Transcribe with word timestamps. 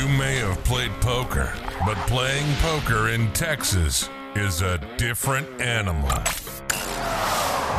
You 0.00 0.08
may 0.08 0.36
have 0.36 0.64
played 0.64 0.92
poker, 1.02 1.52
but 1.84 1.94
playing 2.06 2.46
poker 2.62 3.10
in 3.10 3.30
Texas 3.34 4.08
is 4.34 4.62
a 4.62 4.78
different 4.96 5.46
animal. 5.60 6.08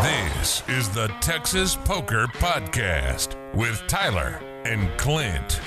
This 0.04 0.62
is 0.70 0.88
the 0.90 1.12
Texas 1.20 1.76
Poker 1.76 2.28
Podcast 2.28 3.36
with 3.56 3.82
Tyler 3.88 4.40
and 4.66 4.96
Clint. 5.00 5.60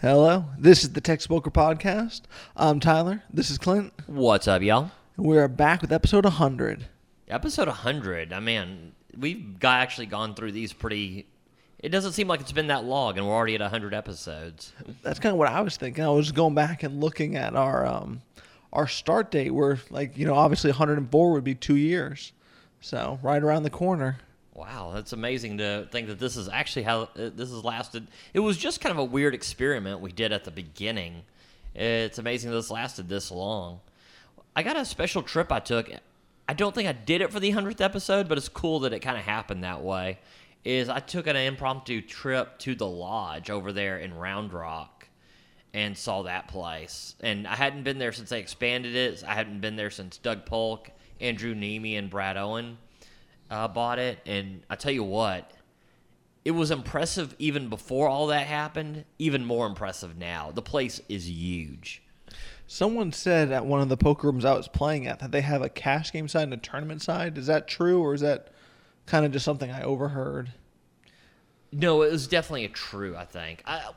Hello, 0.00 0.46
this 0.58 0.84
is 0.84 0.94
the 0.94 1.02
Texas 1.02 1.26
Poker 1.26 1.50
Podcast. 1.50 2.22
I'm 2.56 2.80
Tyler. 2.80 3.22
This 3.30 3.50
is 3.50 3.58
Clint. 3.58 3.92
What's 4.06 4.48
up, 4.48 4.62
y'all? 4.62 4.92
We 5.18 5.36
are 5.36 5.46
back 5.46 5.82
with 5.82 5.92
episode 5.92 6.24
100. 6.24 6.86
Episode 7.28 7.68
100. 7.68 8.32
I 8.32 8.40
mean, 8.40 8.92
we've 9.14 9.58
got 9.58 9.82
actually 9.82 10.06
gone 10.06 10.34
through 10.34 10.52
these 10.52 10.72
pretty. 10.72 11.26
It 11.80 11.90
doesn't 11.90 12.12
seem 12.12 12.26
like 12.26 12.40
it's 12.40 12.52
been 12.52 12.66
that 12.68 12.84
long, 12.84 13.18
and 13.18 13.26
we're 13.26 13.34
already 13.34 13.54
at 13.54 13.60
100 13.60 13.94
episodes. 13.94 14.72
That's 15.02 15.20
kind 15.20 15.32
of 15.32 15.38
what 15.38 15.48
I 15.48 15.60
was 15.60 15.76
thinking. 15.76 16.04
I 16.04 16.08
was 16.08 16.32
going 16.32 16.54
back 16.54 16.82
and 16.82 17.00
looking 17.00 17.36
at 17.36 17.54
our 17.54 17.86
um, 17.86 18.20
our 18.72 18.88
start 18.88 19.30
date. 19.30 19.50
Where 19.50 19.78
like 19.90 20.16
you 20.16 20.26
know, 20.26 20.34
obviously 20.34 20.70
104 20.70 21.32
would 21.32 21.44
be 21.44 21.54
two 21.54 21.76
years, 21.76 22.32
so 22.80 23.20
right 23.22 23.42
around 23.42 23.62
the 23.62 23.70
corner. 23.70 24.18
Wow, 24.54 24.90
that's 24.92 25.12
amazing 25.12 25.58
to 25.58 25.86
think 25.92 26.08
that 26.08 26.18
this 26.18 26.36
is 26.36 26.48
actually 26.48 26.82
how 26.82 27.02
uh, 27.02 27.30
this 27.32 27.50
has 27.50 27.62
lasted. 27.62 28.08
It 28.34 28.40
was 28.40 28.56
just 28.56 28.80
kind 28.80 28.90
of 28.90 28.98
a 28.98 29.04
weird 29.04 29.32
experiment 29.32 30.00
we 30.00 30.10
did 30.10 30.32
at 30.32 30.42
the 30.42 30.50
beginning. 30.50 31.22
It's 31.76 32.18
amazing 32.18 32.50
this 32.50 32.72
lasted 32.72 33.08
this 33.08 33.30
long. 33.30 33.78
I 34.56 34.64
got 34.64 34.76
a 34.76 34.84
special 34.84 35.22
trip 35.22 35.52
I 35.52 35.60
took. 35.60 35.88
I 36.48 36.54
don't 36.54 36.74
think 36.74 36.88
I 36.88 36.92
did 36.92 37.20
it 37.20 37.30
for 37.30 37.38
the 37.38 37.52
100th 37.52 37.80
episode, 37.80 38.28
but 38.28 38.36
it's 38.36 38.48
cool 38.48 38.80
that 38.80 38.92
it 38.92 38.98
kind 38.98 39.16
of 39.16 39.22
happened 39.22 39.62
that 39.62 39.82
way. 39.82 40.18
Is 40.64 40.88
I 40.88 41.00
took 41.00 41.26
an 41.26 41.36
impromptu 41.36 42.02
trip 42.02 42.58
to 42.60 42.74
the 42.74 42.86
lodge 42.86 43.48
over 43.48 43.72
there 43.72 43.98
in 43.98 44.14
Round 44.14 44.52
Rock 44.52 45.08
and 45.72 45.96
saw 45.96 46.22
that 46.22 46.48
place. 46.48 47.14
And 47.20 47.46
I 47.46 47.54
hadn't 47.54 47.84
been 47.84 47.98
there 47.98 48.12
since 48.12 48.30
they 48.30 48.40
expanded 48.40 48.96
it. 48.96 49.22
I 49.26 49.34
hadn't 49.34 49.60
been 49.60 49.76
there 49.76 49.90
since 49.90 50.18
Doug 50.18 50.46
Polk, 50.46 50.90
Andrew 51.20 51.54
Neeme, 51.54 51.98
and 51.98 52.10
Brad 52.10 52.36
Owen 52.36 52.78
uh, 53.50 53.68
bought 53.68 53.98
it. 53.98 54.18
And 54.26 54.62
I 54.68 54.76
tell 54.76 54.92
you 54.92 55.04
what, 55.04 55.52
it 56.44 56.52
was 56.52 56.70
impressive 56.70 57.34
even 57.38 57.68
before 57.68 58.08
all 58.08 58.28
that 58.28 58.46
happened. 58.46 59.04
Even 59.18 59.44
more 59.44 59.66
impressive 59.66 60.16
now. 60.16 60.50
The 60.52 60.62
place 60.62 61.00
is 61.08 61.28
huge. 61.28 62.02
Someone 62.66 63.12
said 63.12 63.50
at 63.50 63.64
one 63.64 63.80
of 63.80 63.88
the 63.88 63.96
poker 63.96 64.26
rooms 64.26 64.44
I 64.44 64.54
was 64.54 64.68
playing 64.68 65.06
at 65.06 65.20
that 65.20 65.32
they 65.32 65.40
have 65.40 65.62
a 65.62 65.70
cash 65.70 66.12
game 66.12 66.28
side 66.28 66.44
and 66.44 66.54
a 66.54 66.58
tournament 66.58 67.02
side. 67.02 67.38
Is 67.38 67.46
that 67.46 67.66
true, 67.66 68.00
or 68.00 68.12
is 68.12 68.20
that 68.20 68.52
kind 69.08 69.24
of 69.24 69.32
just 69.32 69.44
something 69.44 69.70
I 69.70 69.82
overheard? 69.82 70.52
No, 71.72 72.02
it 72.02 72.12
was 72.12 72.26
definitely 72.26 72.64
a 72.64 72.70
true. 72.70 73.16
I 73.16 73.24
think 73.24 73.62
I, 73.66 73.90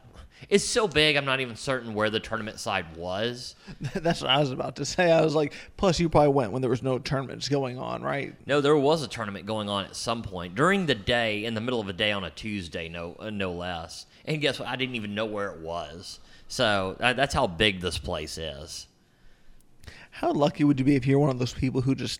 it's 0.49 0.63
so 0.63 0.87
big. 0.87 1.15
I'm 1.15 1.25
not 1.25 1.39
even 1.39 1.55
certain 1.55 1.93
where 1.93 2.09
the 2.09 2.19
tournament 2.19 2.59
side 2.59 2.97
was. 2.97 3.55
That's 3.93 4.21
what 4.21 4.29
I 4.29 4.39
was 4.39 4.51
about 4.51 4.77
to 4.77 4.85
say. 4.85 5.11
I 5.11 5.21
was 5.21 5.35
like, 5.35 5.53
plus 5.77 5.99
you 5.99 6.09
probably 6.09 6.29
went 6.29 6.51
when 6.51 6.61
there 6.61 6.69
was 6.69 6.83
no 6.83 6.99
tournaments 6.99 7.47
going 7.47 7.77
on, 7.77 8.01
right? 8.01 8.35
No, 8.45 8.61
there 8.61 8.75
was 8.75 9.03
a 9.03 9.07
tournament 9.07 9.45
going 9.45 9.69
on 9.69 9.85
at 9.85 9.95
some 9.95 10.21
point 10.23 10.55
during 10.55 10.85
the 10.85 10.95
day, 10.95 11.45
in 11.45 11.53
the 11.53 11.61
middle 11.61 11.79
of 11.79 11.87
a 11.87 11.93
day 11.93 12.11
on 12.11 12.23
a 12.23 12.29
Tuesday, 12.29 12.89
no, 12.89 13.15
uh, 13.19 13.29
no 13.29 13.51
less. 13.51 14.05
And 14.25 14.41
guess 14.41 14.59
what? 14.59 14.67
I 14.67 14.75
didn't 14.75 14.95
even 14.95 15.15
know 15.15 15.25
where 15.25 15.49
it 15.51 15.59
was. 15.59 16.19
So 16.47 16.97
uh, 16.99 17.13
that's 17.13 17.33
how 17.33 17.47
big 17.47 17.79
this 17.79 17.97
place 17.97 18.37
is. 18.37 18.87
How 20.11 20.33
lucky 20.33 20.63
would 20.63 20.77
you 20.79 20.85
be 20.85 20.95
if 20.95 21.07
you're 21.07 21.19
one 21.19 21.29
of 21.29 21.39
those 21.39 21.53
people 21.53 21.81
who 21.81 21.95
just 21.95 22.19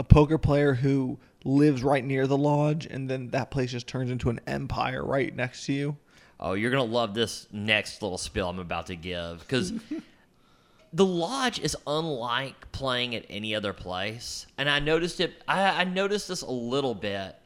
a 0.00 0.02
poker 0.02 0.38
player 0.38 0.72
who 0.72 1.18
lives 1.44 1.82
right 1.82 2.02
near 2.02 2.26
the 2.26 2.36
lodge 2.36 2.86
and 2.86 3.08
then 3.08 3.28
that 3.28 3.50
place 3.50 3.70
just 3.70 3.86
turns 3.86 4.10
into 4.10 4.30
an 4.30 4.40
empire 4.46 5.04
right 5.04 5.36
next 5.36 5.66
to 5.66 5.74
you? 5.74 5.96
Oh, 6.40 6.54
you're 6.54 6.70
gonna 6.70 6.84
love 6.84 7.12
this 7.12 7.46
next 7.52 8.00
little 8.00 8.16
spill 8.16 8.48
I'm 8.48 8.58
about 8.58 8.86
to 8.86 8.96
give 8.96 9.40
because 9.40 9.74
the 10.94 11.04
lodge 11.04 11.58
is 11.58 11.76
unlike 11.86 12.72
playing 12.72 13.14
at 13.14 13.26
any 13.28 13.54
other 13.54 13.74
place, 13.74 14.46
and 14.56 14.70
I 14.70 14.78
noticed 14.78 15.20
it. 15.20 15.34
I, 15.46 15.82
I 15.82 15.84
noticed 15.84 16.28
this 16.28 16.40
a 16.40 16.50
little 16.50 16.94
bit 16.94 17.36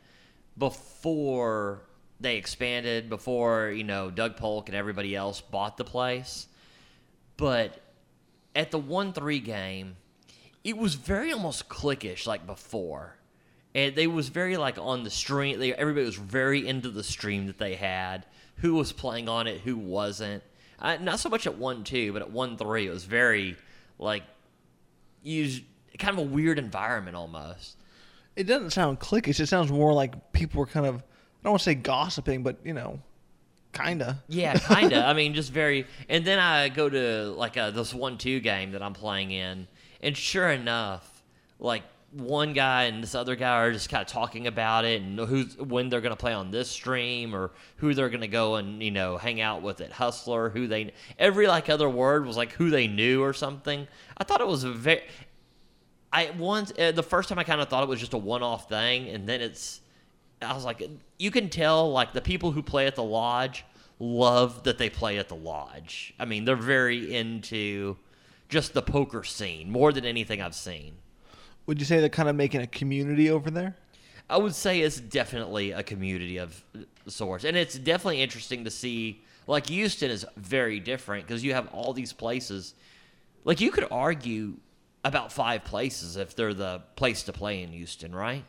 before 0.56 1.82
they 2.20 2.36
expanded, 2.36 3.10
before 3.10 3.70
you 3.70 3.82
know 3.82 4.12
Doug 4.12 4.36
Polk 4.36 4.68
and 4.68 4.76
everybody 4.76 5.16
else 5.16 5.40
bought 5.40 5.76
the 5.76 5.84
place, 5.84 6.46
but 7.36 7.80
at 8.54 8.70
the 8.70 8.78
one 8.78 9.12
three 9.12 9.40
game, 9.40 9.96
it 10.64 10.76
was 10.78 10.94
very 10.94 11.32
almost 11.32 11.68
cliquish 11.68 12.26
like 12.26 12.46
before. 12.46 13.16
And 13.74 13.94
they 13.94 14.06
was 14.06 14.28
very 14.28 14.56
like 14.56 14.78
on 14.78 15.04
the 15.04 15.10
stream. 15.10 15.58
They, 15.58 15.74
everybody 15.74 16.06
was 16.06 16.16
very 16.16 16.66
into 16.66 16.90
the 16.90 17.04
stream 17.04 17.46
that 17.46 17.58
they 17.58 17.74
had. 17.74 18.26
Who 18.58 18.74
was 18.74 18.92
playing 18.92 19.28
on 19.28 19.46
it, 19.46 19.60
who 19.60 19.76
wasn't. 19.76 20.42
Uh, 20.78 20.96
not 21.00 21.20
so 21.20 21.28
much 21.28 21.46
at 21.46 21.58
one 21.58 21.84
two, 21.84 22.12
but 22.12 22.22
at 22.22 22.30
one 22.30 22.56
three, 22.56 22.86
it 22.86 22.90
was 22.90 23.04
very 23.04 23.56
like 23.98 24.22
used 25.22 25.62
kind 25.98 26.18
of 26.18 26.24
a 26.24 26.28
weird 26.28 26.58
environment 26.58 27.16
almost. 27.16 27.76
It 28.36 28.44
doesn't 28.44 28.70
sound 28.70 29.00
cliquish. 29.00 29.40
It 29.40 29.46
sounds 29.46 29.70
more 29.70 29.92
like 29.92 30.32
people 30.32 30.60
were 30.60 30.66
kind 30.66 30.86
of 30.86 30.96
I 30.96 31.00
don't 31.42 31.52
want 31.52 31.60
to 31.60 31.64
say 31.64 31.74
gossiping, 31.74 32.42
but 32.42 32.58
you 32.64 32.72
know, 32.72 33.00
kinda. 33.72 34.22
Yeah, 34.28 34.56
kinda. 34.56 35.04
I 35.04 35.12
mean, 35.12 35.34
just 35.34 35.52
very. 35.52 35.86
And 36.08 36.24
then 36.24 36.38
I 36.38 36.68
go 36.68 36.88
to 36.88 37.34
like 37.36 37.56
a, 37.56 37.70
this 37.74 37.92
one 37.92 38.18
two 38.18 38.40
game 38.40 38.72
that 38.72 38.82
I'm 38.82 38.94
playing 38.94 39.30
in, 39.32 39.68
and 40.04 40.16
sure 40.16 40.50
enough, 40.50 41.22
like 41.58 41.82
one 42.12 42.52
guy 42.52 42.84
and 42.84 43.02
this 43.02 43.14
other 43.14 43.34
guy 43.34 43.56
are 43.56 43.72
just 43.72 43.88
kind 43.88 44.02
of 44.02 44.06
talking 44.06 44.46
about 44.46 44.84
it 44.84 45.02
and 45.02 45.18
who's 45.18 45.58
when 45.58 45.88
they're 45.88 46.00
going 46.00 46.12
to 46.12 46.16
play 46.16 46.32
on 46.32 46.50
this 46.52 46.70
stream 46.70 47.34
or 47.34 47.50
who 47.76 47.92
they're 47.92 48.10
going 48.10 48.20
to 48.20 48.28
go 48.28 48.54
and 48.54 48.80
you 48.82 48.92
know 48.92 49.16
hang 49.16 49.40
out 49.40 49.62
with 49.62 49.80
at 49.80 49.90
Hustler. 49.90 50.50
Who 50.50 50.68
they 50.68 50.92
every 51.18 51.46
like 51.48 51.68
other 51.68 51.88
word 51.88 52.26
was 52.26 52.36
like 52.36 52.52
who 52.52 52.70
they 52.70 52.86
knew 52.86 53.22
or 53.22 53.32
something. 53.32 53.88
I 54.16 54.24
thought 54.24 54.40
it 54.40 54.46
was 54.46 54.62
a 54.62 54.70
very. 54.70 55.02
I 56.12 56.30
once 56.38 56.72
uh, 56.78 56.92
the 56.92 57.02
first 57.02 57.28
time 57.28 57.38
I 57.38 57.44
kind 57.44 57.60
of 57.60 57.68
thought 57.68 57.82
it 57.82 57.88
was 57.88 57.98
just 57.98 58.14
a 58.14 58.18
one 58.18 58.42
off 58.42 58.68
thing, 58.68 59.08
and 59.08 59.28
then 59.28 59.40
it's. 59.40 59.80
I 60.42 60.52
was 60.52 60.64
like, 60.64 60.82
you 61.18 61.30
can 61.30 61.48
tell 61.48 61.90
like 61.90 62.12
the 62.12 62.20
people 62.20 62.52
who 62.52 62.62
play 62.62 62.86
at 62.86 62.94
the 62.94 63.02
lodge 63.02 63.64
love 63.98 64.64
that 64.64 64.76
they 64.76 64.90
play 64.90 65.18
at 65.18 65.28
the 65.28 65.34
lodge. 65.34 66.12
I 66.18 66.26
mean, 66.26 66.44
they're 66.44 66.56
very 66.56 67.14
into 67.14 67.96
just 68.54 68.72
the 68.72 68.82
poker 68.82 69.24
scene 69.24 69.68
more 69.68 69.92
than 69.92 70.04
anything 70.04 70.40
I've 70.40 70.54
seen. 70.54 70.94
Would 71.66 71.80
you 71.80 71.84
say 71.84 71.98
they're 71.98 72.08
kind 72.08 72.28
of 72.28 72.36
making 72.36 72.60
a 72.60 72.68
community 72.68 73.28
over 73.28 73.50
there? 73.50 73.76
I 74.30 74.36
would 74.36 74.54
say 74.54 74.80
it's 74.80 75.00
definitely 75.00 75.72
a 75.72 75.82
community 75.82 76.38
of 76.38 76.64
sorts, 77.08 77.42
and 77.44 77.56
it's 77.56 77.76
definitely 77.76 78.22
interesting 78.22 78.62
to 78.62 78.70
see. 78.70 79.24
Like 79.48 79.66
Houston 79.66 80.08
is 80.08 80.24
very 80.36 80.78
different 80.78 81.26
because 81.26 81.42
you 81.42 81.52
have 81.52 81.66
all 81.74 81.92
these 81.92 82.12
places. 82.12 82.74
Like 83.44 83.60
you 83.60 83.72
could 83.72 83.88
argue 83.90 84.54
about 85.04 85.32
five 85.32 85.64
places 85.64 86.16
if 86.16 86.36
they're 86.36 86.54
the 86.54 86.80
place 86.94 87.24
to 87.24 87.32
play 87.32 87.60
in 87.60 87.72
Houston, 87.72 88.14
right? 88.14 88.44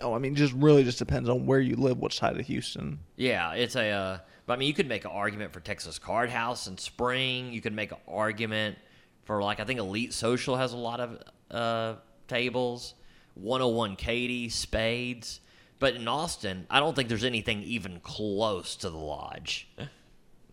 Oh, 0.00 0.14
I 0.14 0.18
mean, 0.18 0.34
just 0.34 0.54
really 0.54 0.84
just 0.84 0.98
depends 0.98 1.28
on 1.28 1.44
where 1.44 1.60
you 1.60 1.76
live, 1.76 1.98
which 1.98 2.18
side 2.18 2.40
of 2.40 2.46
Houston. 2.46 2.98
Yeah, 3.16 3.52
it's 3.52 3.76
a. 3.76 3.90
Uh, 3.90 4.18
but 4.46 4.54
I 4.54 4.56
mean, 4.56 4.68
you 4.68 4.74
could 4.74 4.88
make 4.88 5.04
an 5.04 5.10
argument 5.10 5.52
for 5.52 5.60
Texas 5.60 5.98
Card 5.98 6.30
House 6.30 6.66
and 6.66 6.80
Spring. 6.80 7.52
You 7.52 7.60
could 7.60 7.74
make 7.74 7.92
an 7.92 7.98
argument 8.08 8.78
for 9.24 9.42
like 9.42 9.60
I 9.60 9.64
think 9.64 9.80
Elite 9.80 10.12
Social 10.12 10.56
has 10.56 10.72
a 10.72 10.76
lot 10.76 11.00
of 11.00 11.22
uh, 11.50 11.94
tables. 12.28 12.94
101 13.34 13.96
Katy, 13.96 14.48
Spades. 14.48 15.40
But 15.78 15.96
in 15.96 16.06
Austin, 16.08 16.66
I 16.70 16.80
don't 16.80 16.94
think 16.94 17.08
there's 17.08 17.24
anything 17.24 17.62
even 17.62 18.00
close 18.00 18.76
to 18.76 18.90
the 18.90 18.96
lodge. 18.96 19.68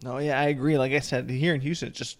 No, 0.03 0.17
yeah, 0.17 0.39
I 0.39 0.45
agree. 0.45 0.77
Like 0.77 0.93
I 0.93 0.99
said, 0.99 1.29
here 1.29 1.53
in 1.53 1.61
Houston, 1.61 1.89
it's 1.89 1.97
just 1.97 2.17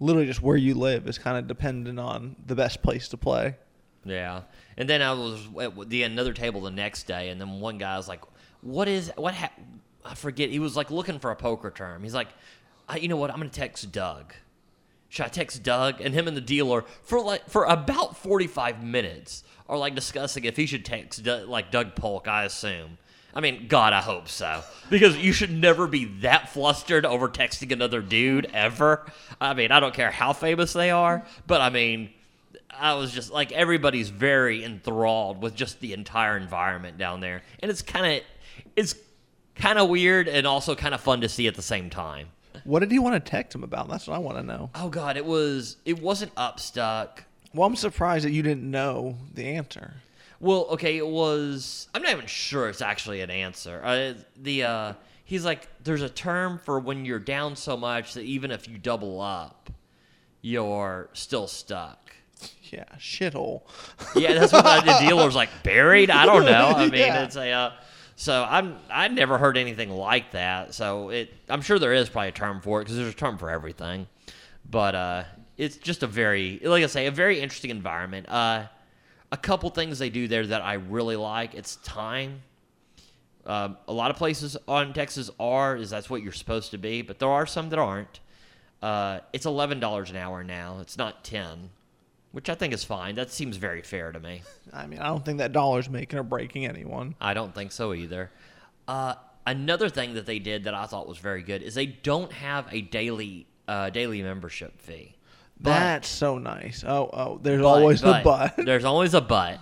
literally 0.00 0.26
just 0.26 0.42
where 0.42 0.56
you 0.56 0.74
live 0.74 1.08
is 1.08 1.18
kind 1.18 1.38
of 1.38 1.46
dependent 1.46 1.98
on 1.98 2.36
the 2.46 2.54
best 2.54 2.82
place 2.82 3.08
to 3.08 3.16
play. 3.16 3.56
Yeah. 4.04 4.42
And 4.76 4.88
then 4.88 5.00
I 5.00 5.12
was 5.12 5.40
at 5.60 5.88
the 5.88 6.02
another 6.02 6.32
table 6.32 6.60
the 6.60 6.70
next 6.70 7.04
day, 7.04 7.30
and 7.30 7.40
then 7.40 7.60
one 7.60 7.78
guy 7.78 7.96
was 7.96 8.08
like, 8.08 8.20
"What 8.60 8.88
is 8.88 9.12
what? 9.16 9.34
Ha-? 9.34 9.52
I 10.04 10.14
forget." 10.14 10.50
He 10.50 10.58
was 10.58 10.76
like 10.76 10.90
looking 10.90 11.18
for 11.18 11.30
a 11.30 11.36
poker 11.36 11.70
term. 11.70 12.02
He's 12.02 12.14
like, 12.14 12.28
"You 13.00 13.08
know 13.08 13.16
what? 13.16 13.30
I'm 13.30 13.38
gonna 13.38 13.50
text 13.50 13.90
Doug." 13.92 14.34
Should 15.12 15.26
I 15.26 15.28
text 15.28 15.62
Doug? 15.62 16.00
And 16.00 16.14
him 16.14 16.26
and 16.26 16.34
the 16.34 16.40
dealer 16.40 16.86
for 17.02 17.20
like 17.20 17.46
for 17.50 17.64
about 17.64 18.16
45 18.16 18.82
minutes 18.82 19.44
are 19.68 19.76
like 19.76 19.94
discussing 19.94 20.46
if 20.46 20.56
he 20.56 20.64
should 20.64 20.86
text 20.86 21.26
like 21.26 21.70
Doug 21.70 21.94
Polk. 21.94 22.28
I 22.28 22.44
assume. 22.44 22.96
I 23.34 23.42
mean, 23.42 23.66
God, 23.68 23.92
I 23.92 24.00
hope 24.00 24.26
so. 24.26 24.62
Because 24.88 25.18
you 25.18 25.34
should 25.34 25.50
never 25.52 25.86
be 25.86 26.06
that 26.22 26.48
flustered 26.48 27.04
over 27.04 27.28
texting 27.28 27.72
another 27.72 28.00
dude 28.00 28.46
ever. 28.54 29.04
I 29.38 29.52
mean, 29.52 29.70
I 29.70 29.80
don't 29.80 29.92
care 29.92 30.10
how 30.10 30.32
famous 30.32 30.72
they 30.72 30.90
are, 30.90 31.26
but 31.46 31.60
I 31.60 31.68
mean, 31.68 32.08
I 32.70 32.94
was 32.94 33.12
just 33.12 33.30
like 33.30 33.52
everybody's 33.52 34.08
very 34.08 34.64
enthralled 34.64 35.42
with 35.42 35.54
just 35.54 35.78
the 35.80 35.92
entire 35.92 36.38
environment 36.38 36.96
down 36.96 37.20
there, 37.20 37.42
and 37.58 37.70
it's 37.70 37.82
kind 37.82 38.16
of 38.16 38.22
it's 38.76 38.94
kind 39.56 39.78
of 39.78 39.90
weird 39.90 40.26
and 40.26 40.46
also 40.46 40.74
kind 40.74 40.94
of 40.94 41.02
fun 41.02 41.20
to 41.20 41.28
see 41.28 41.48
at 41.48 41.54
the 41.54 41.60
same 41.60 41.90
time. 41.90 42.28
What 42.64 42.80
did 42.80 42.90
he 42.92 42.98
want 42.98 43.14
to 43.14 43.30
text 43.30 43.54
him 43.54 43.64
about? 43.64 43.88
That's 43.88 44.06
what 44.06 44.14
I 44.14 44.18
want 44.18 44.38
to 44.38 44.42
know. 44.42 44.70
Oh 44.74 44.88
God, 44.88 45.16
it 45.16 45.24
was 45.24 45.76
it 45.84 46.00
wasn't 46.00 46.34
Upstuck. 46.34 47.20
Well, 47.54 47.66
I'm 47.66 47.76
surprised 47.76 48.24
that 48.24 48.32
you 48.32 48.42
didn't 48.42 48.70
know 48.70 49.16
the 49.34 49.44
answer. 49.44 49.94
Well, 50.40 50.66
okay, 50.70 50.96
it 50.96 51.06
was. 51.06 51.88
I'm 51.94 52.02
not 52.02 52.12
even 52.12 52.26
sure 52.26 52.68
it's 52.68 52.80
actually 52.82 53.20
an 53.20 53.30
answer. 53.30 53.80
Uh, 53.84 54.14
the 54.40 54.64
uh, 54.64 54.92
he's 55.24 55.44
like, 55.44 55.68
there's 55.84 56.02
a 56.02 56.08
term 56.08 56.58
for 56.58 56.80
when 56.80 57.04
you're 57.04 57.18
down 57.18 57.54
so 57.56 57.76
much 57.76 58.14
that 58.14 58.22
even 58.24 58.50
if 58.50 58.68
you 58.68 58.78
double 58.78 59.20
up, 59.20 59.70
you're 60.40 61.08
still 61.12 61.46
stuck. 61.46 61.98
Yeah, 62.64 62.84
shithole. 62.98 63.62
Yeah, 64.16 64.34
that's 64.34 64.52
what 64.52 64.64
the, 64.64 64.92
the 64.92 64.98
dealer's 65.06 65.34
like 65.36 65.50
buried. 65.62 66.10
I 66.10 66.26
don't 66.26 66.44
know. 66.46 66.72
I 66.76 66.84
mean, 66.86 66.94
Yeah. 67.00 67.22
it's 67.24 67.36
a. 67.36 67.50
Uh, 67.50 67.72
so 68.22 68.46
I'm 68.48 68.78
I 68.88 69.08
never 69.08 69.36
heard 69.36 69.56
anything 69.56 69.90
like 69.90 70.30
that. 70.30 70.74
So 70.74 71.08
it 71.08 71.34
I'm 71.48 71.60
sure 71.60 71.80
there 71.80 71.92
is 71.92 72.08
probably 72.08 72.28
a 72.28 72.32
term 72.32 72.60
for 72.60 72.80
it 72.80 72.84
because 72.84 72.96
there's 72.96 73.12
a 73.12 73.16
term 73.16 73.36
for 73.36 73.50
everything. 73.50 74.06
But 74.70 74.94
uh, 74.94 75.24
it's 75.56 75.76
just 75.76 76.04
a 76.04 76.06
very 76.06 76.60
like 76.62 76.84
I 76.84 76.86
say 76.86 77.06
a 77.06 77.10
very 77.10 77.40
interesting 77.40 77.72
environment. 77.72 78.28
Uh, 78.28 78.66
a 79.32 79.36
couple 79.36 79.70
things 79.70 79.98
they 79.98 80.08
do 80.08 80.28
there 80.28 80.46
that 80.46 80.62
I 80.62 80.74
really 80.74 81.16
like. 81.16 81.54
It's 81.54 81.76
time. 81.76 82.42
Um, 83.44 83.76
a 83.88 83.92
lot 83.92 84.12
of 84.12 84.16
places 84.18 84.56
on 84.68 84.92
Texas 84.92 85.28
are 85.40 85.76
is 85.76 85.90
that's 85.90 86.08
what 86.08 86.22
you're 86.22 86.30
supposed 86.30 86.70
to 86.70 86.78
be, 86.78 87.02
but 87.02 87.18
there 87.18 87.28
are 87.28 87.44
some 87.44 87.70
that 87.70 87.78
aren't. 87.80 88.20
Uh, 88.80 89.18
it's 89.32 89.46
eleven 89.46 89.80
dollars 89.80 90.10
an 90.10 90.16
hour 90.16 90.44
now. 90.44 90.78
It's 90.80 90.96
not 90.96 91.24
ten, 91.24 91.70
which 92.32 92.48
I 92.50 92.54
think 92.54 92.74
is 92.74 92.82
fine. 92.84 93.14
That 93.14 93.30
seems 93.30 93.56
very 93.56 93.82
fair 93.82 94.10
to 94.12 94.18
me. 94.20 94.42
I 94.72 94.86
mean, 94.86 94.98
I 95.00 95.06
don't 95.08 95.24
think 95.24 95.38
that 95.38 95.52
dollar's 95.52 95.88
making 95.88 96.18
or 96.18 96.22
breaking 96.22 96.66
anyone. 96.66 97.14
I 97.20 97.34
don't 97.34 97.54
think 97.54 97.72
so 97.72 97.94
either. 97.94 98.30
Uh, 98.88 99.14
another 99.46 99.88
thing 99.88 100.14
that 100.14 100.26
they 100.26 100.38
did 100.38 100.64
that 100.64 100.74
I 100.74 100.86
thought 100.86 101.06
was 101.08 101.18
very 101.18 101.42
good 101.42 101.62
is 101.62 101.74
they 101.74 101.86
don't 101.86 102.32
have 102.32 102.66
a 102.72 102.80
daily 102.80 103.46
uh, 103.68 103.90
daily 103.90 104.22
membership 104.22 104.80
fee. 104.80 105.14
But- 105.60 105.70
That's 105.78 106.08
so 106.08 106.38
nice. 106.38 106.82
Oh, 106.86 107.08
oh, 107.12 107.38
there's 107.42 107.62
but- 107.62 107.68
always 107.68 108.00
the 108.00 108.20
but. 108.24 108.54
there's 108.64 108.84
always 108.84 109.14
a 109.14 109.20
but. 109.20 109.60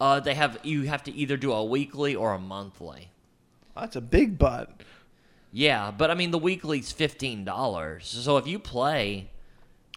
Uh, 0.00 0.20
they 0.20 0.34
have 0.34 0.58
you 0.62 0.82
have 0.82 1.02
to 1.04 1.12
either 1.12 1.36
do 1.36 1.52
a 1.52 1.64
weekly 1.64 2.14
or 2.14 2.34
a 2.34 2.38
monthly. 2.38 3.10
That's 3.76 3.96
a 3.96 4.00
big 4.00 4.38
but. 4.38 4.82
Yeah, 5.52 5.90
but 5.90 6.10
I 6.10 6.14
mean 6.14 6.32
the 6.32 6.38
weekly's 6.38 6.92
fifteen 6.92 7.44
dollars. 7.44 8.06
So 8.06 8.36
if 8.36 8.46
you 8.46 8.58
play 8.58 9.30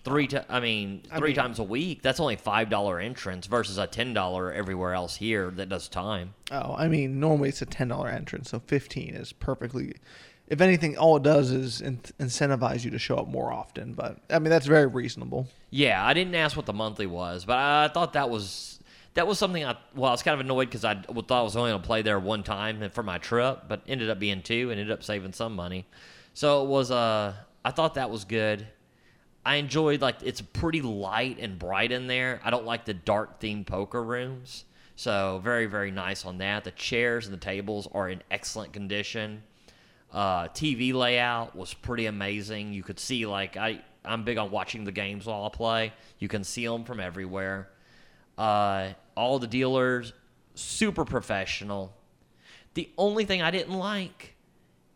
three, 0.10 0.28
ti 0.28 0.40
I 0.50 0.60
mean 0.60 1.04
three 1.18 1.30
mean- 1.30 1.36
times 1.36 1.60
a 1.60 1.64
week, 1.64 2.02
that's 2.02 2.20
only 2.20 2.36
five 2.36 2.70
dollar 2.70 3.00
entrance 3.00 3.48
versus 3.48 3.78
a 3.78 3.88
ten 3.88 4.14
dollar 4.14 4.52
everywhere 4.52 4.94
else 4.94 5.16
here 5.16 5.52
that 5.52 5.70
does 5.70 5.88
time. 5.88 6.34
Oh, 6.52 6.76
I 6.78 6.88
mean, 6.88 7.20
normally 7.20 7.50
it's 7.50 7.62
a 7.62 7.66
ten 7.66 7.88
dollar 7.88 8.10
entrance, 8.10 8.50
so 8.50 8.60
fifteen 8.60 9.16
is 9.16 9.32
perfectly. 9.32 9.94
If 10.48 10.62
anything, 10.62 10.98
all 10.98 11.16
it 11.18 11.24
does 11.24 11.52
is 11.52 11.80
in- 11.80 12.00
incentivize 12.20 12.84
you 12.84 12.90
to 12.92 12.98
show 12.98 13.18
up 13.18 13.28
more 13.28 13.54
often. 13.54 13.94
But 13.94 14.18
I 14.32 14.40
mean, 14.40 14.50
that's 14.50 14.66
very 14.66 14.88
reasonable. 14.88 15.48
Yeah, 15.70 16.04
I 16.04 16.14
didn't 16.16 16.34
ask 16.34 16.58
what 16.58 16.66
the 16.66 16.74
monthly 16.74 17.06
was, 17.06 17.46
but 17.46 17.58
I 17.58 17.88
thought 17.94 18.14
that 18.14 18.30
was 18.32 18.80
that 19.14 19.28
was 19.28 19.38
something 19.38 19.64
I 19.64 19.76
well 19.96 20.10
I 20.10 20.14
was 20.14 20.24
kind 20.24 20.34
of 20.34 20.40
annoyed 20.40 20.66
because 20.66 20.84
I 20.84 20.96
thought 20.96 21.32
I 21.32 21.44
was 21.44 21.56
only 21.56 21.70
going 21.72 21.82
to 21.82 21.86
play 21.88 22.02
there 22.02 22.20
one 22.20 22.42
time 22.42 22.90
for 22.90 23.04
my 23.04 23.20
trip, 23.20 23.66
but 23.68 23.82
ended 23.88 24.10
up 24.10 24.18
being 24.20 24.42
two 24.42 24.72
and 24.72 24.80
ended 24.80 24.92
up 24.92 25.04
saving 25.04 25.34
some 25.34 25.56
money. 25.56 25.86
So 26.34 26.64
it 26.64 26.68
was 26.68 26.90
uh 26.90 27.34
I 27.64 27.72
thought 27.72 27.94
that 27.96 28.10
was 28.10 28.24
good. 28.26 28.66
I 29.50 29.56
enjoyed 29.56 30.00
like 30.00 30.18
it's 30.22 30.42
pretty 30.42 30.84
light 30.84 31.40
and 31.40 31.58
bright 31.58 31.92
in 31.92 32.06
there. 32.06 32.40
I 32.44 32.52
don't 32.52 32.66
like 32.66 32.86
the 32.86 32.94
dark 32.94 33.40
themed 33.42 33.66
poker 33.66 34.04
rooms. 34.04 34.66
So 34.96 35.42
very 35.44 35.66
very 35.66 35.90
nice 35.90 36.24
on 36.24 36.38
that. 36.38 36.66
The 36.66 36.72
chairs 36.72 37.26
and 37.26 37.34
the 37.34 37.40
tables 37.40 37.88
are 37.92 38.08
in 38.10 38.22
excellent 38.30 38.74
condition. 38.74 39.42
Uh, 40.14 40.50
TV 40.50 40.94
layout 40.94 41.56
was 41.56 41.74
pretty 41.74 42.06
amazing. 42.06 42.74
You 42.74 42.84
could 42.84 43.00
see 43.00 43.26
like 43.26 43.58
I 43.58 43.82
I'm 44.06 44.24
big 44.24 44.38
on 44.38 44.52
watching 44.52 44.84
the 44.84 44.92
games 44.92 45.26
while 45.26 45.44
I 45.46 45.50
play. 45.50 45.94
You 46.20 46.28
can 46.28 46.44
see 46.44 46.68
them 46.68 46.84
from 46.84 47.00
everywhere. 47.00 47.70
Uh, 48.38 48.90
all 49.18 49.40
the 49.40 49.48
dealers 49.48 50.14
super 50.54 51.06
professional. 51.06 51.92
The 52.76 52.88
only 53.00 53.26
thing 53.26 53.42
I 53.42 53.50
didn't 53.50 53.74
like 53.74 54.36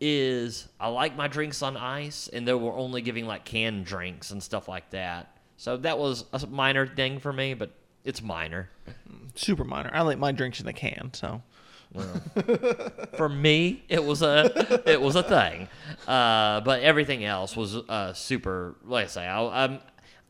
is 0.06 0.68
I 0.78 0.88
like 0.88 1.16
my 1.16 1.28
drinks 1.28 1.62
on 1.62 1.78
ice, 1.78 2.28
and 2.28 2.46
they 2.46 2.52
were 2.52 2.74
only 2.74 3.00
giving 3.00 3.26
like 3.26 3.46
canned 3.46 3.86
drinks 3.86 4.30
and 4.30 4.42
stuff 4.42 4.68
like 4.68 4.90
that. 4.90 5.38
So 5.56 5.78
that 5.78 5.98
was 5.98 6.26
a 6.32 6.46
minor 6.46 6.86
thing 6.86 7.18
for 7.18 7.32
me, 7.32 7.54
but 7.54 7.70
it's 8.04 8.20
minor. 8.20 8.68
Super 9.34 9.64
minor. 9.64 9.90
I 9.94 10.02
like 10.02 10.18
my 10.18 10.30
drinks 10.30 10.60
in 10.60 10.66
the 10.66 10.74
can, 10.74 11.10
so 11.14 11.40
for 13.16 13.28
me, 13.30 13.82
it 13.88 14.04
was 14.04 14.20
a 14.20 14.82
it 14.86 15.00
was 15.00 15.16
a 15.16 15.22
thing. 15.22 15.68
Uh, 16.06 16.60
but 16.60 16.82
everything 16.82 17.24
else 17.24 17.56
was 17.56 17.76
uh, 17.76 18.12
super. 18.12 18.74
Like 18.84 19.06
I 19.06 19.08
say, 19.08 19.26
I, 19.26 19.64
I'm 19.64 19.78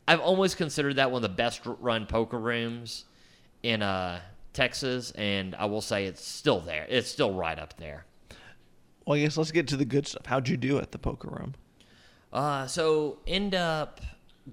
I've 0.07 0.21
always 0.21 0.55
considered 0.55 0.95
that 0.97 1.11
one 1.11 1.17
of 1.23 1.29
the 1.29 1.35
best 1.35 1.61
run 1.65 2.05
poker 2.05 2.39
rooms 2.39 3.03
in 3.61 3.81
uh, 3.81 4.21
Texas, 4.53 5.11
and 5.11 5.53
I 5.55 5.65
will 5.65 5.81
say 5.81 6.05
it's 6.05 6.25
still 6.25 6.61
there. 6.61 6.85
It's 6.87 7.09
still 7.09 7.33
right 7.33 7.59
up 7.59 7.75
there. 7.77 8.05
Well, 9.05 9.17
I 9.17 9.21
guess 9.21 9.37
let's 9.37 9.51
get 9.51 9.67
to 9.69 9.77
the 9.77 9.85
good 9.85 10.07
stuff. 10.07 10.25
How'd 10.25 10.47
you 10.47 10.57
do 10.57 10.79
at 10.79 10.91
the 10.91 10.97
poker 10.97 11.29
room? 11.29 11.55
Uh, 12.33 12.67
so 12.67 13.19
end 13.27 13.55
up 13.55 14.01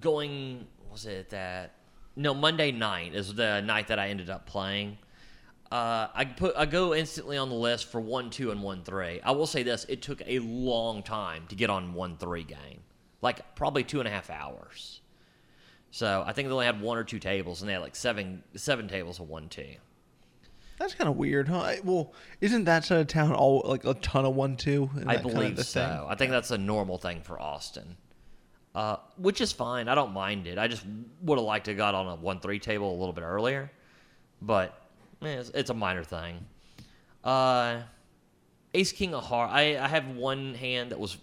going. 0.01 0.67
Was 0.91 1.07
it 1.07 1.31
that? 1.31 1.75
No, 2.15 2.35
Monday 2.35 2.71
night 2.71 3.15
is 3.15 3.35
the 3.35 3.61
night 3.63 3.89
that 3.89 3.99
I 3.99 4.09
ended 4.09 4.29
up 4.29 4.47
playing. 4.47 4.99
Uh, 5.71 6.09
I 6.15 6.27
put 6.27 6.55
I 6.55 6.67
go 6.67 6.95
instantly 6.95 7.39
on 7.39 7.49
the 7.49 7.55
list 7.55 7.87
for 7.91 7.99
one, 7.99 8.29
two, 8.29 8.51
and 8.51 8.63
one, 8.63 8.85
three. 8.85 9.21
I 9.23 9.31
will 9.31 9.47
say 9.47 9.63
this: 9.63 9.87
it 9.89 10.03
took 10.03 10.21
a 10.27 10.39
long 10.41 11.03
time 11.03 11.47
to 11.49 11.55
get 11.55 11.71
on 11.71 11.95
one, 11.95 12.19
three 12.19 12.45
game, 12.45 12.81
like 13.23 13.55
probably 13.55 13.83
two 13.83 13.99
and 13.99 14.07
a 14.07 14.11
half 14.11 14.29
hours. 14.29 15.01
So 15.91 16.23
I 16.27 16.35
think 16.35 16.49
they 16.49 16.53
only 16.53 16.67
had 16.67 16.81
one 16.83 16.99
or 16.99 17.05
two 17.05 17.19
tables, 17.19 17.63
and 17.63 17.69
they 17.69 17.73
had 17.73 17.81
like 17.81 17.97
seven 17.97 18.43
seven 18.55 18.87
tables 18.87 19.19
of 19.19 19.31
one, 19.31 19.49
two. 19.49 19.77
That's 20.79 20.95
kind 20.95 21.09
of 21.09 21.17
weird, 21.17 21.49
huh? 21.49 21.75
Well, 21.85 22.13
isn't 22.41 22.65
that 22.65 22.85
side 22.85 23.01
of 23.01 23.07
town 23.07 23.33
all 23.33 23.63
like 23.65 23.85
a 23.85 23.95
ton 23.95 24.25
of 24.25 24.35
one 24.35 24.57
two? 24.57 24.91
I 24.95 25.17
that 25.17 25.23
kinda 25.23 25.35
believe 25.35 25.65
so. 25.65 25.81
thing? 25.81 26.07
I 26.09 26.15
think 26.15 26.31
that's 26.33 26.51
a 26.51 26.59
normal 26.59 26.99
thing 26.99 27.23
for 27.23 27.41
Austin, 27.41 27.97
uh, 28.75 28.97
which 29.17 29.41
is 29.41 29.53
fine. 29.53 29.89
I 29.89 29.95
don't 29.95 30.13
mind 30.13 30.47
it. 30.47 30.59
I 30.59 30.69
just 30.69 30.85
would 31.23 31.39
have 31.39 31.45
liked 31.45 31.67
to 31.67 31.71
have 31.73 31.79
got 31.79 31.95
on 31.95 32.07
a 32.09 32.17
one 32.17 32.41
three 32.41 32.59
table 32.59 32.91
a 32.91 32.99
little 32.99 33.13
bit 33.13 33.23
earlier, 33.23 33.71
but 34.41 34.77
eh, 35.23 35.29
it's, 35.29 35.51
it's 35.51 35.71
a 35.71 35.75
minor 35.75 36.03
thing. 36.03 36.45
Uh, 37.23 37.83
Ace 38.75 38.93
King 38.93 39.15
of 39.15 39.25
Heart. 39.25 39.51
I, 39.53 39.79
I 39.79 39.89
have 39.89 40.09
one 40.09 40.55
hand 40.55 40.91
that 40.91 40.99
was 40.99 41.17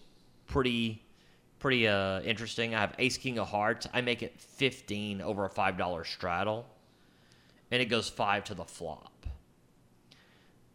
pretty 0.48 1.04
pretty 1.60 1.88
uh, 1.88 2.22
interesting. 2.22 2.74
I 2.74 2.80
have 2.82 2.96
Ace 3.00 3.18
King 3.18 3.40
of 3.40 3.50
Hearts. 3.50 3.88
I 3.94 4.02
make 4.02 4.24
it 4.24 4.40
fifteen 4.40 5.22
over 5.22 5.46
a 5.46 5.50
five 5.50 5.78
dollar 5.78 6.04
straddle, 6.06 6.66
and 7.72 7.82
it 7.82 7.86
goes 7.86 8.08
five 8.08 8.46
to 8.46 8.54
the 8.54 8.64
flop. 8.64 9.19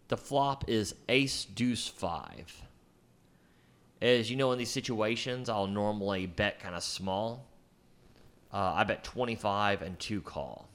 The 0.08 0.16
flop 0.16 0.68
is 0.68 0.94
Ace 1.08 1.44
Deuce 1.44 1.88
Five. 1.88 2.62
As 4.02 4.30
you 4.30 4.36
know, 4.36 4.52
in 4.52 4.58
these 4.58 4.70
situations, 4.70 5.48
I'll 5.48 5.66
normally 5.66 6.26
bet 6.26 6.60
kind 6.60 6.74
of 6.74 6.82
small. 6.82 7.46
Uh, 8.52 8.74
I 8.76 8.84
bet 8.84 9.02
25 9.02 9.82
and 9.82 9.98
2 9.98 10.20
call. 10.20 10.68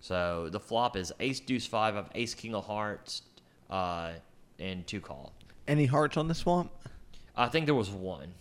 So 0.00 0.48
the 0.50 0.60
flop 0.60 0.96
is 0.96 1.12
Ace 1.20 1.40
Deuce 1.40 1.66
5 1.66 1.96
of 1.96 2.08
Ace 2.14 2.34
King 2.34 2.54
of 2.54 2.64
Hearts 2.64 3.22
uh, 3.68 4.12
and 4.58 4.86
2 4.86 5.00
call. 5.00 5.32
Any 5.66 5.86
hearts 5.86 6.16
on 6.16 6.28
the 6.28 6.34
swamp? 6.34 6.70
I 7.36 7.48
think 7.48 7.66
there 7.66 7.74
was 7.74 7.90
one. 7.90 8.32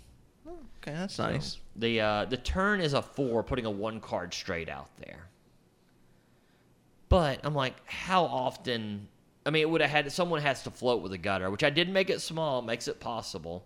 Okay, 0.47 0.93
that's 0.93 1.19
nice. 1.19 1.57
The 1.75 1.99
uh, 1.99 2.25
the 2.25 2.37
turn 2.37 2.79
is 2.79 2.93
a 2.93 3.01
four, 3.01 3.43
putting 3.43 3.65
a 3.65 3.71
one 3.71 3.99
card 3.99 4.33
straight 4.33 4.69
out 4.69 4.89
there. 4.97 5.27
But 7.09 7.41
I'm 7.43 7.53
like, 7.53 7.75
how 7.85 8.23
often? 8.23 9.07
I 9.47 9.49
mean, 9.49 9.61
it 9.61 9.69
would 9.69 9.79
have 9.79 9.89
had 9.89 10.11
someone 10.11 10.41
has 10.41 10.61
to 10.63 10.71
float 10.71 11.01
with 11.01 11.13
a 11.13 11.17
gutter, 11.17 11.49
which 11.49 11.63
I 11.63 11.69
did 11.69 11.87
make 11.87 12.09
it 12.09 12.19
small, 12.19 12.61
makes 12.61 12.89
it 12.89 12.99
possible. 12.99 13.65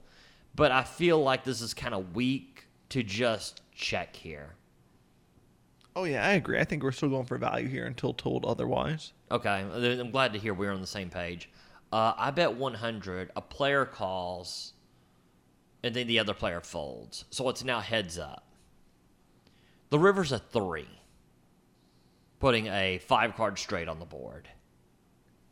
But 0.54 0.72
I 0.72 0.84
feel 0.84 1.22
like 1.24 1.44
this 1.44 1.60
is 1.60 1.74
kind 1.74 1.96
of 1.96 2.16
weak 2.16 2.68
to 2.90 3.02
just 3.02 3.64
check 3.74 4.16
here. 4.16 4.54
Oh 5.96 6.04
yeah, 6.04 6.24
I 6.24 6.34
agree. 6.34 6.60
I 6.60 6.66
think 6.66 6.84
we're 6.84 6.92
still 6.92 7.10
going 7.10 7.26
for 7.26 7.40
value 7.40 7.68
here 7.68 7.88
until 7.88 8.14
told 8.14 8.46
otherwise. 8.46 9.14
Okay, 9.32 9.50
I'm 9.50 10.12
glad 10.12 10.34
to 10.34 10.40
hear 10.40 10.54
we're 10.54 10.72
on 10.72 10.82
the 10.82 10.88
same 10.88 11.10
page. 11.10 11.50
Uh, 11.92 12.14
I 12.16 12.30
bet 12.30 12.54
100. 12.54 13.32
A 13.36 13.42
player 13.42 13.86
calls, 13.86 14.74
and 15.82 15.96
then 15.96 16.06
the 16.06 16.20
other 16.20 16.36
player 16.36 16.62
folds. 16.62 17.26
So 17.32 17.50
it's 17.50 17.64
now 17.64 17.80
heads 17.80 18.20
up. 18.20 18.46
The 19.90 19.98
river's 19.98 20.32
a 20.32 20.38
three, 20.38 21.00
putting 22.40 22.68
a 22.68 23.00
five 23.00 23.36
card 23.36 23.58
straight 23.58 23.88
on 23.88 23.98
the 23.98 24.06
board. 24.06 24.48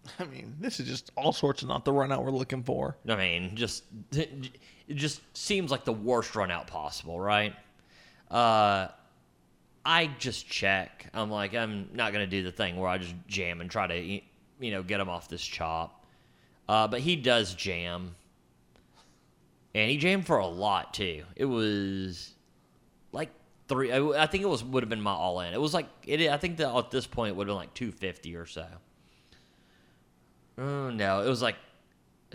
I 0.20 0.26
mean, 0.26 0.56
this 0.60 0.80
is 0.80 0.88
just 0.88 1.12
all 1.16 1.32
sorts 1.32 1.62
of 1.62 1.68
not 1.68 1.86
the 1.86 1.94
run 1.94 2.12
out 2.12 2.24
we're 2.24 2.32
looking 2.32 2.64
for. 2.64 2.98
I 3.08 3.16
mean, 3.16 3.56
just 3.56 3.84
it 4.12 4.52
just 4.94 5.22
seems 5.38 5.72
like 5.72 5.86
the 5.86 5.94
worst 5.94 6.36
run 6.36 6.52
out 6.52 6.68
possible, 6.68 7.20
right? 7.20 7.54
Uh, 8.30 8.88
I 9.86 10.08
just 10.20 10.48
check. 10.48 11.08
I'm 11.14 11.32
like, 11.32 11.56
I'm 11.56 11.90
not 11.94 12.14
gonna 12.14 12.28
do 12.28 12.44
the 12.44 12.52
thing 12.52 12.78
where 12.78 12.90
I 12.90 12.98
just 12.98 13.16
jam 13.28 13.62
and 13.62 13.70
try 13.70 13.88
to, 13.88 14.00
you 14.00 14.22
know, 14.72 14.84
get 14.84 15.00
him 15.00 15.10
off 15.10 15.30
this 15.30 15.44
chop. 15.44 16.06
Uh, 16.68 16.88
but 16.88 17.00
he 17.00 17.16
does 17.16 17.56
jam, 17.56 18.16
and 19.74 19.90
he 19.90 19.98
jammed 19.98 20.26
for 20.28 20.38
a 20.38 20.48
lot 20.48 20.94
too. 20.94 21.24
It 21.36 21.46
was 21.46 22.34
like 23.12 23.30
three. 23.68 23.92
I 23.92 24.28
think 24.28 24.44
it 24.44 24.50
was 24.50 24.64
would 24.64 24.84
have 24.84 24.90
been 24.90 25.02
my 25.02 25.12
all 25.12 25.40
in. 25.40 25.54
It 25.54 25.62
was 25.62 25.74
like 25.74 25.88
it. 26.06 26.30
I 26.30 26.38
think 26.38 26.58
that 26.58 26.76
at 26.76 26.92
this 26.92 27.08
point 27.08 27.32
it 27.32 27.36
would 27.36 27.48
have 27.48 27.54
been 27.54 27.60
like 27.60 27.74
two 27.74 27.92
fifty 27.92 28.36
or 28.36 28.46
so. 28.46 28.68
Oh 30.60 30.90
no, 30.90 31.22
it 31.22 31.30
was 31.30 31.42
like 31.42 31.56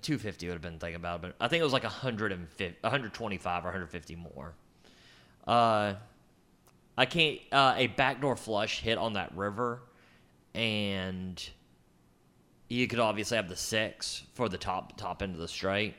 two 0.00 0.16
fifty. 0.19 0.47
Would 0.47 0.54
have 0.54 0.62
been 0.62 0.78
thinking 0.78 0.97
about, 0.97 1.21
but 1.21 1.35
I 1.40 1.49
think 1.49 1.61
it 1.61 1.64
was 1.64 1.73
like 1.73 1.85
150, 1.85 2.76
125 2.81 3.62
or 3.62 3.66
one 3.66 3.73
hundred 3.73 3.90
fifty 3.90 4.16
more. 4.16 4.54
Uh, 5.47 5.95
I 6.97 7.07
can't. 7.07 7.38
Uh, 7.52 7.75
a 7.76 7.88
backdoor 7.88 8.37
flush 8.37 8.81
hit 8.81 8.97
on 8.97 9.12
that 9.12 9.37
river, 9.37 9.83
and 10.54 11.43
you 12.69 12.87
could 12.87 12.99
obviously 12.99 13.37
have 13.37 13.49
the 13.49 13.57
six 13.57 14.23
for 14.35 14.49
the 14.49 14.59
top 14.59 14.97
top 14.97 15.23
end 15.23 15.35
of 15.35 15.40
the 15.40 15.49
straight, 15.49 15.95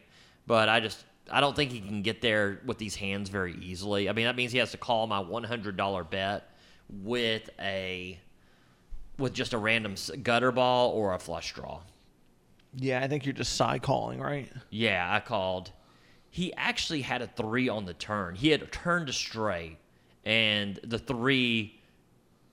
but 0.47 0.67
I 0.67 0.79
just 0.79 1.05
I 1.29 1.41
don't 1.41 1.55
think 1.55 1.71
he 1.71 1.79
can 1.79 2.01
get 2.01 2.21
there 2.21 2.61
with 2.65 2.79
these 2.79 2.95
hands 2.95 3.29
very 3.29 3.55
easily. 3.61 4.09
I 4.09 4.13
mean 4.13 4.25
that 4.25 4.35
means 4.35 4.51
he 4.51 4.57
has 4.57 4.71
to 4.71 4.77
call 4.77 5.05
my 5.05 5.19
one 5.19 5.43
hundred 5.43 5.77
dollar 5.77 6.03
bet 6.03 6.49
with 6.89 7.51
a 7.59 8.19
with 9.19 9.33
just 9.33 9.53
a 9.53 9.57
random 9.59 9.95
gutter 10.23 10.51
ball 10.51 10.89
or 10.89 11.13
a 11.13 11.19
flush 11.19 11.53
draw. 11.53 11.81
Yeah, 12.77 13.01
I 13.03 13.07
think 13.07 13.25
you're 13.25 13.33
just 13.33 13.55
side 13.55 13.81
calling, 13.81 14.19
right? 14.19 14.51
Yeah, 14.69 15.07
I 15.13 15.19
called. 15.19 15.71
He 16.29 16.53
actually 16.55 17.01
had 17.01 17.21
a 17.21 17.27
three 17.27 17.69
on 17.69 17.85
the 17.85 17.93
turn. 17.93 18.35
He 18.35 18.49
had 18.49 18.71
turned 18.71 19.07
to 19.07 19.13
straight, 19.13 19.77
and 20.25 20.79
the 20.83 20.99
three 20.99 21.79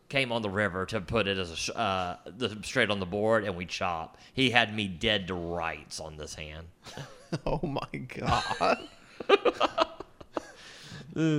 came 0.08 0.30
on 0.30 0.42
the 0.42 0.50
river 0.50 0.84
to 0.86 1.00
put 1.00 1.26
it 1.26 1.38
as 1.38 1.70
a 1.70 1.78
uh, 1.78 2.16
the 2.36 2.56
straight 2.62 2.90
on 2.90 3.00
the 3.00 3.06
board, 3.06 3.44
and 3.44 3.56
we 3.56 3.66
chop. 3.66 4.18
He 4.34 4.50
had 4.50 4.74
me 4.74 4.86
dead 4.86 5.26
to 5.28 5.34
rights 5.34 6.00
on 6.00 6.16
this 6.16 6.34
hand. 6.34 6.66
Oh 7.46 7.60
my 7.62 7.98
god. 8.08 8.88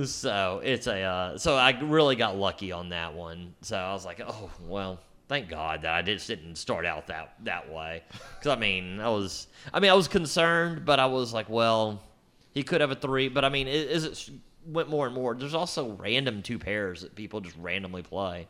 So 0.04 0.60
it's 0.62 0.86
a 0.86 1.00
uh, 1.02 1.38
so 1.38 1.56
I 1.56 1.70
really 1.80 2.14
got 2.14 2.36
lucky 2.36 2.70
on 2.70 2.90
that 2.90 3.14
one. 3.14 3.54
So 3.62 3.76
I 3.76 3.92
was 3.92 4.04
like, 4.04 4.20
oh 4.24 4.50
well, 4.68 5.00
thank 5.28 5.48
God 5.48 5.82
that 5.82 5.94
I 5.94 6.02
just 6.02 6.26
didn't 6.26 6.56
start 6.56 6.86
out 6.86 7.06
that 7.08 7.34
that 7.44 7.70
way. 7.70 8.02
Because 8.10 8.56
I 8.56 8.56
mean, 8.56 9.00
I 9.00 9.08
was 9.08 9.46
I 9.72 9.80
mean 9.80 9.90
I 9.90 9.94
was 9.94 10.08
concerned, 10.08 10.84
but 10.84 11.00
I 11.00 11.06
was 11.06 11.32
like, 11.32 11.48
well, 11.48 12.02
he 12.52 12.62
could 12.62 12.80
have 12.80 12.90
a 12.90 12.96
three. 12.96 13.28
But 13.28 13.44
I 13.44 13.48
mean, 13.48 13.68
it, 13.68 13.90
it 13.90 14.30
went 14.66 14.88
more 14.88 15.06
and 15.06 15.14
more, 15.14 15.34
there's 15.34 15.54
also 15.54 15.92
random 15.92 16.42
two 16.42 16.58
pairs 16.58 17.02
that 17.02 17.14
people 17.14 17.40
just 17.40 17.56
randomly 17.56 18.02
play. 18.02 18.48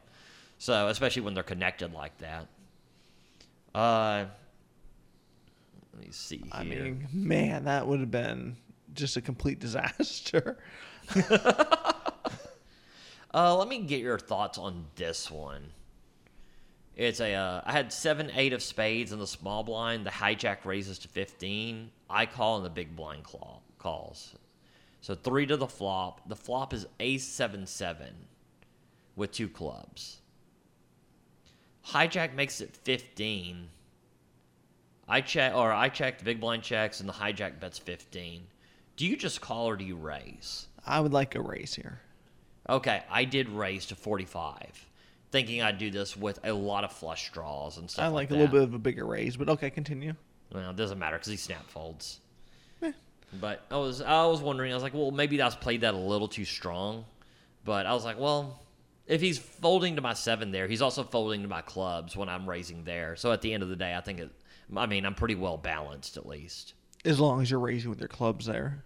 So 0.59 0.89
especially 0.89 1.23
when 1.23 1.35
they're 1.35 1.43
connected 1.43 1.93
like 1.93 2.17
that. 2.19 2.47
Uh, 3.75 4.27
let 5.93 6.05
me 6.05 6.09
see 6.13 6.39
here. 6.39 6.49
I 6.53 6.65
mean, 6.65 7.09
man, 7.13 7.65
that 7.65 7.87
would 7.87 8.01
have 8.01 8.11
been 8.11 8.57
just 8.95 9.17
a 9.17 9.21
complete 9.21 9.59
disaster. 9.61 10.59
Uh, 13.35 13.57
let 13.57 13.67
me 13.67 13.81
get 13.81 14.01
your 14.01 14.17
thoughts 14.17 14.59
on 14.59 14.87
this 14.95 15.29
one. 15.29 15.73
It's 16.97 17.21
a. 17.21 17.35
Uh, 17.35 17.61
I 17.65 17.73
had 17.73 17.93
seven, 17.93 18.31
eight 18.35 18.53
of 18.53 18.63
spades 18.63 19.13
in 19.13 19.19
the 19.19 19.27
small 19.27 19.65
blind. 19.65 20.07
The 20.07 20.11
hijack 20.11 20.65
raises 20.65 20.99
to 21.01 21.09
fifteen. 21.09 21.91
I 22.09 22.27
call 22.27 22.57
and 22.57 22.65
the 22.65 22.71
big 22.71 22.95
blind 22.95 23.25
claw 23.25 23.61
calls. 23.79 24.35
So 25.01 25.15
three 25.15 25.47
to 25.47 25.57
the 25.57 25.67
flop. 25.67 26.29
The 26.29 26.37
flop 26.37 26.73
is 26.73 26.87
ace 27.01 27.27
seven 27.27 27.67
seven, 27.67 28.15
with 29.17 29.33
two 29.33 29.49
clubs. 29.49 30.21
Hijack 31.89 32.35
makes 32.35 32.61
it 32.61 32.77
fifteen. 32.77 33.69
I 35.07 35.21
check, 35.21 35.55
or 35.55 35.73
I 35.73 35.89
check 35.89 36.19
the 36.19 36.25
big 36.25 36.41
blind 36.41 36.63
checks, 36.63 37.01
and 37.01 37.09
the 37.09 37.13
hijack 37.13 37.61
bets 37.61 37.79
fifteen. 37.79 38.47
Do 38.97 39.07
you 39.07 39.17
just 39.17 39.41
call 39.41 39.69
or 39.69 39.77
do 39.77 39.85
you 39.85 39.97
raise? 39.97 40.69
I 40.87 41.01
would 41.01 41.13
like 41.13 41.35
a 41.35 41.41
raise 41.41 41.75
here. 41.75 42.01
Okay, 42.69 43.03
I 43.11 43.25
did 43.25 43.49
raise 43.49 43.87
to 43.87 43.97
45, 43.97 44.87
thinking 45.35 45.63
I'd 45.63 45.79
do 45.79 45.91
this 45.91 46.17
with 46.17 46.39
a 46.45 46.53
lot 46.53 46.85
of 46.85 46.93
flush 46.93 47.33
draws 47.33 47.77
and 47.77 47.91
stuff 47.91 48.05
I 48.05 48.07
like, 48.07 48.31
like 48.31 48.39
a 48.39 48.41
little 48.41 48.53
bit 48.53 48.63
of 48.63 48.73
a 48.73 48.79
bigger 48.79 49.05
raise, 49.05 49.37
but 49.37 49.49
okay, 49.49 49.69
continue. 49.69 50.15
Well, 50.53 50.71
it 50.71 50.77
doesn't 50.77 50.97
matter 51.01 51.17
because 51.17 51.33
he 51.33 51.37
snap 51.37 51.69
folds. 51.69 52.21
Eh. 52.81 52.93
But 53.41 53.63
I 53.69 53.79
was 53.79 54.01
I 54.01 54.25
was 54.27 54.41
wondering. 54.41 54.71
I 54.71 54.75
was 54.75 54.85
like, 54.85 54.95
well, 54.95 55.11
maybe 55.11 55.43
I 55.43 55.45
was 55.47 55.57
played 55.57 55.81
that 55.81 55.93
a 55.93 55.97
little 55.97 56.29
too 56.29 56.45
strong. 56.45 57.05
But 57.65 57.85
I 57.85 57.95
was 57.95 58.05
like, 58.05 58.17
well, 58.21 58.63
if 59.09 59.21
he's 59.21 59.37
folding 59.39 59.97
to 59.97 60.03
my 60.03 60.15
seven 60.15 60.53
there, 60.53 60.69
he's 60.69 60.83
also 60.83 61.03
folding 61.03 61.43
to 61.43 61.49
my 61.49 61.63
clubs 61.63 62.17
when 62.17 62.29
I'm 62.29 62.49
raising 62.49 62.85
there. 62.85 63.17
So 63.17 63.33
at 63.33 63.43
the 63.43 63.53
end 63.53 63.65
of 63.65 63.69
the 63.69 63.77
day, 63.77 63.93
I 63.97 64.01
think 64.03 64.21
it. 64.21 64.31
I 64.77 64.87
mean, 64.87 65.05
I'm 65.05 65.17
pretty 65.17 65.35
well 65.35 65.57
balanced 65.57 66.17
at 66.17 66.27
least. 66.27 66.75
As 67.05 67.19
long 67.19 67.43
as 67.43 67.51
you're 67.51 67.59
raising 67.59 67.91
with 67.91 67.99
your 67.99 68.09
clubs 68.09 68.47
there. 68.47 68.85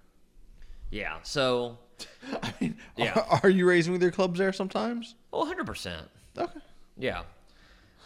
Yeah. 0.90 1.19
So, 1.25 1.76
I 2.43 2.55
mean, 2.59 2.76
Yeah. 2.97 3.12
are, 3.31 3.40
are 3.45 3.50
you 3.50 3.69
raising 3.69 3.93
with 3.93 4.00
your 4.00 4.11
clubs 4.12 4.38
there 4.38 4.55
sometimes? 4.55 5.14
well, 5.31 5.43
100 5.43 5.67
percent. 5.67 6.09
Okay. 6.38 6.61
Yeah. 6.97 7.23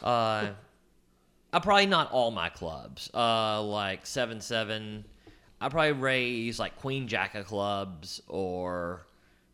Uh, 0.02 0.50
I 1.52 1.58
probably 1.60 1.86
not 1.86 2.10
all 2.12 2.30
my 2.30 2.48
clubs. 2.48 3.10
Uh, 3.12 3.62
like 3.62 4.06
seven 4.06 4.40
seven. 4.40 5.04
I 5.60 5.68
probably 5.68 5.92
raise 5.92 6.58
like 6.58 6.76
queen 6.78 7.06
jack 7.06 7.34
of 7.34 7.46
clubs 7.46 8.20
or 8.28 9.06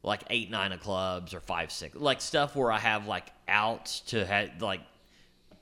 like 0.03 0.23
eight 0.31 0.51
nine 0.51 0.73
of 0.73 0.81
clubs 0.81 1.35
or 1.35 1.41
five 1.41 1.71
six 1.71 1.97
like 1.97 2.21
stuff 2.21 2.57
where 2.57 2.73
I 2.73 2.79
have 2.79 3.07
like 3.07 3.27
outs 3.47 4.01
to 4.01 4.25
have 4.25 4.63
like 4.63 4.81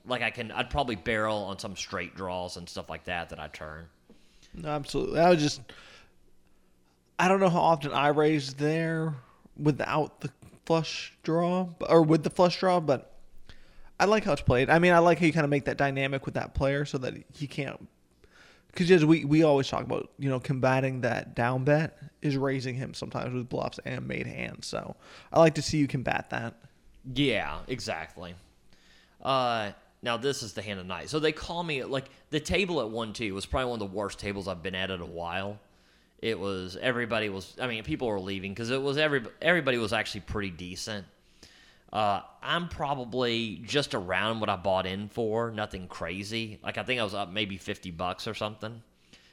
like 0.07 0.23
I 0.23 0.31
can 0.31 0.53
I'd 0.53 0.71
probably 0.71 0.95
barrel 0.95 1.39
on 1.39 1.59
some 1.59 1.75
straight 1.75 2.15
draws 2.15 2.57
and 2.57 2.69
stuff 2.69 2.89
like 2.89 3.05
that 3.05 3.31
that 3.31 3.41
I 3.41 3.49
turn. 3.49 3.87
No, 4.55 4.69
absolutely. 4.71 5.21
I 5.21 5.31
was 5.31 5.41
just. 5.41 5.61
I 7.19 7.29
don't 7.29 7.41
know 7.41 7.49
how 7.49 7.61
often 7.61 7.93
I 7.93 8.09
raised 8.09 8.59
there 8.59 9.15
without 9.57 10.21
the 10.21 10.31
flush 10.67 11.17
draw, 11.23 11.69
or 11.89 12.03
with 12.03 12.25
the 12.25 12.31
flush 12.31 12.59
draw, 12.59 12.81
but 12.81 13.17
I 13.99 14.05
like 14.05 14.25
how 14.25 14.33
it's 14.33 14.43
played. 14.43 14.69
I 14.69 14.79
mean, 14.79 14.93
I 14.93 14.99
like 14.99 15.19
how 15.19 15.27
you 15.27 15.33
kind 15.33 15.45
of 15.45 15.51
make 15.51 15.65
that 15.65 15.79
dynamic 15.79 16.27
with 16.27 16.35
that 16.35 16.55
player 16.55 16.85
so 16.85 16.99
that 16.99 17.15
he 17.33 17.47
can't. 17.47 17.89
Because 18.67 18.91
as 18.91 19.07
we 19.07 19.25
we 19.25 19.43
always 19.43 19.69
talk 19.69 19.83
about 19.83 20.11
you 20.19 20.29
know 20.29 20.39
combating 20.39 21.01
that 21.01 21.35
down 21.35 21.65
bet 21.65 21.97
is 22.21 22.37
raising 22.37 22.75
him 22.75 22.93
sometimes 22.93 23.33
with 23.33 23.49
bluffs 23.49 23.81
and 23.87 24.07
made 24.07 24.27
hands. 24.27 24.67
So 24.67 24.97
I 25.33 25.39
like 25.39 25.55
to 25.55 25.63
see 25.63 25.79
you 25.79 25.89
combat 25.89 26.29
that. 26.31 26.55
Yeah, 27.15 27.61
exactly. 27.69 28.35
Uh, 29.23 29.71
now 30.03 30.19
this 30.19 30.43
is 30.43 30.53
the 30.53 30.61
hand 30.61 30.79
of 30.79 30.87
night. 30.87 31.09
So 31.09 31.19
they 31.19 31.33
call 31.33 31.63
me 31.63 31.85
like 31.85 32.05
the 32.29 32.41
table 32.41 32.83
at 32.83 32.91
one 32.91 33.15
two 33.15 33.33
was 33.35 33.47
probably 33.47 33.71
one 33.71 33.81
of 33.81 33.91
the 33.91 33.97
worst 33.97 34.19
tables 34.19 34.47
I've 34.47 34.63
been 34.63 34.75
at 34.75 34.91
in 34.91 35.01
a 35.01 35.07
while. 35.07 35.59
It 36.21 36.39
was 36.39 36.77
everybody 36.81 37.29
was. 37.29 37.57
I 37.61 37.67
mean, 37.67 37.83
people 37.85 38.09
were 38.09 38.21
leaving 38.21 38.53
because 38.53 38.71
it 38.71 38.81
was 38.81 38.97
every 38.97 39.23
everybody 39.43 39.79
was 39.79 39.93
actually 39.93 40.23
pretty 40.23 40.51
decent. 40.51 41.07
Uh, 41.93 42.21
I'm 42.43 42.69
probably 42.69 43.63
just 43.65 43.95
around 43.95 44.41
what 44.41 44.49
I 44.49 44.57
bought 44.57 44.87
in 44.87 45.09
for. 45.09 45.51
Nothing 45.51 45.89
crazy. 45.89 46.59
Like 46.63 46.79
I 46.79 46.83
think 46.83 47.01
I 47.01 47.05
was 47.05 47.15
up 47.15 47.31
maybe 47.31 47.59
fifty 47.59 47.91
bucks 47.91 48.27
or 48.27 48.35
something. 48.35 48.83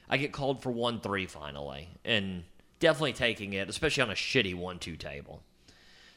I 0.08 0.18
get 0.18 0.32
called 0.32 0.62
for 0.62 0.70
one 0.70 1.00
three 1.00 1.26
finally, 1.26 1.88
and 2.04 2.44
definitely 2.80 3.14
taking 3.14 3.54
it, 3.54 3.68
especially 3.68 4.02
on 4.02 4.10
a 4.10 4.14
shitty 4.14 4.54
one 4.54 4.78
two 4.78 4.96
table. 4.96 5.42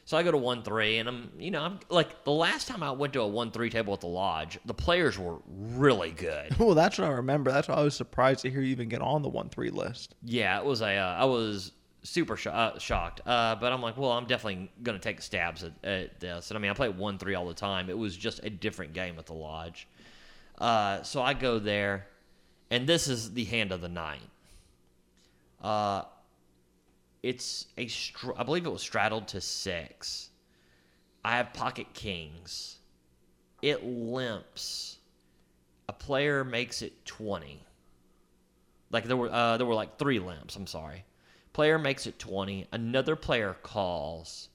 So 0.08 0.16
I 0.16 0.22
go 0.22 0.30
to 0.30 0.38
one 0.38 0.62
three, 0.62 0.96
and 0.96 1.06
I'm 1.06 1.30
you 1.38 1.50
know 1.50 1.60
I'm 1.60 1.80
like 1.90 2.24
the 2.24 2.32
last 2.32 2.66
time 2.66 2.82
I 2.82 2.92
went 2.92 3.12
to 3.12 3.20
a 3.20 3.26
one 3.26 3.50
three 3.50 3.68
table 3.68 3.92
at 3.92 4.00
the 4.00 4.06
lodge, 4.06 4.58
the 4.64 4.72
players 4.72 5.18
were 5.18 5.36
really 5.46 6.12
good. 6.12 6.58
Well, 6.58 6.74
that's 6.74 6.96
what 6.96 7.08
I 7.08 7.10
remember. 7.10 7.52
That's 7.52 7.68
why 7.68 7.74
I 7.74 7.82
was 7.82 7.94
surprised 7.94 8.40
to 8.40 8.50
hear 8.50 8.62
you 8.62 8.70
even 8.70 8.88
get 8.88 9.02
on 9.02 9.20
the 9.20 9.28
one 9.28 9.50
three 9.50 9.68
list. 9.68 10.14
Yeah, 10.24 10.58
it 10.58 10.64
was 10.64 10.80
a. 10.80 10.96
Uh, 10.96 11.14
I 11.14 11.26
was 11.26 11.72
super 12.04 12.38
sho- 12.38 12.52
uh, 12.52 12.78
shocked, 12.78 13.20
uh, 13.26 13.56
but 13.56 13.70
I'm 13.70 13.82
like, 13.82 13.98
well, 13.98 14.12
I'm 14.12 14.24
definitely 14.24 14.72
gonna 14.82 14.98
take 14.98 15.20
stabs 15.20 15.62
at, 15.62 15.72
at 15.84 16.20
this. 16.20 16.50
And 16.50 16.56
I 16.56 16.60
mean, 16.62 16.70
I 16.70 16.74
play 16.74 16.88
one 16.88 17.18
three 17.18 17.34
all 17.34 17.46
the 17.46 17.52
time. 17.52 17.90
It 17.90 17.98
was 17.98 18.16
just 18.16 18.40
a 18.42 18.48
different 18.48 18.94
game 18.94 19.18
at 19.18 19.26
the 19.26 19.34
lodge. 19.34 19.88
Uh, 20.56 21.02
so 21.02 21.20
I 21.20 21.34
go 21.34 21.58
there, 21.58 22.06
and 22.70 22.86
this 22.86 23.08
is 23.08 23.34
the 23.34 23.44
hand 23.44 23.72
of 23.72 23.82
the 23.82 23.90
night. 23.90 24.22
It's 27.22 27.66
a. 27.76 27.86
Str- 27.88 28.32
I 28.36 28.42
believe 28.42 28.66
it 28.66 28.70
was 28.70 28.82
straddled 28.82 29.28
to 29.28 29.40
six. 29.40 30.30
I 31.24 31.36
have 31.36 31.52
pocket 31.52 31.92
kings. 31.94 32.76
It 33.60 33.84
limps. 33.84 34.98
A 35.88 35.92
player 35.92 36.44
makes 36.44 36.82
it 36.82 37.04
twenty. 37.04 37.62
Like 38.90 39.04
there 39.04 39.16
were 39.16 39.30
uh, 39.30 39.56
there 39.56 39.66
were 39.66 39.74
like 39.74 39.98
three 39.98 40.18
limps. 40.18 40.56
I'm 40.56 40.66
sorry. 40.66 41.04
Player 41.52 41.76
makes 41.76 42.06
it 42.06 42.20
20. 42.20 42.68
Another 42.70 43.16
player 43.16 43.56
calls. 43.64 44.48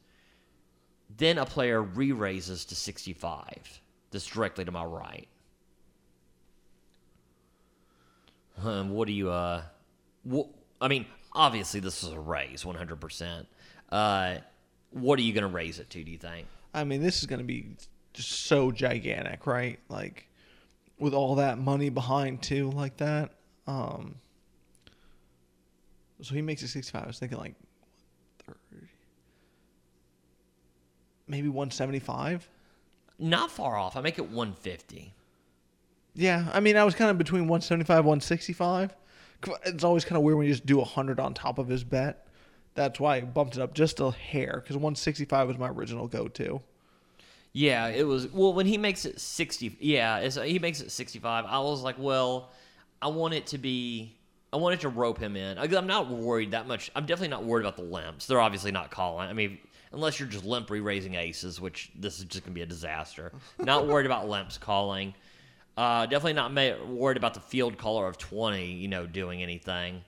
Then 1.18 1.38
a 1.38 1.46
player 1.46 1.82
re-raises 1.82 2.64
to 2.66 2.76
65. 2.76 3.82
This 4.12 4.26
directly 4.26 4.64
to 4.64 4.72
my 4.72 4.86
right. 4.86 5.28
Um, 8.64 8.92
what 8.92 9.08
do 9.08 9.14
you 9.14 9.30
uh? 9.30 9.64
What, 10.24 10.48
I 10.80 10.88
mean, 10.88 11.06
obviously 11.34 11.80
this 11.80 12.04
is 12.04 12.10
a 12.12 12.20
raise, 12.20 12.66
100. 12.66 13.00
percent 13.00 13.48
Uh, 13.92 14.38
what 14.92 15.20
are 15.20 15.24
you 15.24 15.34
gonna 15.34 15.48
raise 15.48 15.80
it 15.80 15.90
to? 15.92 16.04
Do 16.04 16.12
you 16.12 16.18
think? 16.18 16.48
I 16.74 16.84
mean, 16.84 17.02
this 17.02 17.20
is 17.20 17.28
going 17.28 17.40
to 17.40 17.46
be 17.46 17.76
just 18.14 18.32
so 18.46 18.72
gigantic, 18.72 19.46
right? 19.46 19.80
Like 19.90 20.28
with 20.98 21.14
all 21.14 21.36
that 21.36 21.58
money 21.58 21.90
behind 21.90 22.42
too, 22.42 22.72
like 22.72 22.98
that. 22.98 23.32
Um, 23.68 24.16
so 26.22 26.34
he 26.34 26.42
makes 26.42 26.64
it 26.64 26.70
65. 26.70 27.04
I 27.04 27.08
was 27.08 27.20
thinking 27.20 27.38
like 27.38 27.56
30. 28.46 28.88
maybe 31.28 31.48
175. 31.48 32.50
Not 33.20 33.52
far 33.52 33.78
off. 33.78 33.96
I 33.96 34.02
make 34.02 34.18
it 34.18 34.30
150. 34.30 35.14
Yeah, 36.16 36.48
I 36.54 36.60
mean, 36.60 36.78
I 36.78 36.84
was 36.84 36.96
kind 36.96 37.10
of 37.10 37.18
between 37.18 37.44
175, 37.44 38.06
165. 38.06 38.96
It's 39.66 39.84
always 39.84 40.06
kind 40.06 40.18
of 40.18 40.24
weird 40.24 40.38
when 40.38 40.48
you 40.48 40.54
just 40.54 40.66
do 40.66 40.78
100 40.78 41.20
on 41.20 41.34
top 41.34 41.58
of 41.58 41.68
his 41.68 41.84
bet. 41.84 42.28
That's 42.76 43.00
why 43.00 43.18
I 43.18 43.22
bumped 43.22 43.56
it 43.56 43.62
up 43.62 43.74
just 43.74 44.00
a 44.00 44.12
hair 44.12 44.62
because 44.64 44.76
165 44.76 45.48
was 45.48 45.58
my 45.58 45.70
original 45.70 46.08
go-to. 46.08 46.62
Yeah, 47.52 47.88
it 47.88 48.08
was. 48.08 48.28
Well, 48.34 48.52
when 48.54 48.66
he 48.66 48.80
makes 48.80 49.06
it 49.06 49.20
60, 49.20 49.78
yeah, 49.80 50.28
he 50.28 50.58
makes 50.58 50.82
it 50.82 50.90
65. 50.90 51.46
I 51.46 51.60
was 51.60 51.84
like, 51.84 51.98
well, 52.00 52.50
I 53.00 53.10
want 53.10 53.36
it 53.36 53.46
to 53.48 53.60
be. 53.60 54.16
I 54.52 54.58
wanted 54.58 54.80
to 54.82 54.90
rope 54.90 55.20
him 55.20 55.36
in. 55.36 55.58
I'm 55.60 55.88
not 55.88 56.10
worried 56.10 56.52
that 56.52 56.68
much. 56.68 56.90
I'm 56.96 57.06
definitely 57.06 57.30
not 57.30 57.44
worried 57.44 57.66
about 57.66 57.76
the 57.76 57.84
limps. 57.84 58.26
They're 58.26 58.42
obviously 58.42 58.72
not 58.72 58.90
calling. 58.92 59.30
I 59.30 59.34
mean, 59.34 59.60
unless 59.92 60.20
you're 60.20 60.30
just 60.30 60.46
limp 60.46 60.70
re-raising 60.70 61.16
aces, 61.16 61.62
which 61.62 61.92
this 61.96 62.20
is 62.20 62.26
just 62.26 62.44
gonna 62.44 62.56
be 62.56 62.62
a 62.62 62.66
disaster. 62.66 63.32
Not 63.60 63.88
worried 63.88 64.06
about 64.06 64.28
limps 64.28 64.58
calling. 64.58 65.14
Uh, 65.76 66.06
definitely 66.06 66.34
not 66.34 66.54
ma- 66.54 66.84
worried 66.86 67.18
about 67.18 67.34
the 67.34 67.40
field 67.40 67.78
caller 67.78 68.08
of 68.08 68.18
20. 68.18 68.66
You 68.66 68.88
know, 68.88 69.06
doing 69.08 69.42
anything. 69.42 70.02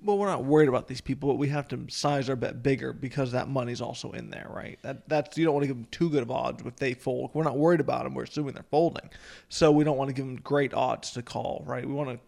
Well, 0.00 0.16
we're 0.16 0.28
not 0.28 0.44
worried 0.44 0.68
about 0.68 0.86
these 0.86 1.00
people, 1.00 1.28
but 1.30 1.36
we 1.36 1.48
have 1.48 1.66
to 1.68 1.86
size 1.88 2.28
our 2.28 2.36
bet 2.36 2.62
bigger 2.62 2.92
because 2.92 3.32
that 3.32 3.48
money's 3.48 3.80
also 3.80 4.12
in 4.12 4.30
there, 4.30 4.48
right? 4.48 4.78
That 4.82 5.08
that's 5.08 5.36
you 5.36 5.44
don't 5.44 5.54
want 5.54 5.64
to 5.64 5.66
give 5.66 5.76
them 5.76 5.88
too 5.90 6.08
good 6.08 6.22
of 6.22 6.30
odds 6.30 6.62
if 6.64 6.76
they 6.76 6.94
fold. 6.94 7.30
We're 7.34 7.42
not 7.42 7.56
worried 7.56 7.80
about 7.80 8.04
them. 8.04 8.14
We're 8.14 8.24
assuming 8.24 8.54
they're 8.54 8.62
folding, 8.70 9.10
so 9.48 9.72
we 9.72 9.82
don't 9.82 9.96
want 9.96 10.08
to 10.08 10.14
give 10.14 10.24
them 10.24 10.36
great 10.36 10.72
odds 10.72 11.10
to 11.12 11.22
call, 11.22 11.64
right? 11.66 11.84
We 11.84 11.92
want 11.92 12.10
to 12.10 12.18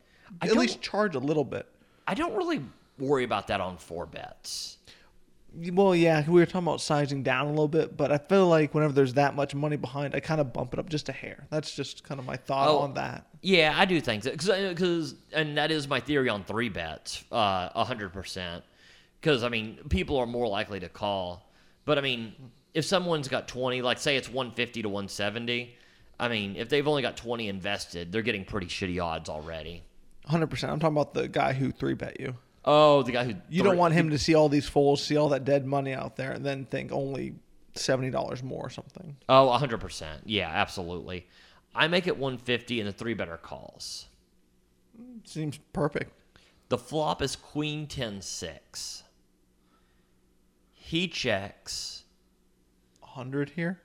I 0.40 0.46
at 0.46 0.56
least 0.56 0.80
charge 0.80 1.14
a 1.14 1.20
little 1.20 1.44
bit. 1.44 1.66
I 2.08 2.14
don't 2.14 2.34
really 2.34 2.60
worry 2.98 3.24
about 3.24 3.46
that 3.48 3.60
on 3.60 3.76
four 3.76 4.04
bets. 4.06 4.78
Well, 5.52 5.96
yeah, 5.96 6.24
we 6.28 6.40
were 6.40 6.46
talking 6.46 6.66
about 6.68 6.80
sizing 6.80 7.22
down 7.22 7.46
a 7.46 7.50
little 7.50 7.66
bit, 7.68 7.96
but 7.96 8.12
I 8.12 8.18
feel 8.18 8.46
like 8.46 8.72
whenever 8.72 8.92
there's 8.92 9.14
that 9.14 9.34
much 9.34 9.54
money 9.54 9.76
behind, 9.76 10.14
I 10.14 10.20
kind 10.20 10.40
of 10.40 10.52
bump 10.52 10.72
it 10.74 10.78
up 10.78 10.88
just 10.88 11.08
a 11.08 11.12
hair. 11.12 11.46
That's 11.50 11.74
just 11.74 12.04
kind 12.04 12.20
of 12.20 12.26
my 12.26 12.36
thought 12.36 12.68
Oh. 12.68 12.78
on 12.78 12.94
that. 12.94 13.26
Yeah, 13.42 13.74
I 13.76 13.84
do 13.84 14.00
think 14.00 14.22
that 14.24 14.36
because 14.38 15.14
and 15.32 15.56
that 15.56 15.70
is 15.70 15.88
my 15.88 15.98
theory 15.98 16.28
on 16.28 16.44
three 16.44 16.68
bets, 16.68 17.24
uh, 17.32 17.70
a 17.74 17.84
hundred 17.84 18.12
percent. 18.12 18.62
Because 19.20 19.42
I 19.42 19.48
mean, 19.48 19.78
people 19.88 20.18
are 20.18 20.26
more 20.26 20.46
likely 20.46 20.78
to 20.80 20.88
call, 20.88 21.50
but 21.84 21.98
I 21.98 22.00
mean, 22.00 22.32
if 22.74 22.84
someone's 22.84 23.28
got 23.28 23.48
twenty, 23.48 23.82
like 23.82 23.98
say 23.98 24.16
it's 24.16 24.28
one 24.30 24.52
fifty 24.52 24.82
to 24.82 24.88
one 24.88 25.08
seventy, 25.08 25.74
I 26.18 26.28
mean, 26.28 26.54
if 26.56 26.68
they've 26.68 26.86
only 26.86 27.02
got 27.02 27.16
twenty 27.16 27.48
invested, 27.48 28.12
they're 28.12 28.22
getting 28.22 28.44
pretty 28.44 28.66
shitty 28.68 29.02
odds 29.02 29.28
already. 29.28 29.82
100%. 30.28 30.68
I'm 30.70 30.78
talking 30.78 30.94
about 30.96 31.12
the 31.14 31.26
guy 31.26 31.54
who 31.54 31.72
three 31.72 31.94
bet 31.94 32.20
you. 32.20 32.36
Oh, 32.64 33.02
the 33.02 33.12
guy 33.12 33.24
who 33.24 33.34
You 33.48 33.62
don't 33.62 33.78
want 33.78 33.94
him 33.94 34.10
to 34.10 34.18
see 34.18 34.34
all 34.34 34.48
these 34.48 34.68
folds, 34.68 35.02
see 35.02 35.16
all 35.16 35.30
that 35.30 35.44
dead 35.44 35.66
money 35.66 35.92
out 35.92 36.16
there, 36.16 36.32
and 36.32 36.44
then 36.44 36.66
think 36.66 36.92
only 36.92 37.34
$70 37.74 38.42
more 38.42 38.66
or 38.66 38.70
something. 38.70 39.16
Oh, 39.28 39.48
a 39.48 39.58
hundred 39.58 39.78
percent. 39.80 40.22
Yeah, 40.26 40.48
absolutely. 40.48 41.26
I 41.74 41.88
make 41.88 42.06
it 42.06 42.18
one 42.18 42.36
fifty, 42.36 42.80
and 42.80 42.88
the 42.88 42.92
three 42.92 43.14
better 43.14 43.36
calls. 43.36 44.06
Seems 45.24 45.58
perfect. 45.72 46.12
The 46.68 46.78
flop 46.78 47.22
is 47.22 47.36
queen 47.36 47.86
ten 47.86 48.20
six. 48.20 49.04
He 50.72 51.06
checks. 51.06 52.02
100 53.00 53.50
here? 53.50 53.80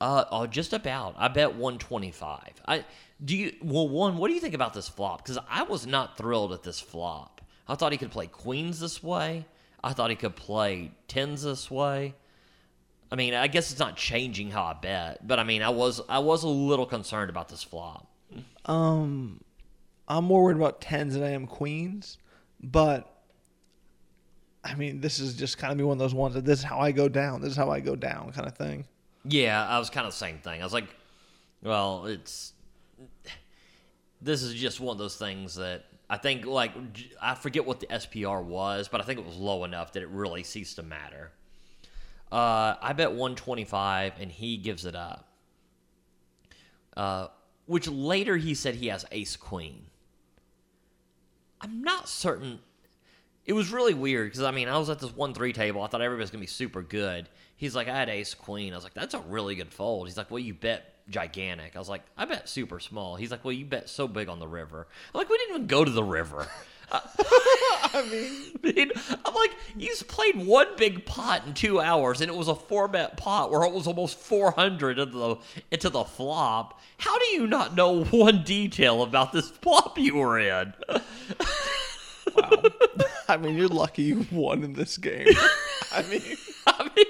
Uh, 0.00 0.24
oh, 0.30 0.46
just 0.46 0.72
about. 0.72 1.14
I 1.18 1.28
bet 1.28 1.54
125. 1.54 2.40
I 2.66 2.84
do 3.24 3.36
you 3.36 3.54
well 3.62 3.88
one. 3.88 4.16
What 4.16 4.28
do 4.28 4.34
you 4.34 4.40
think 4.40 4.54
about 4.54 4.74
this 4.74 4.88
flop? 4.88 5.24
Because 5.24 5.38
I 5.48 5.62
was 5.64 5.86
not 5.86 6.16
thrilled 6.16 6.52
at 6.52 6.62
this 6.62 6.80
flop. 6.80 7.40
I 7.68 7.74
thought 7.74 7.92
he 7.92 7.98
could 7.98 8.10
play 8.10 8.26
queens 8.26 8.80
this 8.80 9.02
way. 9.02 9.46
I 9.82 9.92
thought 9.92 10.10
he 10.10 10.16
could 10.16 10.36
play 10.36 10.92
tens 11.08 11.42
this 11.42 11.70
way. 11.70 12.14
I 13.12 13.16
mean, 13.16 13.34
I 13.34 13.48
guess 13.48 13.70
it's 13.70 13.80
not 13.80 13.96
changing 13.96 14.50
how 14.50 14.64
I 14.64 14.74
bet, 14.74 15.26
but 15.26 15.38
I 15.38 15.44
mean, 15.44 15.62
I 15.62 15.70
was 15.70 16.00
I 16.08 16.20
was 16.20 16.44
a 16.44 16.48
little 16.48 16.86
concerned 16.86 17.30
about 17.30 17.48
this 17.48 17.62
flop. 17.62 18.06
Um, 18.66 19.40
I'm 20.06 20.24
more 20.24 20.44
worried 20.44 20.56
about 20.56 20.80
tens 20.80 21.14
than 21.14 21.22
I 21.22 21.30
am 21.30 21.46
queens, 21.46 22.18
but 22.62 23.22
I 24.62 24.74
mean, 24.74 25.00
this 25.00 25.18
is 25.18 25.34
just 25.34 25.58
kind 25.58 25.72
of 25.72 25.78
be 25.78 25.84
one 25.84 25.94
of 25.94 25.98
those 25.98 26.14
ones 26.14 26.34
that 26.34 26.44
this 26.44 26.60
is 26.60 26.64
how 26.64 26.78
I 26.78 26.92
go 26.92 27.08
down. 27.08 27.40
This 27.40 27.52
is 27.52 27.56
how 27.56 27.70
I 27.70 27.80
go 27.80 27.96
down, 27.96 28.32
kind 28.32 28.46
of 28.46 28.56
thing. 28.56 28.84
Yeah, 29.24 29.66
I 29.66 29.78
was 29.78 29.90
kind 29.90 30.06
of 30.06 30.12
the 30.12 30.18
same 30.18 30.38
thing. 30.38 30.60
I 30.60 30.64
was 30.64 30.72
like, 30.72 30.88
well, 31.62 32.06
it's 32.06 32.52
this 34.22 34.42
is 34.42 34.54
just 34.54 34.80
one 34.80 34.94
of 34.94 34.98
those 34.98 35.16
things 35.16 35.54
that 35.56 35.84
I 36.08 36.16
think 36.16 36.44
like 36.44 36.72
I 37.22 37.34
forget 37.34 37.64
what 37.64 37.80
the 37.80 37.86
SPR 37.86 38.42
was, 38.42 38.88
but 38.88 39.00
I 39.00 39.04
think 39.04 39.18
it 39.18 39.26
was 39.26 39.36
low 39.36 39.64
enough 39.64 39.92
that 39.92 40.02
it 40.02 40.08
really 40.08 40.42
ceased 40.42 40.76
to 40.76 40.82
matter. 40.82 41.30
Uh, 42.32 42.76
I 42.80 42.92
bet 42.92 43.10
125, 43.10 44.14
and 44.20 44.30
he 44.30 44.56
gives 44.56 44.84
it 44.84 44.94
up. 44.94 45.26
Uh, 46.96 47.28
which 47.66 47.88
later 47.88 48.36
he 48.36 48.54
said 48.54 48.74
he 48.74 48.88
has 48.88 49.04
ace 49.12 49.36
queen. 49.36 49.86
I'm 51.60 51.82
not 51.82 52.08
certain. 52.08 52.58
It 53.44 53.52
was 53.52 53.72
really 53.72 53.94
weird 53.94 54.30
because 54.30 54.42
I 54.42 54.50
mean 54.50 54.68
I 54.68 54.76
was 54.78 54.90
at 54.90 54.98
this 54.98 55.14
one 55.14 55.34
three 55.34 55.52
table. 55.52 55.82
I 55.82 55.86
thought 55.86 56.02
everybody 56.02 56.22
was 56.22 56.30
gonna 56.30 56.40
be 56.40 56.46
super 56.46 56.82
good. 56.82 57.28
He's 57.56 57.76
like, 57.76 57.88
I 57.88 57.96
had 57.96 58.08
ace 58.08 58.34
queen. 58.34 58.72
I 58.72 58.76
was 58.76 58.84
like, 58.84 58.94
that's 58.94 59.14
a 59.14 59.20
really 59.20 59.54
good 59.54 59.72
fold. 59.72 60.08
He's 60.08 60.16
like, 60.16 60.30
well, 60.30 60.40
you 60.40 60.54
bet 60.54 60.99
gigantic. 61.10 61.76
I 61.76 61.78
was 61.78 61.88
like, 61.88 62.02
I 62.16 62.24
bet 62.24 62.48
super 62.48 62.80
small. 62.80 63.16
He's 63.16 63.30
like, 63.30 63.44
well, 63.44 63.52
you 63.52 63.64
bet 63.64 63.88
so 63.88 64.08
big 64.08 64.28
on 64.28 64.38
the 64.38 64.48
river. 64.48 64.86
I'm 65.14 65.18
like, 65.18 65.28
we 65.28 65.36
didn't 65.38 65.56
even 65.56 65.66
go 65.66 65.84
to 65.84 65.90
the 65.90 66.04
river. 66.04 66.46
I 66.92 68.50
mean, 68.64 68.90
I'm 69.24 69.34
like, 69.34 69.52
you 69.76 69.94
played 70.08 70.44
one 70.44 70.66
big 70.76 71.06
pot 71.06 71.46
in 71.46 71.54
two 71.54 71.80
hours, 71.80 72.20
and 72.20 72.28
it 72.28 72.36
was 72.36 72.48
a 72.48 72.54
four 72.54 72.88
bet 72.88 73.16
pot 73.16 73.50
where 73.50 73.62
it 73.62 73.72
was 73.72 73.86
almost 73.86 74.18
400 74.18 74.98
into 74.98 75.16
the 75.16 75.36
into 75.70 75.88
the 75.88 76.04
flop. 76.04 76.80
How 76.98 77.16
do 77.16 77.26
you 77.26 77.46
not 77.46 77.76
know 77.76 78.04
one 78.04 78.42
detail 78.42 79.02
about 79.02 79.32
this 79.32 79.50
flop 79.50 79.98
you 79.98 80.16
were 80.16 80.38
in? 80.38 80.74
wow. 82.34 82.62
I 83.28 83.36
mean, 83.36 83.56
you're 83.56 83.68
lucky 83.68 84.02
you 84.02 84.26
won 84.32 84.64
in 84.64 84.72
this 84.72 84.96
game. 84.96 85.28
I 85.92 86.02
mean, 86.02 86.22
I 86.66 86.90
mean, 86.96 87.09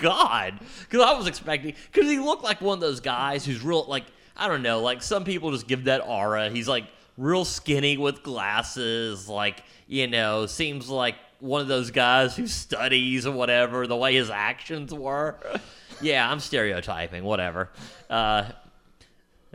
God. 0.00 0.58
Because 0.80 1.02
I 1.02 1.12
was 1.16 1.26
expecting, 1.26 1.74
because 1.92 2.10
he 2.10 2.18
looked 2.18 2.42
like 2.42 2.60
one 2.60 2.74
of 2.74 2.80
those 2.80 3.00
guys 3.00 3.44
who's 3.44 3.62
real, 3.62 3.84
like, 3.86 4.04
I 4.36 4.48
don't 4.48 4.62
know, 4.62 4.80
like 4.80 5.02
some 5.02 5.24
people 5.24 5.50
just 5.52 5.66
give 5.66 5.84
that 5.84 6.02
aura. 6.06 6.50
He's 6.50 6.68
like 6.68 6.84
real 7.16 7.44
skinny 7.44 7.96
with 7.96 8.22
glasses, 8.22 9.28
like, 9.28 9.62
you 9.86 10.06
know, 10.06 10.46
seems 10.46 10.88
like 10.88 11.16
one 11.40 11.60
of 11.60 11.68
those 11.68 11.90
guys 11.90 12.36
who 12.36 12.46
studies 12.46 13.26
or 13.26 13.32
whatever, 13.32 13.86
the 13.86 13.96
way 13.96 14.14
his 14.14 14.30
actions 14.30 14.92
were. 14.92 15.36
Yeah, 16.02 16.30
I'm 16.30 16.40
stereotyping, 16.40 17.24
whatever. 17.24 17.68
Uh, 18.08 18.44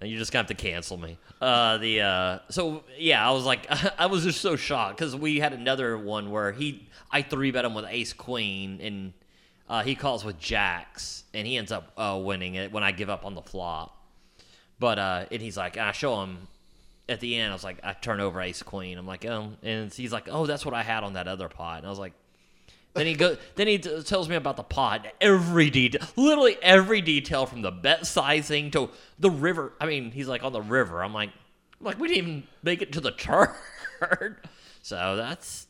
you're 0.04 0.20
just 0.20 0.32
gonna 0.32 0.42
have 0.42 0.48
to 0.48 0.54
cancel 0.54 0.98
me. 0.98 1.18
Uh, 1.42 1.78
the 1.78 2.02
uh, 2.02 2.40
so 2.50 2.84
yeah, 2.98 3.28
I 3.28 3.32
was 3.32 3.46
like, 3.46 3.66
I 4.00 4.06
was 4.06 4.24
just 4.24 4.42
so 4.42 4.56
shocked 4.56 4.98
because 4.98 5.16
we 5.16 5.40
had 5.40 5.54
another 5.54 5.98
one 5.98 6.30
where 6.30 6.52
he, 6.52 6.88
I 7.12 7.22
three 7.22 7.52
bet 7.52 7.66
him 7.66 7.74
with 7.74 7.86
ace 7.90 8.14
queen, 8.14 8.80
and 8.82 9.14
uh, 9.68 9.84
he 9.84 9.96
calls 9.96 10.24
with 10.24 10.40
jacks, 10.40 11.24
and 11.34 11.48
he 11.48 11.58
ends 11.58 11.72
up 11.72 11.92
uh, 11.98 12.20
winning 12.22 12.56
it 12.56 12.72
when 12.72 12.84
I 12.84 12.92
give 12.92 13.10
up 13.10 13.26
on 13.26 13.36
the 13.36 13.42
flop. 13.42 13.98
But 14.80 15.00
uh, 15.00 15.26
and 15.32 15.42
he's 15.42 15.58
like, 15.58 15.78
I 15.78 15.92
show 15.92 16.22
him 16.22 16.48
at 17.10 17.20
the 17.20 17.36
end. 17.36 17.52
I 17.52 17.56
was 17.56 17.64
like, 17.64 17.80
I 17.84 17.94
turn 17.94 18.20
over 18.20 18.42
ace 18.42 18.62
queen. 18.62 18.98
I'm 18.98 19.08
like, 19.08 19.26
oh, 19.26 19.54
and 19.64 19.94
he's 19.94 20.12
like, 20.12 20.28
oh, 20.30 20.46
that's 20.46 20.66
what 20.66 20.74
I 20.74 20.84
had 20.84 21.04
on 21.04 21.14
that 21.14 21.28
other 21.28 21.50
pot. 21.50 21.80
And 21.80 21.88
I 21.88 21.90
was 21.90 22.00
like. 22.00 22.14
Then 22.94 23.08
he 23.08 23.14
go. 23.14 23.36
Then 23.56 23.68
he 23.68 23.78
t- 23.78 24.04
tells 24.04 24.30
me 24.30 24.38
about 24.38 24.56
the 24.56 24.64
pot. 24.64 25.06
Every 25.20 25.70
detail, 25.70 26.02
literally 26.16 26.58
every 26.62 27.02
detail, 27.02 27.46
from 27.46 27.62
the 27.62 27.72
bet 27.72 28.08
sizing 28.08 28.72
to 28.72 28.90
the 29.20 29.30
river. 29.30 29.74
I 29.82 29.86
mean, 29.86 30.12
he's 30.12 30.30
like 30.30 30.44
on 30.46 30.54
the 30.54 30.62
river. 30.62 31.04
I'm 31.04 31.14
like, 31.14 31.32
I'm 31.82 31.86
like 31.86 32.00
we 32.00 32.08
didn't 32.08 32.24
even 32.24 32.44
make 32.64 32.82
it 32.82 32.94
to 32.94 33.02
the 33.02 33.12
turn. 33.12 34.38
so 34.82 35.18
that's. 35.18 35.68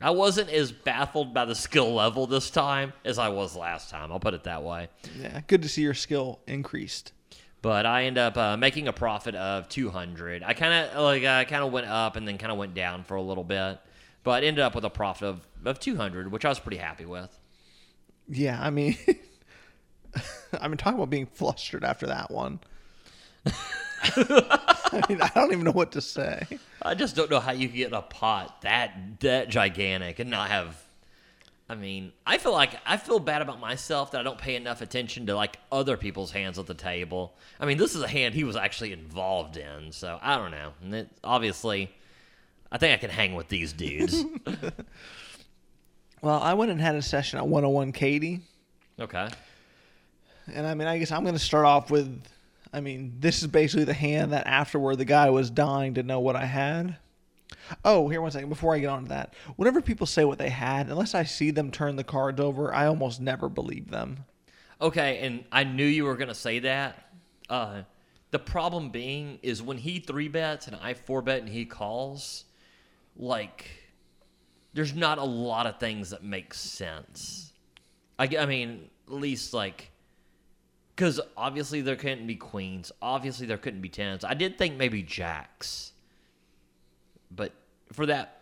I 0.00 0.10
wasn't 0.10 0.50
as 0.50 0.72
baffled 0.72 1.32
by 1.32 1.44
the 1.44 1.54
skill 1.54 1.94
level 1.94 2.26
this 2.26 2.50
time 2.50 2.92
as 3.04 3.18
I 3.18 3.28
was 3.28 3.56
last 3.56 3.90
time. 3.90 4.12
I'll 4.12 4.20
put 4.20 4.34
it 4.34 4.44
that 4.44 4.62
way. 4.62 4.88
yeah, 5.18 5.40
good 5.46 5.62
to 5.62 5.68
see 5.68 5.82
your 5.82 5.94
skill 5.94 6.40
increased. 6.46 7.12
But 7.62 7.86
I 7.86 8.04
end 8.04 8.18
up 8.18 8.36
uh, 8.36 8.56
making 8.58 8.88
a 8.88 8.92
profit 8.92 9.34
of 9.34 9.68
200. 9.70 10.42
I 10.42 10.52
kind 10.52 10.90
of 10.90 11.02
like 11.02 11.24
I 11.24 11.44
kind 11.44 11.64
of 11.64 11.72
went 11.72 11.86
up 11.86 12.16
and 12.16 12.28
then 12.28 12.36
kind 12.36 12.52
of 12.52 12.58
went 12.58 12.74
down 12.74 13.04
for 13.04 13.14
a 13.14 13.22
little 13.22 13.44
bit, 13.44 13.78
but 14.22 14.44
ended 14.44 14.62
up 14.62 14.74
with 14.74 14.84
a 14.84 14.90
profit 14.90 15.28
of, 15.28 15.48
of 15.64 15.80
200, 15.80 16.30
which 16.30 16.44
I 16.44 16.50
was 16.50 16.58
pretty 16.58 16.76
happy 16.76 17.06
with. 17.06 17.38
Yeah, 18.28 18.58
I 18.60 18.68
mean, 18.68 18.98
I 20.60 20.68
mean, 20.68 20.76
talking 20.76 20.98
about 20.98 21.08
being 21.10 21.26
flustered 21.26 21.84
after 21.84 22.06
that 22.08 22.30
one. 22.30 22.60
I 23.46 25.02
mean, 25.08 25.22
I 25.22 25.30
don't 25.34 25.52
even 25.52 25.64
know 25.64 25.72
what 25.72 25.92
to 25.92 26.00
say. 26.02 26.46
I 26.84 26.94
just 26.94 27.16
don't 27.16 27.30
know 27.30 27.40
how 27.40 27.52
you 27.52 27.68
get 27.68 27.92
a 27.92 28.02
pot 28.02 28.62
that 28.62 29.20
that 29.20 29.48
gigantic 29.48 30.18
and 30.18 30.30
not 30.30 30.50
have. 30.50 30.82
I 31.66 31.74
mean, 31.76 32.12
I 32.26 32.36
feel 32.36 32.52
like 32.52 32.78
I 32.84 32.98
feel 32.98 33.18
bad 33.18 33.40
about 33.40 33.58
myself 33.58 34.10
that 34.10 34.20
I 34.20 34.22
don't 34.22 34.38
pay 34.38 34.54
enough 34.54 34.82
attention 34.82 35.26
to 35.26 35.34
like 35.34 35.56
other 35.72 35.96
people's 35.96 36.30
hands 36.30 36.58
at 36.58 36.66
the 36.66 36.74
table. 36.74 37.34
I 37.58 37.64
mean, 37.64 37.78
this 37.78 37.94
is 37.94 38.02
a 38.02 38.08
hand 38.08 38.34
he 38.34 38.44
was 38.44 38.56
actually 38.56 38.92
involved 38.92 39.56
in, 39.56 39.90
so 39.92 40.18
I 40.20 40.36
don't 40.36 40.50
know. 40.50 40.72
And 40.82 40.94
it, 40.94 41.08
obviously, 41.24 41.90
I 42.70 42.76
think 42.76 42.92
I 42.92 42.98
can 42.98 43.10
hang 43.10 43.34
with 43.34 43.48
these 43.48 43.72
dudes. 43.72 44.24
Well, 46.24 46.40
I 46.40 46.54
went 46.54 46.70
and 46.70 46.80
had 46.80 46.94
a 46.94 47.02
session 47.02 47.38
at 47.38 47.46
101 47.46 47.92
Katy, 47.92 48.40
Okay. 48.98 49.28
And 50.50 50.66
I 50.66 50.72
mean, 50.74 50.88
I 50.88 50.96
guess 50.96 51.12
I'm 51.12 51.22
going 51.22 51.34
to 51.34 51.38
start 51.38 51.66
off 51.66 51.90
with. 51.90 52.22
I 52.74 52.80
mean, 52.80 53.14
this 53.20 53.40
is 53.40 53.48
basically 53.48 53.84
the 53.84 53.94
hand 53.94 54.32
that 54.32 54.46
afterward 54.46 54.96
the 54.96 55.04
guy 55.04 55.30
was 55.30 55.48
dying 55.48 55.94
to 55.94 56.02
know 56.02 56.18
what 56.18 56.34
I 56.34 56.44
had. 56.44 56.96
Oh, 57.84 58.08
here 58.08 58.20
one 58.20 58.32
second 58.32 58.48
before 58.48 58.74
I 58.74 58.80
get 58.80 58.88
on 58.88 59.04
to 59.04 59.08
that. 59.10 59.34
Whenever 59.56 59.80
people 59.80 60.06
say 60.06 60.24
what 60.24 60.38
they 60.38 60.50
had, 60.50 60.88
unless 60.88 61.14
I 61.14 61.22
see 61.22 61.50
them 61.50 61.70
turn 61.70 61.96
the 61.96 62.04
cards 62.04 62.40
over, 62.40 62.74
I 62.74 62.86
almost 62.86 63.20
never 63.20 63.48
believe 63.48 63.90
them. 63.90 64.24
Okay, 64.80 65.20
and 65.20 65.44
I 65.52 65.64
knew 65.64 65.86
you 65.86 66.04
were 66.04 66.16
gonna 66.16 66.34
say 66.34 66.58
that. 66.58 67.12
Uh, 67.48 67.82
the 68.32 68.38
problem 68.40 68.90
being 68.90 69.38
is 69.42 69.62
when 69.62 69.78
he 69.78 70.00
three 70.00 70.28
bets 70.28 70.66
and 70.66 70.76
I 70.76 70.94
four 70.94 71.22
bet 71.22 71.40
and 71.40 71.48
he 71.48 71.64
calls, 71.64 72.44
like, 73.16 73.70
there's 74.72 74.94
not 74.94 75.18
a 75.18 75.24
lot 75.24 75.66
of 75.66 75.78
things 75.78 76.10
that 76.10 76.24
make 76.24 76.52
sense. 76.52 77.52
I, 78.18 78.28
I 78.36 78.46
mean, 78.46 78.90
at 79.06 79.14
least 79.14 79.54
like, 79.54 79.92
because 80.94 81.20
obviously 81.36 81.80
there 81.80 81.96
couldn't 81.96 82.26
be 82.26 82.36
queens. 82.36 82.92
Obviously 83.02 83.46
there 83.46 83.58
couldn't 83.58 83.80
be 83.80 83.88
tens. 83.88 84.24
I 84.24 84.34
did 84.34 84.58
think 84.58 84.76
maybe 84.76 85.02
jacks, 85.02 85.92
but 87.30 87.52
for 87.92 88.06
that 88.06 88.40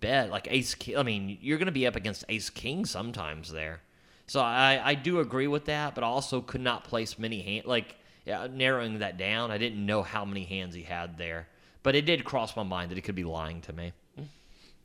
bet, 0.00 0.30
like 0.30 0.48
ace 0.50 0.74
king, 0.74 0.96
I 0.96 1.02
mean, 1.02 1.38
you're 1.40 1.58
going 1.58 1.66
to 1.66 1.72
be 1.72 1.86
up 1.86 1.96
against 1.96 2.24
ace 2.28 2.50
king 2.50 2.84
sometimes 2.84 3.52
there. 3.52 3.80
So 4.26 4.40
I, 4.40 4.80
I 4.82 4.94
do 4.94 5.20
agree 5.20 5.46
with 5.46 5.66
that, 5.66 5.94
but 5.94 6.02
I 6.02 6.06
also 6.06 6.40
could 6.40 6.62
not 6.62 6.84
place 6.84 7.18
many 7.18 7.42
hand 7.42 7.66
like 7.66 7.96
yeah, 8.24 8.46
narrowing 8.50 9.00
that 9.00 9.18
down. 9.18 9.50
I 9.50 9.58
didn't 9.58 9.84
know 9.84 10.02
how 10.02 10.24
many 10.24 10.44
hands 10.44 10.74
he 10.74 10.82
had 10.82 11.18
there, 11.18 11.46
but 11.82 11.94
it 11.94 12.06
did 12.06 12.24
cross 12.24 12.56
my 12.56 12.62
mind 12.62 12.90
that 12.90 12.96
he 12.96 13.02
could 13.02 13.14
be 13.14 13.24
lying 13.24 13.60
to 13.62 13.72
me. 13.72 13.92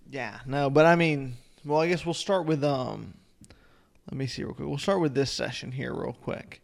Yeah, 0.10 0.40
no, 0.46 0.70
but 0.70 0.86
I 0.86 0.96
mean, 0.96 1.36
well, 1.64 1.80
I 1.80 1.88
guess 1.88 2.06
we'll 2.06 2.14
start 2.14 2.46
with 2.46 2.64
um. 2.64 3.14
Let 4.12 4.18
me 4.18 4.26
see 4.26 4.44
real 4.44 4.56
quick. 4.56 4.68
We'll 4.68 4.80
start 4.80 5.02
with 5.02 5.14
this 5.14 5.32
session 5.32 5.72
here 5.72 5.94
real 5.94 6.14
quick. 6.14 6.64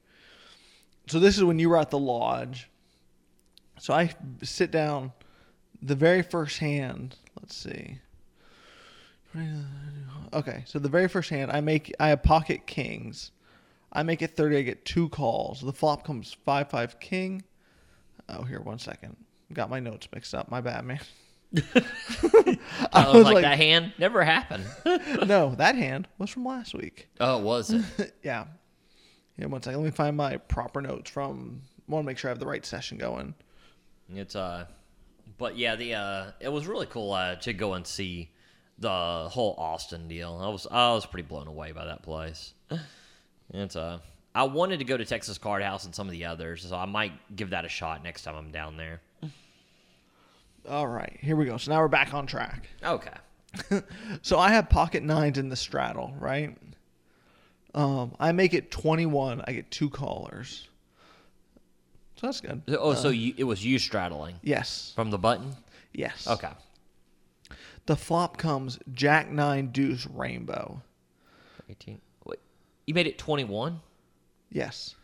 So 1.07 1.19
this 1.19 1.37
is 1.37 1.43
when 1.43 1.59
you 1.59 1.69
were 1.69 1.77
at 1.77 1.89
the 1.89 1.99
lodge. 1.99 2.69
So 3.79 3.93
I 3.93 4.11
sit 4.41 4.71
down. 4.71 5.11
The 5.81 5.95
very 5.95 6.21
first 6.21 6.57
hand. 6.59 7.15
Let's 7.39 7.55
see. 7.55 7.99
Okay, 10.33 10.63
so 10.65 10.79
the 10.79 10.89
very 10.89 11.07
first 11.07 11.29
hand, 11.29 11.51
I 11.51 11.61
make 11.61 11.93
I 11.99 12.09
have 12.09 12.23
pocket 12.23 12.65
kings. 12.65 13.31
I 13.91 14.03
make 14.03 14.21
it 14.21 14.35
thirty. 14.35 14.57
I 14.57 14.61
get 14.61 14.85
two 14.85 15.09
calls. 15.09 15.61
The 15.61 15.73
flop 15.73 16.05
comes 16.05 16.35
five 16.45 16.69
five 16.69 16.99
king. 16.99 17.43
Oh, 18.29 18.43
here 18.43 18.61
one 18.61 18.79
second. 18.79 19.15
Got 19.53 19.69
my 19.69 19.79
notes 19.79 20.07
mixed 20.13 20.33
up. 20.33 20.49
My 20.49 20.61
bad, 20.61 20.85
man. 20.85 20.99
I 21.55 22.57
oh, 22.93 23.17
was 23.19 23.25
like, 23.25 23.43
that 23.43 23.57
hand 23.57 23.93
never 23.97 24.23
happened. 24.23 24.65
no, 25.27 25.55
that 25.55 25.75
hand 25.75 26.07
was 26.17 26.29
from 26.29 26.45
last 26.45 26.73
week. 26.73 27.07
oh, 27.19 27.37
was 27.37 27.71
it? 27.71 28.15
yeah. 28.23 28.45
Yeah, 29.37 29.47
one 29.47 29.61
second. 29.61 29.81
Let 29.81 29.85
me 29.85 29.91
find 29.91 30.15
my 30.17 30.37
proper 30.37 30.81
notes 30.81 31.09
from. 31.09 31.61
I 31.87 31.91
Want 31.91 32.03
to 32.03 32.07
make 32.07 32.17
sure 32.17 32.29
I 32.29 32.31
have 32.31 32.39
the 32.39 32.47
right 32.47 32.65
session 32.65 32.97
going. 32.97 33.35
It's 34.13 34.35
uh, 34.35 34.65
but 35.37 35.57
yeah, 35.57 35.75
the 35.75 35.93
uh, 35.95 36.25
it 36.39 36.49
was 36.49 36.67
really 36.67 36.85
cool 36.87 37.11
uh, 37.11 37.35
to 37.37 37.53
go 37.53 37.73
and 37.73 37.85
see 37.85 38.29
the 38.79 38.89
whole 38.89 39.55
Austin 39.57 40.07
deal. 40.07 40.39
I 40.41 40.47
was 40.49 40.67
I 40.69 40.91
was 40.93 41.05
pretty 41.05 41.27
blown 41.27 41.47
away 41.47 41.71
by 41.71 41.85
that 41.85 42.03
place. 42.03 42.53
It's 43.53 43.75
uh, 43.75 43.99
I 44.33 44.43
wanted 44.45 44.79
to 44.79 44.85
go 44.85 44.97
to 44.97 45.05
Texas 45.05 45.37
Card 45.37 45.61
House 45.61 45.85
and 45.85 45.93
some 45.93 46.07
of 46.07 46.11
the 46.11 46.25
others, 46.25 46.67
so 46.67 46.75
I 46.75 46.85
might 46.85 47.35
give 47.35 47.51
that 47.51 47.63
a 47.63 47.69
shot 47.69 48.03
next 48.03 48.23
time 48.23 48.35
I'm 48.35 48.51
down 48.51 48.75
there. 48.75 49.01
All 50.67 50.87
right, 50.87 51.15
here 51.21 51.35
we 51.35 51.45
go. 51.45 51.57
So 51.57 51.71
now 51.71 51.79
we're 51.79 51.87
back 51.87 52.11
on 52.15 52.25
track. 52.25 52.67
Okay. 52.83 53.11
So 54.23 54.39
I 54.39 54.49
have 54.49 54.67
pocket 54.67 55.03
nines 55.03 55.37
in 55.37 55.49
the 55.49 55.55
straddle, 55.55 56.13
right? 56.19 56.57
Um, 57.75 58.15
I 58.19 58.31
make 58.31 58.53
it 58.53 58.71
21. 58.71 59.43
I 59.45 59.51
get 59.51 59.69
two 59.69 59.89
callers. 59.89 60.67
So 62.15 62.27
that's 62.27 62.39
good. 62.41 62.61
Oh, 62.69 62.93
so 62.93 63.09
you, 63.09 63.33
it 63.37 63.43
was 63.43 63.63
you 63.63 63.77
straddling 63.77 64.35
Yes. 64.41 64.93
from 64.95 65.11
the 65.11 65.17
button? 65.17 65.53
Yes. 65.93 66.25
Okay. 66.27 66.49
The 67.85 67.95
flop 67.97 68.37
comes 68.37 68.79
Jack 68.93 69.29
nine 69.29 69.67
deuce 69.67 70.07
rainbow. 70.07 70.81
18. 71.69 71.99
Wait, 72.25 72.39
you 72.87 72.93
made 72.93 73.07
it 73.07 73.17
21? 73.17 73.81
Yes. 74.49 74.95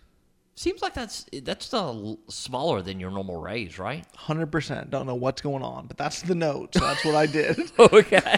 Seems 0.55 0.81
like 0.81 0.93
that's 0.93 1.25
that's 1.43 1.69
the 1.69 2.17
smaller 2.29 2.81
than 2.81 2.99
your 2.99 3.11
normal 3.11 3.41
raise, 3.41 3.77
right? 3.79 4.05
100%. 4.17 4.89
Don't 4.89 5.07
know 5.07 5.15
what's 5.15 5.41
going 5.41 5.63
on, 5.63 5.87
but 5.87 5.97
that's 5.97 6.21
the 6.21 6.35
note. 6.35 6.73
So 6.73 6.79
that's 6.85 7.03
what 7.03 7.15
I 7.15 7.25
did. 7.25 7.59
Okay. 7.77 8.37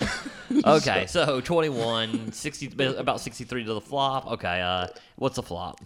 okay, 0.66 1.06
so 1.06 1.40
21, 1.40 2.32
60, 2.32 2.94
about 2.96 3.20
63 3.20 3.64
to 3.64 3.74
the 3.74 3.80
flop. 3.80 4.30
Okay, 4.32 4.60
uh, 4.60 4.88
what's 5.16 5.36
the 5.36 5.42
flop? 5.42 5.80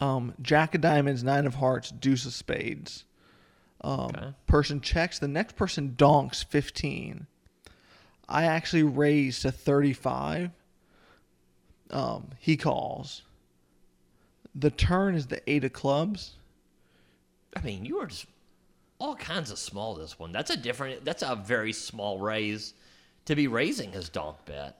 Um, 0.00 0.34
Jack 0.42 0.74
of 0.74 0.80
diamonds, 0.80 1.22
nine 1.22 1.46
of 1.46 1.54
hearts, 1.54 1.90
deuce 1.90 2.26
of 2.26 2.32
spades. 2.32 3.04
Um, 3.82 4.10
Okay. 4.14 4.34
Person 4.46 4.80
checks. 4.80 5.18
The 5.18 5.28
next 5.28 5.56
person 5.56 5.94
donks 5.96 6.42
15. 6.42 7.26
I 8.28 8.44
actually 8.44 8.82
raise 8.82 9.40
to 9.40 9.52
35. 9.52 10.50
Um, 11.90 12.30
he 12.38 12.56
calls. 12.56 13.22
The 14.54 14.70
turn 14.70 15.14
is 15.14 15.26
the 15.26 15.48
eight 15.50 15.64
of 15.64 15.72
clubs. 15.72 16.36
I 17.56 17.60
mean, 17.60 17.84
you 17.84 17.98
are 17.98 18.06
just 18.06 18.26
all 18.98 19.16
kinds 19.16 19.50
of 19.50 19.58
small 19.58 19.94
this 19.94 20.18
one. 20.18 20.32
That's 20.32 20.50
a 20.50 20.56
different, 20.56 21.04
that's 21.04 21.22
a 21.22 21.36
very 21.36 21.72
small 21.72 22.18
raise 22.18 22.74
to 23.26 23.34
be 23.36 23.46
raising 23.48 23.92
his 23.92 24.08
donk 24.08 24.44
bet. 24.44 24.78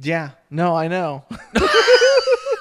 Yeah, 0.00 0.30
no, 0.50 0.74
I 0.74 0.88
know. 0.88 1.24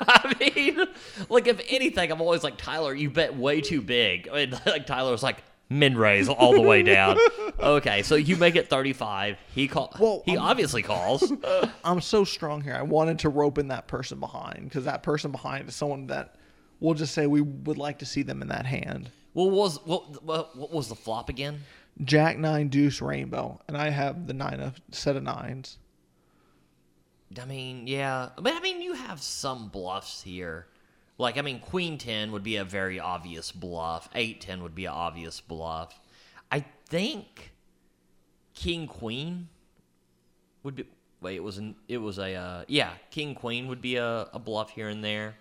I 0.06 0.36
mean, 0.40 0.86
like 1.30 1.48
if 1.48 1.62
anything, 1.70 2.12
I'm 2.12 2.22
always 2.22 2.44
like 2.44 2.58
Tyler. 2.58 2.94
You 2.94 3.10
bet 3.10 3.36
way 3.36 3.62
too 3.62 3.82
big. 3.82 4.28
I 4.30 4.46
mean, 4.46 4.60
like 4.66 4.86
Tyler's 4.86 5.24
like 5.24 5.38
min 5.70 5.98
raise 5.98 6.28
all 6.30 6.54
the 6.54 6.62
way 6.62 6.84
down. 6.84 7.18
Okay, 7.60 8.04
so 8.04 8.16
you 8.16 8.36
make 8.36 8.56
it 8.56 8.70
35. 8.70 9.38
He 9.56 9.68
call. 9.68 9.94
Well, 10.00 10.24
he 10.26 10.34
I'm- 10.34 10.42
obviously 10.42 10.82
calls. 10.82 11.32
I'm 11.84 12.02
so 12.02 12.24
strong 12.24 12.62
here. 12.62 12.76
I 12.76 12.82
wanted 12.82 13.20
to 13.20 13.30
rope 13.30 13.58
in 13.58 13.70
that 13.70 13.88
person 13.88 14.20
behind 14.20 14.66
because 14.66 14.86
that 14.86 15.04
person 15.04 15.32
behind 15.32 15.70
is 15.70 15.76
someone 15.76 16.08
that 16.08 16.36
we'll 16.80 16.96
just 16.96 17.14
say 17.14 17.26
we 17.28 17.42
would 17.42 17.78
like 17.78 18.00
to 18.00 18.06
see 18.06 18.24
them 18.24 18.42
in 18.42 18.50
that 18.50 18.66
hand. 18.66 19.10
what 19.34 19.52
was 19.52 19.78
what, 19.86 20.24
what 20.24 20.56
what 20.58 20.72
was 20.72 20.90
the 20.90 20.96
flop 20.96 21.30
again? 21.30 21.62
Jack 22.02 22.38
nine 22.38 22.70
deuce 22.70 23.02
rainbow, 23.02 23.62
and 23.68 23.78
I 23.78 23.90
have 23.90 24.28
the 24.28 24.34
nine 24.34 24.60
of 24.60 24.82
set 24.92 25.16
of 25.16 25.24
nines. 25.24 25.78
I 27.40 27.46
mean, 27.46 27.88
yeah, 27.88 28.30
but 28.38 28.54
I 28.54 28.60
mean, 28.60 28.82
you 28.82 28.94
have 28.94 29.22
some 29.22 29.70
bluffs 29.70 30.22
here. 30.22 30.68
Like, 31.18 31.38
I 31.38 31.42
mean, 31.42 31.60
Queen 31.60 31.98
ten 31.98 32.32
would 32.32 32.44
be 32.44 32.56
a 32.58 32.64
very 32.64 33.00
obvious 33.00 33.52
bluff. 33.52 34.10
Eight 34.16 34.42
ten 34.42 34.64
would 34.64 34.76
be 34.76 34.86
an 34.86 34.94
obvious 34.94 35.40
bluff. 35.40 36.00
I 36.52 36.66
think 36.88 37.52
King 38.54 38.88
Queen 38.88 39.50
would 40.64 40.76
be. 40.76 40.86
Wait, 41.22 41.36
it 41.36 41.44
was 41.44 41.58
an, 41.58 41.76
it 41.88 42.00
was 42.00 42.18
a 42.18 42.34
uh, 42.34 42.64
yeah. 42.68 42.92
King 43.12 43.36
Queen 43.36 43.68
would 43.68 43.82
be 43.82 43.96
a, 43.98 44.28
a 44.34 44.40
bluff 44.40 44.72
here 44.72 44.90
and 44.90 45.04
there. 45.04 45.36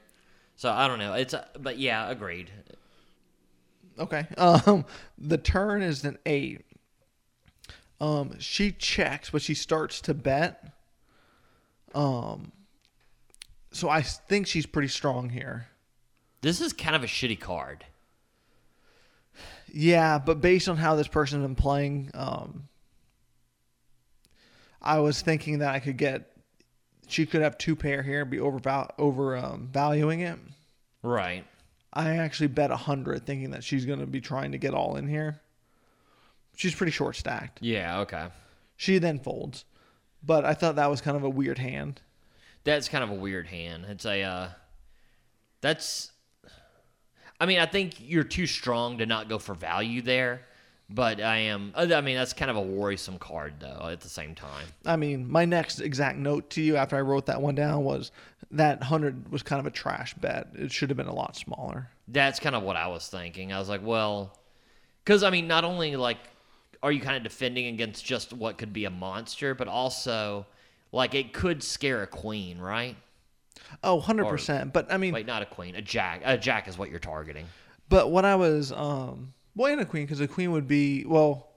So 0.57 0.71
I 0.71 0.87
don't 0.87 0.99
know. 0.99 1.15
It's 1.15 1.35
a, 1.35 1.47
but 1.59 1.79
yeah, 1.79 2.11
agreed. 2.11 2.51
Okay. 3.99 4.27
Um, 4.37 4.85
the 5.19 5.39
turn 5.39 5.83
is 5.83 6.05
an 6.05 6.19
eight. 6.27 6.65
Um, 8.01 8.39
she 8.39 8.73
checks, 8.73 9.31
but 9.31 9.43
she 9.43 9.55
starts 9.55 10.01
to 10.03 10.15
bet. 10.15 10.73
Um, 11.95 12.53
so 13.71 13.89
I 13.89 14.03
think 14.03 14.47
she's 14.47 14.67
pretty 14.67 14.89
strong 14.89 15.29
here. 15.29 15.69
This 16.41 16.61
is 16.61 16.73
kind 16.73 16.97
of 16.97 17.05
a 17.05 17.07
shitty 17.07 17.39
card. 17.39 17.85
Yeah, 19.73 20.19
but 20.19 20.41
based 20.41 20.69
on 20.69 20.77
how 20.77 20.97
this 20.97 21.07
person's 21.07 21.43
been 21.43 21.55
playing, 21.55 22.11
um, 22.15 22.69
I 24.83 24.99
was 24.99 25.23
thinking 25.23 25.61
that 25.61 25.75
I 25.75 25.79
could 25.79 25.97
get. 25.97 26.29
She 27.09 27.27
could 27.27 27.43
have 27.43 27.59
two 27.59 27.77
pair 27.77 28.03
here 28.03 28.23
and 28.23 28.31
be 28.31 28.41
over 28.41 28.61
over 28.99 29.37
um, 29.37 29.69
valuing 29.73 30.21
it. 30.21 30.39
Right. 31.03 31.45
I 31.93 32.17
actually 32.17 32.47
bet 32.49 32.71
a 32.71 32.77
hundred, 32.77 33.27
thinking 33.27 33.51
that 33.51 33.65
she's 33.65 33.85
going 33.85 34.01
to 34.01 34.07
be 34.07 34.21
trying 34.21 34.53
to 34.53 34.59
get 34.59 34.75
all 34.75 34.97
in 34.97 35.07
here. 35.07 35.41
She's 36.57 36.75
pretty 36.75 36.93
short 36.93 37.17
stacked. 37.17 37.59
Yeah. 37.63 38.01
Okay. 38.01 38.29
She 38.77 38.99
then 38.99 39.19
folds, 39.19 39.65
but 40.25 40.45
I 40.45 40.55
thought 40.55 40.77
that 40.77 40.91
was 40.91 41.01
kind 41.01 41.17
of 41.17 41.23
a 41.23 41.31
weird 41.31 41.59
hand. 41.59 42.01
That's 42.65 42.89
kind 42.89 43.05
of 43.05 43.11
a 43.11 43.15
weird 43.15 43.47
hand. 43.47 43.87
It's 43.89 44.07
a 44.07 44.23
uh 44.23 44.49
that's 45.61 46.13
I 47.41 47.47
mean, 47.47 47.59
I 47.59 47.67
think 47.67 47.95
you're 47.99 48.25
too 48.25 48.47
strong 48.47 48.99
to 48.99 49.07
not 49.07 49.29
go 49.29 49.39
for 49.39 49.55
value 49.55 50.01
there, 50.01 50.43
but 50.95 51.21
I 51.21 51.39
am 51.39 51.73
I 51.77 52.01
mean, 52.01 52.17
that's 52.17 52.33
kind 52.33 52.51
of 52.51 52.57
a 52.57 52.63
worrisome 52.63 53.19
card 53.19 53.55
though 53.61 53.89
at 53.91 54.01
the 54.01 54.09
same 54.09 54.35
time. 54.35 54.67
I 54.85 54.97
mean, 54.97 55.31
my 55.31 55.45
next 55.45 55.81
exact 55.81 56.19
note 56.19 56.51
to 56.51 56.63
you 56.63 56.77
after 56.77 56.97
I 56.97 57.01
wrote 57.01 57.27
that 57.27 57.41
one 57.41 57.55
down 57.55 57.85
was 57.85 58.11
that 58.51 58.83
hundred 58.83 59.31
was 59.33 59.43
kind 59.43 59.61
of 59.61 59.67
a 59.67 59.71
trash 59.71 60.15
bet. 60.15 60.49
It 60.55 60.71
should 60.73 60.91
have 60.91 60.97
been 60.97 61.07
a 61.07 61.15
lot 61.15 61.37
smaller. 61.37 61.89
That's 62.09 62.39
kind 62.41 62.55
of 62.55 62.63
what 62.63 62.77
I 62.77 62.89
was 62.89 63.09
thinking. 63.09 63.53
I 63.53 63.59
was 63.59 63.69
like, 63.69 63.85
well, 63.85 64.37
cuz 65.05 65.23
I 65.23 65.31
mean, 65.31 65.47
not 65.47 65.65
only 65.65 65.97
like 65.97 66.19
are 66.83 66.91
you 66.93 67.01
kind 67.01 67.17
of 67.17 67.23
defending 67.23 67.67
against 67.67 68.05
just 68.05 68.33
what 68.33 68.59
could 68.59 68.73
be 68.73 68.85
a 68.85 68.91
monster, 68.91 69.55
but 69.55 69.69
also 69.69 70.47
Like 70.93 71.15
it 71.15 71.33
could 71.33 71.63
scare 71.63 72.03
a 72.03 72.07
queen, 72.07 72.59
right? 72.59 72.97
Oh, 73.83 74.01
100%. 74.01 74.73
But 74.73 74.93
I 74.93 74.99
mean, 74.99 75.15
Wait, 75.15 75.27
not 75.27 75.41
a 75.41 75.47
queen. 75.47 75.75
A 75.75 75.81
jack. 75.81 76.21
A 76.25 76.37
jack 76.37 76.69
is 76.69 76.77
what 76.77 76.91
you're 76.91 76.99
targeting. 76.99 77.47
but 77.89 78.11
what 78.11 78.25
I 78.27 78.35
was, 78.37 78.73
um, 78.73 79.33
well, 79.55 79.73
and 79.73 79.81
a 79.81 79.85
queen, 79.85 80.05
because 80.05 80.21
a 80.21 80.29
queen 80.29 80.53
would 80.53 80.67
be, 80.69 81.05
well, 81.05 81.49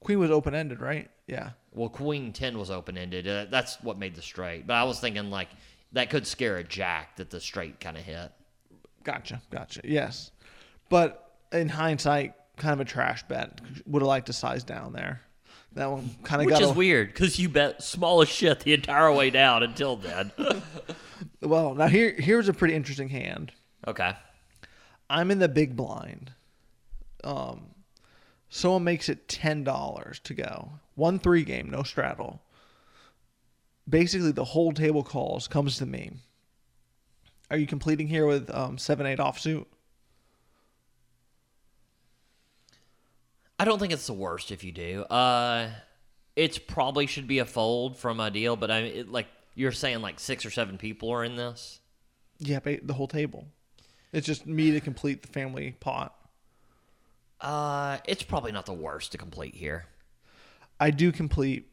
queen 0.00 0.18
was 0.18 0.30
open 0.30 0.54
ended, 0.54 0.80
right? 0.80 1.10
Yeah. 1.26 1.50
Well, 1.72 1.88
queen 1.88 2.32
ten 2.32 2.58
was 2.58 2.70
open 2.70 2.96
ended. 2.96 3.28
Uh, 3.28 3.46
that's 3.50 3.82
what 3.82 3.98
made 3.98 4.14
the 4.14 4.22
straight. 4.22 4.66
But 4.66 4.74
I 4.74 4.84
was 4.84 4.98
thinking 5.00 5.30
like 5.30 5.48
that 5.92 6.08
could 6.10 6.26
scare 6.26 6.56
a 6.56 6.64
jack 6.64 7.16
that 7.16 7.30
the 7.30 7.40
straight 7.40 7.80
kind 7.80 7.96
of 7.96 8.02
hit. 8.04 8.32
Gotcha. 9.04 9.40
Gotcha. 9.50 9.80
Yes. 9.84 10.30
But 10.88 11.34
in 11.52 11.68
hindsight, 11.68 12.34
kind 12.56 12.72
of 12.72 12.80
a 12.80 12.84
trash 12.90 13.22
bet. 13.24 13.60
Would 13.86 14.00
have 14.02 14.06
liked 14.08 14.26
to 14.26 14.32
size 14.32 14.64
down 14.64 14.92
there. 14.92 15.20
That 15.74 15.90
one 15.90 16.08
kind 16.22 16.40
of 16.40 16.46
Which 16.46 16.54
got 16.54 16.62
is 16.62 16.70
a- 16.70 16.74
weird 16.74 17.08
because 17.08 17.38
you 17.38 17.48
bet 17.50 17.82
small 17.82 18.22
as 18.22 18.28
shit 18.30 18.60
the 18.60 18.72
entire 18.72 19.12
way 19.12 19.28
down 19.30 19.62
until 19.62 19.96
then. 19.96 20.32
Well, 21.40 21.74
now 21.74 21.86
here 21.86 22.14
here's 22.18 22.48
a 22.48 22.52
pretty 22.52 22.74
interesting 22.74 23.08
hand. 23.08 23.52
okay. 23.86 24.14
I'm 25.08 25.30
in 25.30 25.38
the 25.38 25.48
big 25.48 25.76
blind. 25.76 26.32
Um, 27.26 27.66
someone 28.48 28.84
makes 28.84 29.08
it 29.08 29.28
ten 29.28 29.64
dollars 29.64 30.20
to 30.20 30.34
go. 30.34 30.70
One 30.94 31.18
three 31.18 31.42
game, 31.42 31.68
no 31.70 31.82
straddle. 31.82 32.40
Basically, 33.88 34.32
the 34.32 34.44
whole 34.44 34.72
table 34.72 35.02
calls 35.02 35.48
comes 35.48 35.78
to 35.78 35.86
me. 35.86 36.12
Are 37.50 37.56
you 37.56 37.66
completing 37.66 38.08
here 38.08 38.26
with 38.26 38.50
um, 38.54 38.78
seven 38.78 39.06
eight 39.06 39.18
offsuit? 39.18 39.66
I 43.58 43.64
don't 43.64 43.78
think 43.78 43.92
it's 43.92 44.06
the 44.06 44.12
worst 44.12 44.50
if 44.50 44.64
you 44.64 44.72
do. 44.72 45.02
Uh, 45.02 45.70
it's 46.34 46.58
probably 46.58 47.06
should 47.06 47.26
be 47.26 47.38
a 47.38 47.44
fold 47.44 47.96
from 47.96 48.20
a 48.20 48.30
deal, 48.30 48.56
but 48.56 48.70
I 48.70 48.78
it, 48.80 49.10
like 49.10 49.26
you're 49.54 49.72
saying, 49.72 50.02
like 50.02 50.20
six 50.20 50.44
or 50.44 50.50
seven 50.50 50.78
people 50.78 51.10
are 51.10 51.24
in 51.24 51.36
this. 51.36 51.80
Yeah, 52.38 52.60
the 52.60 52.92
whole 52.92 53.08
table. 53.08 53.46
It's 54.12 54.26
just 54.26 54.46
me 54.46 54.72
to 54.72 54.80
complete 54.80 55.22
the 55.22 55.28
family 55.28 55.76
pot. 55.80 56.15
Uh, 57.40 57.98
it's 58.06 58.22
probably 58.22 58.52
not 58.52 58.66
the 58.66 58.72
worst 58.72 59.12
to 59.12 59.18
complete 59.18 59.54
here. 59.54 59.86
I 60.80 60.90
do 60.90 61.12
complete. 61.12 61.68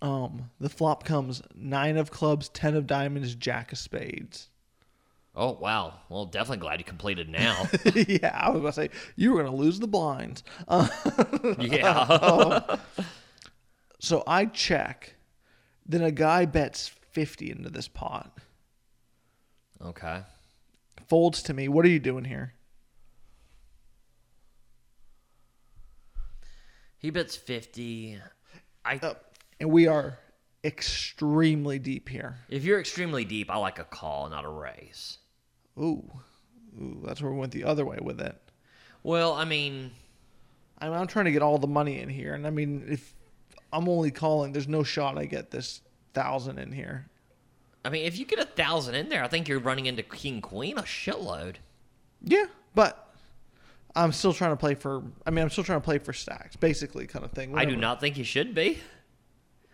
Um, 0.00 0.50
the 0.60 0.68
flop 0.68 1.04
comes 1.04 1.42
nine 1.54 1.96
of 1.96 2.10
clubs, 2.10 2.48
ten 2.48 2.74
of 2.74 2.86
diamonds, 2.86 3.34
jack 3.34 3.72
of 3.72 3.78
spades. 3.78 4.48
Oh 5.34 5.52
wow! 5.52 5.94
Well, 6.08 6.24
definitely 6.26 6.58
glad 6.58 6.80
you 6.80 6.84
completed 6.84 7.28
now. 7.28 7.68
yeah, 7.94 8.36
I 8.40 8.50
was 8.50 8.60
about 8.60 8.74
to 8.74 8.82
say 8.82 8.90
you 9.16 9.32
were 9.32 9.42
gonna 9.42 9.54
lose 9.54 9.78
the 9.78 9.86
blinds. 9.86 10.42
Uh, 10.66 10.88
yeah. 11.60 12.76
so 14.00 14.24
I 14.26 14.46
check. 14.46 15.14
Then 15.86 16.02
a 16.02 16.10
guy 16.10 16.44
bets 16.44 16.88
fifty 17.12 17.50
into 17.50 17.70
this 17.70 17.88
pot. 17.88 18.36
okay. 19.80 20.22
Folds 21.08 21.42
to 21.44 21.54
me. 21.54 21.68
What 21.68 21.84
are 21.84 21.88
you 21.88 22.00
doing 22.00 22.24
here? 22.24 22.52
He 26.98 27.10
bets 27.10 27.36
fifty. 27.36 28.18
I 28.84 29.00
and 29.60 29.70
we 29.70 29.86
are 29.86 30.18
extremely 30.64 31.78
deep 31.78 32.08
here. 32.08 32.36
if 32.48 32.64
you're 32.64 32.80
extremely 32.80 33.24
deep, 33.24 33.50
I 33.50 33.56
like 33.56 33.78
a 33.78 33.84
call, 33.84 34.28
not 34.28 34.44
a 34.44 34.48
raise. 34.48 35.18
Ooh, 35.78 36.04
ooh, 36.80 37.02
that's 37.04 37.22
where 37.22 37.32
we 37.32 37.38
went 37.38 37.52
the 37.52 37.64
other 37.64 37.84
way 37.86 37.98
with 38.00 38.20
it. 38.20 38.36
Well, 39.02 39.32
I 39.34 39.44
mean, 39.44 39.92
I 40.78 40.88
mean, 40.88 40.98
I'm 40.98 41.06
trying 41.06 41.26
to 41.26 41.32
get 41.32 41.42
all 41.42 41.58
the 41.58 41.68
money 41.68 42.00
in 42.00 42.08
here, 42.08 42.34
and 42.34 42.46
I 42.46 42.50
mean, 42.50 42.84
if 42.88 43.14
I'm 43.72 43.88
only 43.88 44.10
calling, 44.10 44.52
there's 44.52 44.68
no 44.68 44.82
shot 44.82 45.16
I 45.16 45.26
get 45.26 45.50
this 45.50 45.82
thousand 46.14 46.58
in 46.58 46.72
here. 46.72 47.06
I 47.84 47.90
mean, 47.90 48.04
if 48.04 48.18
you 48.18 48.24
get 48.24 48.40
a 48.40 48.44
thousand 48.44 48.96
in 48.96 49.08
there, 49.08 49.22
I 49.22 49.28
think 49.28 49.48
you're 49.48 49.60
running 49.60 49.86
into 49.86 50.02
king 50.02 50.40
queen 50.40 50.78
a 50.78 50.82
shitload. 50.82 51.56
Yeah, 52.22 52.46
but 52.74 53.07
I'm 53.98 54.12
still 54.12 54.32
trying 54.32 54.52
to 54.52 54.56
play 54.56 54.74
for. 54.74 55.02
I 55.26 55.30
mean, 55.30 55.42
I'm 55.42 55.50
still 55.50 55.64
trying 55.64 55.80
to 55.80 55.84
play 55.84 55.98
for 55.98 56.12
stacks, 56.12 56.54
basically, 56.54 57.06
kind 57.08 57.24
of 57.24 57.32
thing. 57.32 57.58
I 57.58 57.64
do 57.64 57.76
not 57.76 58.00
think 58.00 58.16
you 58.16 58.24
should 58.24 58.54
be. 58.54 58.78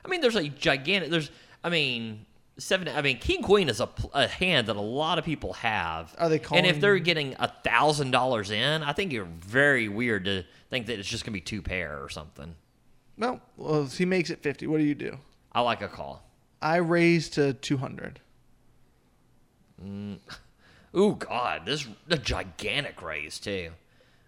I 0.02 0.08
mean, 0.08 0.22
there's 0.22 0.36
a 0.36 0.48
gigantic. 0.48 1.10
There's, 1.10 1.30
I 1.62 1.68
mean, 1.68 2.24
seven. 2.56 2.88
I 2.88 3.02
mean, 3.02 3.18
king 3.18 3.42
queen 3.42 3.68
is 3.68 3.80
a, 3.80 3.88
a 4.14 4.26
hand 4.26 4.68
that 4.68 4.76
a 4.76 4.80
lot 4.80 5.18
of 5.18 5.26
people 5.26 5.52
have. 5.52 6.14
Are 6.16 6.30
they 6.30 6.38
calling? 6.38 6.64
And 6.64 6.74
if 6.74 6.80
they're 6.80 6.98
getting 6.98 7.34
a 7.38 7.52
thousand 7.64 8.12
dollars 8.12 8.50
in, 8.50 8.82
I 8.82 8.94
think 8.94 9.12
you're 9.12 9.26
very 9.26 9.88
weird 9.88 10.24
to 10.24 10.44
think 10.70 10.86
that 10.86 10.98
it's 10.98 11.08
just 11.08 11.26
gonna 11.26 11.34
be 11.34 11.42
two 11.42 11.60
pair 11.60 12.02
or 12.02 12.08
something. 12.08 12.54
No, 13.18 13.40
well, 13.58 13.84
if 13.84 13.98
he 13.98 14.06
makes 14.06 14.30
it 14.30 14.42
50, 14.42 14.66
what 14.66 14.78
do 14.78 14.84
you 14.84 14.94
do? 14.94 15.18
I 15.52 15.60
like 15.60 15.82
a 15.82 15.88
call. 15.88 16.24
I 16.60 16.76
raise 16.76 17.28
to 17.30 17.52
200. 17.52 18.20
Mm. 19.84 20.18
Ooh, 20.96 21.14
God, 21.14 21.66
this 21.66 21.86
a 22.08 22.16
gigantic 22.16 23.02
raise 23.02 23.38
too. 23.38 23.70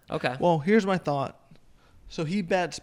Okay. 0.09 0.35
Well, 0.39 0.59
here's 0.59 0.85
my 0.85 0.97
thought. 0.97 1.39
So 2.09 2.23
he 2.23 2.41
bets 2.41 2.79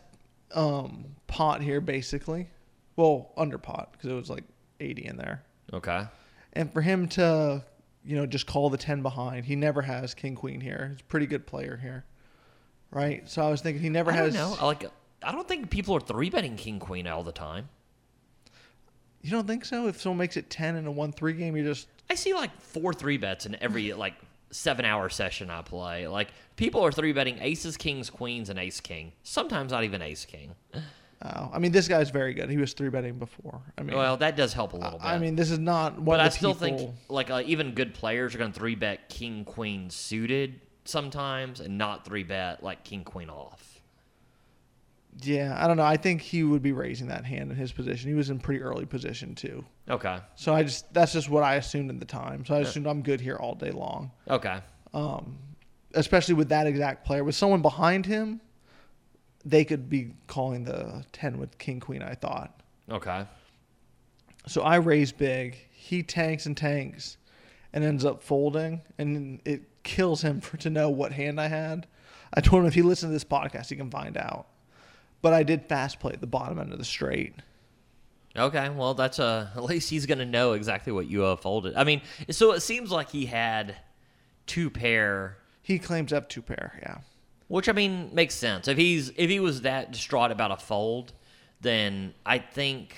um, 0.54 1.06
pot 1.26 1.62
here, 1.62 1.80
basically. 1.80 2.48
Well, 2.96 3.32
under 3.36 3.58
pot, 3.58 3.92
because 3.92 4.10
it 4.10 4.14
was 4.14 4.30
like 4.30 4.44
80 4.80 5.06
in 5.06 5.16
there. 5.16 5.42
Okay. 5.72 6.04
And 6.52 6.72
for 6.72 6.80
him 6.80 7.08
to, 7.08 7.64
you 8.04 8.16
know, 8.16 8.26
just 8.26 8.46
call 8.46 8.70
the 8.70 8.76
10 8.76 9.02
behind, 9.02 9.44
he 9.44 9.56
never 9.56 9.82
has 9.82 10.14
king 10.14 10.34
queen 10.34 10.60
here. 10.60 10.90
He's 10.92 11.00
a 11.00 11.04
pretty 11.04 11.26
good 11.26 11.46
player 11.46 11.78
here. 11.80 12.04
Right? 12.90 13.28
So 13.28 13.42
I 13.42 13.50
was 13.50 13.60
thinking 13.60 13.82
he 13.82 13.88
never 13.88 14.12
I 14.12 14.16
has. 14.16 14.36
I 14.36 14.64
like. 14.64 14.84
I 15.22 15.32
don't 15.32 15.48
think 15.48 15.70
people 15.70 15.96
are 15.96 16.00
three 16.00 16.30
betting 16.30 16.56
king 16.56 16.78
queen 16.78 17.08
all 17.08 17.24
the 17.24 17.32
time. 17.32 17.68
You 19.22 19.30
don't 19.30 19.46
think 19.46 19.64
so? 19.64 19.88
If 19.88 20.00
someone 20.00 20.18
makes 20.18 20.36
it 20.36 20.50
10 20.50 20.76
in 20.76 20.86
a 20.86 20.92
1 20.92 21.12
3 21.12 21.32
game, 21.32 21.56
you 21.56 21.64
just. 21.64 21.88
I 22.10 22.14
see 22.14 22.34
like 22.34 22.60
four 22.60 22.92
three 22.92 23.16
bets 23.16 23.46
in 23.46 23.56
every 23.60 23.92
like 23.94 24.14
seven 24.54 24.84
hour 24.84 25.08
session 25.08 25.50
I 25.50 25.62
play. 25.62 26.06
Like 26.06 26.28
people 26.56 26.80
are 26.82 26.92
three 26.92 27.12
betting 27.12 27.38
aces, 27.40 27.76
kings, 27.76 28.08
queens, 28.08 28.48
and 28.48 28.58
ace 28.58 28.80
king. 28.80 29.12
Sometimes 29.22 29.72
not 29.72 29.84
even 29.84 30.00
ace 30.00 30.24
king. 30.24 30.54
Oh, 31.22 31.50
I 31.52 31.58
mean, 31.58 31.72
this 31.72 31.88
guy's 31.88 32.10
very 32.10 32.34
good. 32.34 32.50
He 32.50 32.58
was 32.58 32.74
3 32.74 32.90
betting 32.90 33.18
before. 33.18 33.62
I 33.78 33.82
mean, 33.82 33.96
Well, 33.96 34.18
that 34.18 34.36
does 34.36 34.52
help 34.52 34.74
a 34.74 34.76
little 34.76 34.98
bit. 34.98 35.06
I 35.06 35.18
mean, 35.18 35.36
this 35.36 35.50
is 35.50 35.58
not 35.58 35.94
one 35.94 36.18
but 36.18 36.20
I 36.20 36.28
still 36.28 36.54
people- 36.54 36.76
think 36.78 36.94
like 37.08 37.30
uh, 37.30 37.42
even 37.46 37.72
good 37.72 37.94
players 37.94 38.34
are 38.34 38.38
going 38.38 38.52
to 38.52 38.58
three 38.58 38.74
bet 38.74 39.08
king 39.08 39.44
queen 39.46 39.88
suited 39.88 40.60
sometimes, 40.84 41.60
and 41.60 41.78
not 41.78 42.04
three 42.04 42.24
bet 42.24 42.62
like 42.62 42.84
king 42.84 43.04
queen 43.04 43.30
off. 43.30 43.73
Yeah, 45.22 45.56
I 45.56 45.66
don't 45.66 45.76
know. 45.76 45.84
I 45.84 45.96
think 45.96 46.20
he 46.20 46.42
would 46.42 46.62
be 46.62 46.72
raising 46.72 47.08
that 47.08 47.24
hand 47.24 47.50
in 47.50 47.56
his 47.56 47.72
position. 47.72 48.08
He 48.08 48.14
was 48.14 48.30
in 48.30 48.40
pretty 48.40 48.60
early 48.60 48.84
position 48.84 49.34
too. 49.34 49.64
Okay. 49.88 50.18
So 50.34 50.54
I 50.54 50.64
just 50.64 50.92
that's 50.92 51.12
just 51.12 51.30
what 51.30 51.44
I 51.44 51.54
assumed 51.54 51.90
at 51.90 52.00
the 52.00 52.06
time. 52.06 52.44
So 52.44 52.54
I 52.54 52.60
assumed 52.60 52.86
I'm 52.86 53.02
good 53.02 53.20
here 53.20 53.36
all 53.36 53.54
day 53.54 53.70
long. 53.70 54.10
Okay. 54.28 54.58
Um, 54.92 55.38
especially 55.94 56.34
with 56.34 56.48
that 56.48 56.66
exact 56.66 57.06
player. 57.06 57.22
With 57.22 57.34
someone 57.34 57.62
behind 57.62 58.06
him, 58.06 58.40
they 59.44 59.64
could 59.64 59.88
be 59.88 60.14
calling 60.26 60.64
the 60.64 61.04
10 61.12 61.38
with 61.38 61.58
king 61.58 61.80
queen, 61.80 62.02
I 62.02 62.14
thought. 62.14 62.60
Okay. 62.90 63.24
So 64.46 64.62
I 64.62 64.76
raise 64.76 65.12
big. 65.12 65.56
He 65.70 66.02
tanks 66.02 66.46
and 66.46 66.56
tanks 66.56 67.16
and 67.72 67.84
ends 67.84 68.04
up 68.04 68.22
folding 68.22 68.82
and 68.98 69.40
it 69.44 69.62
kills 69.82 70.22
him 70.22 70.40
for 70.42 70.56
to 70.58 70.70
know 70.70 70.90
what 70.90 71.12
hand 71.12 71.40
I 71.40 71.48
had. 71.48 71.86
I 72.32 72.40
told 72.40 72.62
him 72.62 72.68
if 72.68 72.74
he 72.74 72.82
listens 72.82 73.10
to 73.10 73.12
this 73.12 73.24
podcast, 73.24 73.68
he 73.68 73.76
can 73.76 73.90
find 73.90 74.16
out. 74.16 74.48
But 75.24 75.32
I 75.32 75.42
did 75.42 75.64
fast 75.64 76.00
play 76.00 76.12
at 76.12 76.20
the 76.20 76.26
bottom 76.26 76.58
end 76.58 76.70
of 76.70 76.78
the 76.78 76.84
straight. 76.84 77.34
Okay, 78.36 78.68
well, 78.68 78.92
that's 78.92 79.18
uh, 79.18 79.48
at 79.56 79.62
least 79.62 79.88
he's 79.88 80.04
gonna 80.04 80.26
know 80.26 80.52
exactly 80.52 80.92
what 80.92 81.06
you 81.08 81.24
uh, 81.24 81.36
folded. 81.36 81.74
I 81.76 81.84
mean, 81.84 82.02
so 82.28 82.52
it 82.52 82.60
seems 82.60 82.90
like 82.90 83.08
he 83.08 83.24
had 83.24 83.74
two 84.44 84.68
pair, 84.68 85.38
He 85.62 85.78
claims 85.78 86.12
up 86.12 86.28
two 86.28 86.42
pair, 86.42 86.78
yeah. 86.82 86.98
which 87.48 87.70
I 87.70 87.72
mean 87.72 88.10
makes 88.12 88.34
sense. 88.34 88.68
If 88.68 88.76
he's 88.76 89.12
if 89.16 89.30
he 89.30 89.40
was 89.40 89.62
that 89.62 89.92
distraught 89.92 90.30
about 90.30 90.50
a 90.50 90.58
fold, 90.58 91.14
then 91.62 92.12
I 92.26 92.38
think 92.38 92.94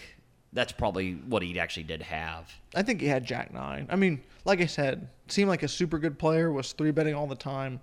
that's 0.53 0.73
probably 0.73 1.13
what 1.13 1.45
he 1.45 1.61
actually 1.61 1.85
did 1.85 2.03
have. 2.03 2.53
I 2.75 2.83
think 2.83 3.01
he 3.01 3.07
had 3.07 3.25
Jack 3.25 3.55
Nine. 3.55 3.87
I 3.89 3.95
mean, 3.95 4.21
like 4.45 4.61
I 4.61 4.67
said, 4.67 5.11
seemed 5.29 5.49
like 5.49 5.63
a 5.63 5.69
super 5.69 6.01
good 6.01 6.19
player. 6.19 6.51
Was 6.51 6.73
three 6.73 6.91
betting 6.91 7.15
all 7.15 7.29
the 7.29 7.37
time. 7.37 7.79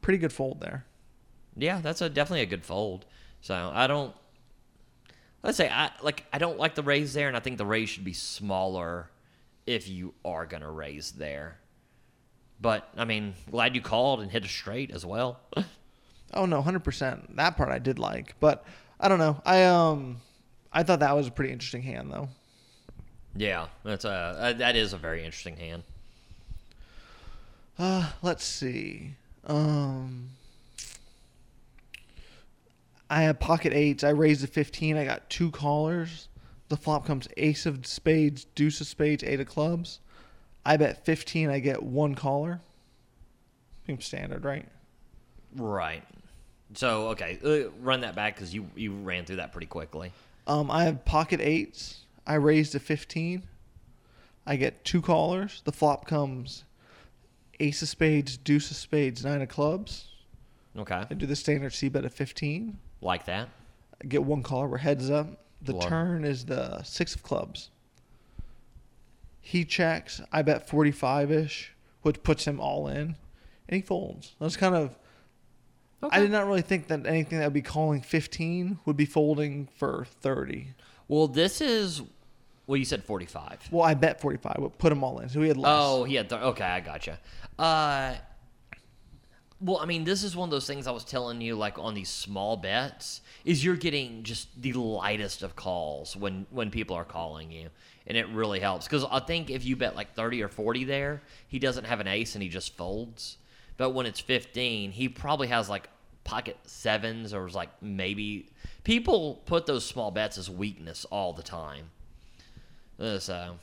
Pretty 0.00 0.18
good 0.18 0.32
fold 0.32 0.60
there. 0.60 0.84
Yeah, 1.56 1.80
that's 1.80 2.00
a 2.00 2.10
definitely 2.10 2.42
a 2.42 2.46
good 2.46 2.64
fold. 2.64 3.06
So 3.40 3.70
I 3.72 3.86
don't. 3.86 4.14
Let's 5.42 5.56
say 5.56 5.68
I 5.68 5.90
like 6.02 6.24
I 6.32 6.38
don't 6.38 6.58
like 6.58 6.74
the 6.74 6.82
raise 6.82 7.14
there, 7.14 7.28
and 7.28 7.36
I 7.36 7.40
think 7.40 7.58
the 7.58 7.66
raise 7.66 7.88
should 7.88 8.04
be 8.04 8.12
smaller 8.12 9.08
if 9.66 9.88
you 9.88 10.14
are 10.24 10.46
gonna 10.46 10.70
raise 10.70 11.12
there. 11.12 11.58
But 12.60 12.88
I 12.96 13.04
mean, 13.04 13.34
glad 13.50 13.74
you 13.74 13.80
called 13.82 14.20
and 14.20 14.30
hit 14.30 14.44
a 14.44 14.48
straight 14.48 14.90
as 14.90 15.04
well. 15.06 15.40
Oh 16.34 16.44
no, 16.46 16.60
hundred 16.62 16.82
percent. 16.82 17.36
That 17.36 17.56
part 17.56 17.70
I 17.70 17.78
did 17.78 17.98
like, 17.98 18.34
but 18.40 18.64
I 18.98 19.08
don't 19.08 19.18
know. 19.20 19.40
I 19.44 19.64
um, 19.64 20.20
I 20.72 20.82
thought 20.82 21.00
that 21.00 21.14
was 21.14 21.28
a 21.28 21.30
pretty 21.30 21.52
interesting 21.52 21.82
hand 21.82 22.10
though. 22.10 22.28
yeah, 23.36 23.68
that's 23.84 24.04
a 24.04 24.10
uh, 24.10 24.52
that 24.54 24.74
is 24.74 24.92
a 24.92 24.98
very 24.98 25.24
interesting 25.24 25.56
hand. 25.56 25.84
Uh, 27.78 28.10
let's 28.22 28.44
see. 28.44 29.12
Um, 29.46 30.30
I 33.08 33.22
have 33.22 33.38
pocket 33.38 33.72
eights. 33.72 34.02
I 34.04 34.10
raised 34.10 34.40
to 34.40 34.46
fifteen. 34.46 34.96
I 34.96 35.04
got 35.04 35.28
two 35.30 35.50
callers. 35.50 36.28
The 36.68 36.76
flop 36.76 37.06
comes 37.06 37.28
ace 37.36 37.64
of 37.64 37.86
spades, 37.86 38.44
deuce 38.54 38.80
of 38.80 38.86
spades, 38.88 39.22
eight 39.22 39.40
of 39.40 39.46
clubs. 39.46 40.00
I 40.64 40.76
bet 40.76 41.04
15, 41.04 41.48
I 41.48 41.60
get 41.60 41.80
one 41.80 42.16
caller. 42.16 42.60
Seems 43.86 44.04
standard, 44.04 44.44
right? 44.44 44.66
Right. 45.54 46.02
So 46.74 47.10
okay, 47.10 47.38
uh, 47.44 47.70
run 47.80 48.00
that 48.00 48.16
back 48.16 48.34
because 48.34 48.52
you 48.52 48.66
you 48.74 48.92
ran 48.92 49.24
through 49.24 49.36
that 49.36 49.52
pretty 49.52 49.68
quickly. 49.68 50.12
Um, 50.48 50.68
I 50.70 50.84
have 50.84 51.04
pocket 51.04 51.40
eights. 51.40 52.00
I 52.26 52.34
raise 52.34 52.70
to 52.70 52.80
15. 52.80 53.44
I 54.44 54.56
get 54.56 54.84
two 54.84 55.00
callers. 55.00 55.62
The 55.64 55.70
flop 55.70 56.08
comes 56.08 56.64
ace 57.60 57.82
of 57.82 57.88
spades, 57.88 58.36
deuce 58.36 58.70
of 58.72 58.76
spades, 58.76 59.24
nine 59.24 59.40
of 59.42 59.48
clubs. 59.48 60.08
Okay, 60.76 61.04
I 61.08 61.14
do 61.14 61.26
the 61.26 61.36
standard 61.36 61.72
C 61.72 61.88
bet 61.88 62.04
at 62.04 62.12
15. 62.12 62.76
Like 63.06 63.24
that. 63.26 63.48
Get 64.06 64.22
one 64.22 64.42
caller. 64.42 64.68
We're 64.68 64.78
heads 64.78 65.10
up. 65.10 65.28
The 65.62 65.72
Love. 65.72 65.88
turn 65.88 66.24
is 66.24 66.44
the 66.44 66.82
six 66.82 67.14
of 67.14 67.22
clubs. 67.22 67.70
He 69.40 69.64
checks. 69.64 70.20
I 70.32 70.42
bet 70.42 70.68
45 70.68 71.30
ish, 71.30 71.72
which 72.02 72.22
puts 72.22 72.44
him 72.46 72.60
all 72.60 72.88
in. 72.88 73.16
And 73.68 73.76
he 73.76 73.80
folds. 73.80 74.34
That's 74.40 74.56
kind 74.56 74.74
of. 74.74 74.96
Okay. 76.02 76.16
I 76.16 76.20
did 76.20 76.30
not 76.30 76.46
really 76.46 76.62
think 76.62 76.88
that 76.88 77.06
anything 77.06 77.38
that 77.38 77.46
would 77.46 77.52
be 77.54 77.62
calling 77.62 78.02
15 78.02 78.80
would 78.84 78.96
be 78.96 79.06
folding 79.06 79.68
for 79.76 80.06
30. 80.20 80.74
Well, 81.08 81.26
this 81.26 81.60
is 81.60 82.02
well, 82.66 82.76
you 82.76 82.84
said 82.84 83.04
forty-five. 83.04 83.68
Well, 83.70 83.84
I 83.84 83.94
bet 83.94 84.20
45, 84.20 84.56
but 84.58 84.78
put 84.78 84.90
him 84.90 85.04
all 85.04 85.20
in. 85.20 85.28
So 85.28 85.40
he 85.40 85.48
had 85.48 85.56
less. 85.56 85.70
Oh, 85.72 86.02
he 86.04 86.16
had 86.16 86.28
th- 86.28 86.40
okay. 86.40 86.64
I 86.64 86.80
gotcha. 86.80 87.20
Uh, 87.58 88.14
well, 89.60 89.78
I 89.78 89.86
mean, 89.86 90.04
this 90.04 90.22
is 90.22 90.36
one 90.36 90.48
of 90.48 90.50
those 90.50 90.66
things 90.66 90.86
I 90.86 90.90
was 90.90 91.04
telling 91.04 91.40
you, 91.40 91.56
like 91.56 91.78
on 91.78 91.94
these 91.94 92.10
small 92.10 92.56
bets, 92.56 93.22
is 93.44 93.64
you're 93.64 93.76
getting 93.76 94.22
just 94.22 94.48
the 94.60 94.74
lightest 94.74 95.42
of 95.42 95.56
calls 95.56 96.14
when 96.14 96.46
when 96.50 96.70
people 96.70 96.94
are 96.94 97.04
calling 97.04 97.50
you, 97.50 97.70
and 98.06 98.18
it 98.18 98.28
really 98.28 98.60
helps 98.60 98.86
because 98.86 99.04
I 99.10 99.20
think 99.20 99.50
if 99.50 99.64
you 99.64 99.76
bet 99.76 99.96
like 99.96 100.14
thirty 100.14 100.42
or 100.42 100.48
forty 100.48 100.84
there, 100.84 101.22
he 101.48 101.58
doesn't 101.58 101.84
have 101.84 102.00
an 102.00 102.06
ace 102.06 102.34
and 102.34 102.42
he 102.42 102.50
just 102.50 102.76
folds. 102.76 103.38
But 103.78 103.90
when 103.90 104.04
it's 104.04 104.20
fifteen, 104.20 104.90
he 104.90 105.08
probably 105.08 105.48
has 105.48 105.70
like 105.70 105.88
pocket 106.24 106.58
sevens 106.64 107.32
or 107.32 107.48
like 107.48 107.70
maybe 107.80 108.48
people 108.84 109.40
put 109.46 109.64
those 109.64 109.86
small 109.86 110.10
bets 110.10 110.36
as 110.36 110.50
weakness 110.50 111.06
all 111.06 111.32
the 111.32 111.42
time. 111.42 111.90
Uh, 112.98 113.18
so 113.18 113.56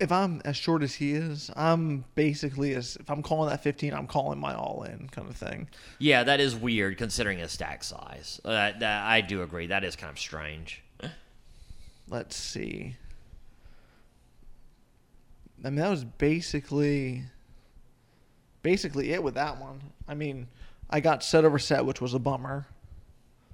If 0.00 0.12
I'm 0.12 0.40
as 0.44 0.56
short 0.56 0.82
as 0.84 0.94
he 0.94 1.12
is, 1.12 1.50
I'm 1.56 2.04
basically 2.14 2.74
as 2.74 2.96
if 2.96 3.10
I'm 3.10 3.22
calling 3.22 3.50
that 3.50 3.62
15, 3.62 3.92
I'm 3.92 4.06
calling 4.06 4.38
my 4.38 4.54
all 4.54 4.84
in 4.84 5.08
kind 5.08 5.28
of 5.28 5.36
thing. 5.36 5.68
Yeah, 5.98 6.22
that 6.22 6.38
is 6.38 6.54
weird 6.54 6.98
considering 6.98 7.38
his 7.38 7.50
stack 7.50 7.82
size. 7.82 8.40
Uh, 8.44 8.72
that, 8.78 8.82
I 8.82 9.20
do 9.20 9.42
agree. 9.42 9.66
That 9.66 9.82
is 9.82 9.96
kind 9.96 10.10
of 10.10 10.18
strange. 10.18 10.82
Let's 12.08 12.36
see. 12.36 12.96
I 15.64 15.70
mean, 15.70 15.76
that 15.76 15.90
was 15.90 16.04
basically 16.04 17.24
basically 18.62 19.12
it 19.12 19.22
with 19.22 19.34
that 19.34 19.60
one. 19.60 19.80
I 20.06 20.14
mean, 20.14 20.48
I 20.90 21.00
got 21.00 21.22
set 21.22 21.44
over 21.44 21.58
set, 21.58 21.84
which 21.84 22.00
was 22.00 22.14
a 22.14 22.18
bummer. 22.18 22.66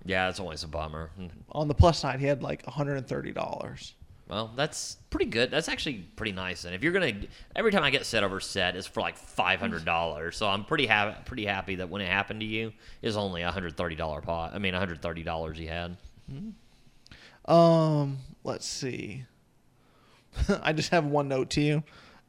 Yeah, 0.04 0.28
it's 0.28 0.40
always 0.40 0.62
a 0.62 0.68
bummer. 0.68 1.10
On 1.52 1.68
the 1.68 1.74
plus 1.74 1.98
side, 1.98 2.20
he 2.20 2.26
had 2.26 2.42
like 2.42 2.64
$130. 2.66 3.92
Well, 4.28 4.52
that's 4.56 4.96
pretty 5.10 5.26
good. 5.26 5.50
That's 5.50 5.68
actually 5.68 6.06
pretty 6.16 6.32
nice. 6.32 6.64
And 6.64 6.74
if 6.74 6.82
you're 6.82 6.92
gonna, 6.92 7.12
every 7.54 7.70
time 7.70 7.82
I 7.82 7.90
get 7.90 8.06
set 8.06 8.24
over 8.24 8.40
set, 8.40 8.74
it's 8.74 8.86
for 8.86 9.00
like 9.00 9.16
five 9.16 9.60
hundred 9.60 9.84
dollars. 9.84 10.36
So 10.36 10.48
I'm 10.48 10.64
pretty 10.64 10.86
happy, 10.86 11.16
pretty 11.26 11.44
happy 11.44 11.74
that 11.76 11.90
when 11.90 12.00
it 12.00 12.08
happened 12.08 12.40
to 12.40 12.46
you, 12.46 12.72
is 13.02 13.16
only 13.16 13.42
a 13.42 13.50
hundred 13.50 13.76
thirty 13.76 13.96
dollar 13.96 14.22
pot. 14.22 14.52
I 14.54 14.58
mean, 14.58 14.74
a 14.74 14.78
hundred 14.78 15.02
thirty 15.02 15.22
dollars 15.22 15.58
you 15.58 15.68
had. 15.68 15.96
Um, 17.44 18.18
let's 18.44 18.66
see. 18.66 19.26
I 20.62 20.72
just 20.72 20.90
have 20.90 21.04
one 21.04 21.28
note 21.28 21.50
to 21.50 21.60
you. 21.60 21.84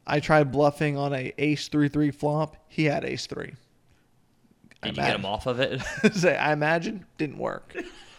I 0.06 0.20
tried 0.20 0.52
bluffing 0.52 0.96
on 0.96 1.14
a 1.14 1.32
ace 1.38 1.68
three 1.68 1.88
three 1.88 2.10
flop. 2.10 2.56
He 2.68 2.84
had 2.84 3.04
ace 3.04 3.26
three. 3.26 3.54
I 4.82 4.88
Did 4.88 4.96
you 4.98 5.02
get 5.02 5.14
him 5.16 5.24
off 5.24 5.46
of 5.46 5.60
it? 5.60 5.80
Say, 6.12 6.36
I 6.36 6.52
imagine 6.52 7.06
didn't 7.16 7.38
work. 7.38 7.74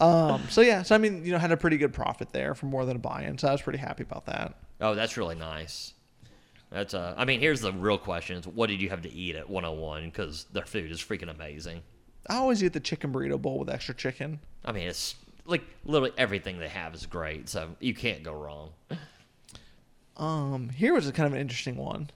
um. 0.00 0.42
So 0.50 0.60
yeah. 0.60 0.82
So 0.82 0.94
I 0.94 0.98
mean, 0.98 1.24
you 1.24 1.32
know, 1.32 1.38
had 1.38 1.52
a 1.52 1.56
pretty 1.56 1.76
good 1.78 1.92
profit 1.92 2.32
there 2.32 2.54
for 2.54 2.66
more 2.66 2.84
than 2.84 2.96
a 2.96 3.00
buy-in. 3.00 3.38
So 3.38 3.48
I 3.48 3.52
was 3.52 3.62
pretty 3.62 3.78
happy 3.78 4.02
about 4.02 4.26
that. 4.26 4.54
oh, 4.80 4.94
that's 4.94 5.16
really 5.16 5.34
nice. 5.36 5.94
That's 6.70 6.94
uh. 6.94 7.14
I 7.16 7.24
mean, 7.24 7.40
here's 7.40 7.60
the 7.60 7.72
real 7.72 7.98
question: 7.98 8.38
is 8.38 8.46
What 8.46 8.68
did 8.68 8.80
you 8.80 8.88
have 8.90 9.02
to 9.02 9.12
eat 9.12 9.36
at 9.36 9.48
101? 9.48 10.06
Because 10.06 10.44
their 10.52 10.64
food 10.64 10.90
is 10.90 11.00
freaking 11.00 11.30
amazing. 11.30 11.82
I 12.28 12.36
always 12.36 12.62
eat 12.62 12.72
the 12.72 12.80
chicken 12.80 13.12
burrito 13.12 13.40
bowl 13.40 13.58
with 13.58 13.68
extra 13.68 13.94
chicken. 13.94 14.38
I 14.64 14.72
mean, 14.72 14.86
it's 14.88 15.16
like 15.44 15.62
literally 15.84 16.12
everything 16.16 16.58
they 16.58 16.68
have 16.68 16.94
is 16.94 17.04
great, 17.04 17.48
so 17.48 17.74
you 17.80 17.94
can't 17.94 18.22
go 18.22 18.32
wrong. 18.32 18.70
Um, 20.16 20.68
here 20.68 20.94
was 20.94 21.08
a 21.08 21.12
kind 21.12 21.26
of 21.26 21.32
an 21.32 21.40
interesting 21.40 21.76
one. 21.76 22.10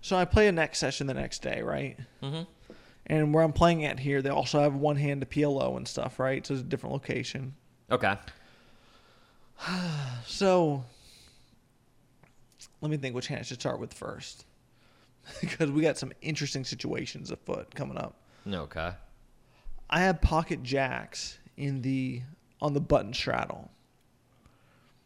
So 0.00 0.16
I 0.16 0.24
play 0.24 0.48
a 0.48 0.52
next 0.52 0.78
session 0.78 1.06
the 1.06 1.14
next 1.14 1.42
day, 1.42 1.62
right? 1.62 1.96
Mhm. 2.22 2.46
And 3.06 3.34
where 3.34 3.42
I'm 3.42 3.52
playing 3.52 3.84
at 3.84 3.98
here, 3.98 4.22
they 4.22 4.30
also 4.30 4.60
have 4.60 4.74
one 4.74 4.96
hand 4.96 5.20
to 5.22 5.26
PLO 5.26 5.76
and 5.76 5.86
stuff, 5.86 6.18
right? 6.18 6.46
So 6.46 6.54
it's 6.54 6.62
a 6.62 6.66
different 6.66 6.92
location. 6.92 7.54
Okay. 7.90 8.16
So 10.24 10.84
let 12.80 12.90
me 12.90 12.96
think 12.96 13.14
which 13.14 13.28
hand 13.28 13.40
I 13.40 13.42
should 13.42 13.60
start 13.60 13.80
with 13.80 13.94
first, 13.94 14.44
because 15.40 15.70
we 15.70 15.82
got 15.82 15.96
some 15.98 16.12
interesting 16.20 16.64
situations 16.64 17.30
afoot 17.30 17.74
coming 17.74 17.96
up. 17.96 18.16
Okay. 18.46 18.92
I 19.88 20.00
have 20.00 20.20
pocket 20.20 20.62
jacks 20.62 21.38
in 21.56 21.82
the 21.82 22.22
on 22.60 22.72
the 22.72 22.80
button 22.80 23.12
straddle. 23.12 23.70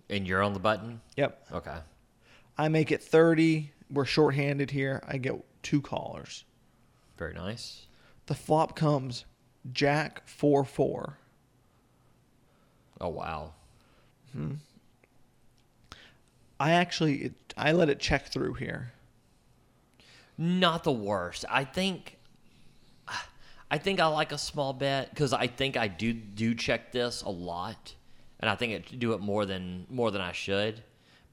And 0.09 0.27
you're 0.27 0.43
on 0.43 0.53
the 0.53 0.61
button. 0.61 1.01
Yep. 1.17 1.47
Okay. 1.53 1.77
I 2.57 2.69
make 2.69 2.93
it 2.93 3.03
30. 3.03 3.73
We're 3.91 4.05
shorthanded 4.05 4.71
here. 4.71 5.03
I 5.07 5.19
get 5.19 5.35
two 5.63 5.81
callers. 5.81 6.45
Very 7.19 7.35
nice. 7.35 7.86
The 8.27 8.35
flop 8.35 8.77
comes 8.77 9.25
Jack 9.73 10.27
4 10.29 10.65
4. 10.65 11.19
Oh 13.01 13.09
wow. 13.09 13.53
Hmm. 14.33 14.55
I 16.59 16.73
actually 16.73 17.17
it, 17.17 17.55
I 17.57 17.73
let 17.73 17.89
it 17.89 18.01
check 18.01 18.27
through 18.29 18.55
here. 18.55 18.93
Not 20.39 20.85
the 20.85 20.93
worst. 20.93 21.45
I 21.49 21.65
think. 21.65 22.19
I 23.69 23.79
think 23.79 23.99
I 23.99 24.07
like 24.07 24.31
a 24.31 24.39
small 24.39 24.73
bet 24.73 25.11
because 25.11 25.33
I 25.33 25.49
think 25.49 25.77
I 25.77 25.89
do 25.89 26.13
do 26.13 26.55
check 26.55 26.93
this 26.93 27.23
a 27.23 27.31
lot, 27.31 27.95
and 28.39 28.49
I 28.49 28.55
think 28.55 28.73
I 28.75 28.97
do 28.97 29.13
it 29.13 29.21
more 29.21 29.45
than 29.45 29.87
more 29.91 30.11
than 30.11 30.21
I 30.21 30.33
should. 30.33 30.83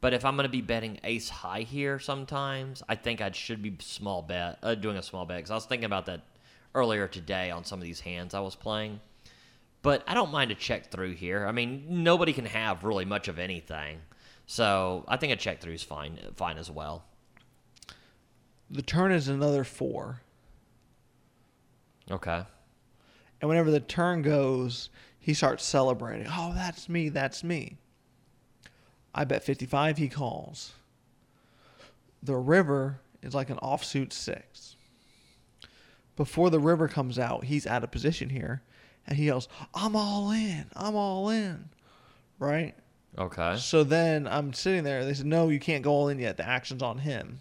But 0.01 0.13
if 0.13 0.25
I'm 0.25 0.35
going 0.35 0.45
to 0.45 0.49
be 0.49 0.61
betting 0.61 0.99
ace 1.03 1.29
high 1.29 1.61
here, 1.61 1.99
sometimes 1.99 2.83
I 2.89 2.95
think 2.95 3.21
I 3.21 3.31
should 3.31 3.61
be 3.61 3.77
small 3.79 4.21
bet 4.21 4.57
uh, 4.61 4.75
doing 4.75 4.97
a 4.97 5.03
small 5.03 5.25
bet 5.25 5.37
because 5.37 5.51
I 5.51 5.55
was 5.55 5.65
thinking 5.65 5.85
about 5.85 6.07
that 6.07 6.21
earlier 6.75 7.07
today 7.07 7.51
on 7.51 7.63
some 7.63 7.79
of 7.79 7.83
these 7.83 7.99
hands 7.99 8.33
I 8.33 8.39
was 8.39 8.55
playing. 8.55 8.99
But 9.81 10.03
I 10.07 10.13
don't 10.13 10.31
mind 10.31 10.51
a 10.51 10.55
check 10.55 10.91
through 10.91 11.13
here. 11.13 11.45
I 11.45 11.51
mean, 11.51 11.85
nobody 11.89 12.31
can 12.33 12.45
have 12.45 12.83
really 12.83 13.05
much 13.05 13.27
of 13.27 13.37
anything, 13.37 13.99
so 14.45 15.03
I 15.07 15.17
think 15.17 15.33
a 15.33 15.35
check 15.35 15.59
through 15.59 15.73
is 15.73 15.83
fine 15.83 16.17
fine 16.35 16.57
as 16.57 16.71
well. 16.71 17.03
The 18.69 18.81
turn 18.81 19.11
is 19.11 19.27
another 19.27 19.63
4. 19.63 20.21
Okay. 22.09 22.43
And 23.39 23.49
whenever 23.49 23.71
the 23.71 23.79
turn 23.79 24.21
goes, 24.21 24.89
he 25.19 25.33
starts 25.33 25.63
celebrating. 25.63 26.27
Oh, 26.29 26.53
that's 26.55 26.89
me. 26.89 27.09
That's 27.09 27.43
me. 27.43 27.77
I 29.13 29.25
bet 29.25 29.43
55 29.43 29.97
he 29.97 30.09
calls. 30.09 30.73
The 32.23 32.35
river 32.35 32.99
is 33.21 33.35
like 33.35 33.49
an 33.49 33.57
offsuit 33.57 34.11
6. 34.11 34.75
Before 36.15 36.49
the 36.49 36.59
river 36.59 36.87
comes 36.87 37.17
out, 37.17 37.45
he's 37.45 37.65
out 37.65 37.83
of 37.83 37.91
position 37.91 38.29
here. 38.29 38.61
And 39.07 39.17
he 39.17 39.25
yells, 39.25 39.47
I'm 39.73 39.95
all 39.95 40.31
in. 40.31 40.65
I'm 40.75 40.95
all 40.95 41.29
in. 41.29 41.69
Right? 42.39 42.75
Okay. 43.17 43.57
So 43.57 43.83
then 43.83 44.27
I'm 44.27 44.53
sitting 44.53 44.83
there. 44.83 45.05
They 45.05 45.13
said, 45.13 45.25
"No, 45.27 45.49
you 45.49 45.59
can't 45.59 45.83
go 45.83 45.91
all 45.91 46.09
in 46.09 46.19
yet. 46.19 46.37
The 46.37 46.47
action's 46.47 46.81
on 46.81 46.97
him." 46.97 47.39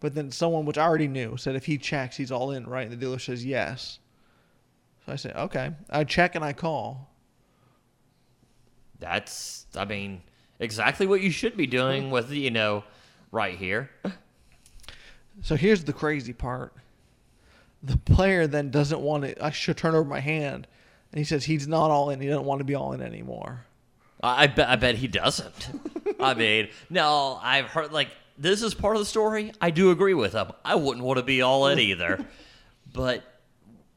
But 0.00 0.14
then 0.14 0.30
someone, 0.30 0.64
which 0.64 0.78
I 0.78 0.84
already 0.84 1.08
knew, 1.08 1.36
said 1.36 1.54
if 1.54 1.66
he 1.66 1.78
checks, 1.78 2.16
he's 2.16 2.32
all 2.32 2.50
in, 2.50 2.66
right? 2.66 2.82
And 2.82 2.92
the 2.92 2.96
dealer 2.96 3.18
says 3.18 3.44
yes. 3.44 3.98
So 5.06 5.12
I 5.12 5.16
say, 5.16 5.32
"Okay." 5.32 5.72
I 5.90 6.04
check 6.04 6.34
and 6.34 6.44
I 6.44 6.52
call. 6.52 7.08
That's, 8.98 9.66
I 9.76 9.84
mean, 9.84 10.22
exactly 10.58 11.06
what 11.06 11.20
you 11.20 11.30
should 11.30 11.56
be 11.56 11.66
doing 11.66 12.04
mm-hmm. 12.04 12.12
with, 12.12 12.32
you 12.32 12.50
know, 12.50 12.82
right 13.30 13.56
here. 13.56 13.90
So 15.42 15.54
here's 15.54 15.84
the 15.84 15.92
crazy 15.92 16.32
part: 16.32 16.74
the 17.82 17.96
player 17.96 18.46
then 18.46 18.70
doesn't 18.70 19.00
want 19.00 19.24
to. 19.24 19.44
I 19.44 19.50
should 19.50 19.76
turn 19.76 19.94
over 19.94 20.08
my 20.08 20.20
hand, 20.20 20.66
and 21.12 21.18
he 21.18 21.24
says 21.24 21.44
he's 21.44 21.68
not 21.68 21.90
all 21.90 22.10
in. 22.10 22.20
He 22.20 22.28
doesn't 22.28 22.44
want 22.44 22.60
to 22.60 22.64
be 22.64 22.74
all 22.74 22.92
in 22.92 23.02
anymore. 23.02 23.64
I, 24.20 24.48
bet, 24.48 24.68
I 24.68 24.76
bet 24.76 24.96
he 24.96 25.06
doesn't. 25.06 25.70
I 26.20 26.34
mean, 26.34 26.68
no, 26.90 27.38
I've 27.40 27.66
heard 27.66 27.92
like 27.92 28.08
this 28.36 28.62
is 28.62 28.74
part 28.74 28.96
of 28.96 29.00
the 29.00 29.06
story. 29.06 29.52
I 29.60 29.70
do 29.70 29.90
agree 29.90 30.14
with 30.14 30.32
him. 30.32 30.50
I 30.64 30.74
wouldn't 30.74 31.04
want 31.04 31.18
to 31.18 31.24
be 31.24 31.42
all 31.42 31.68
in 31.68 31.78
either, 31.78 32.24
but 32.92 33.22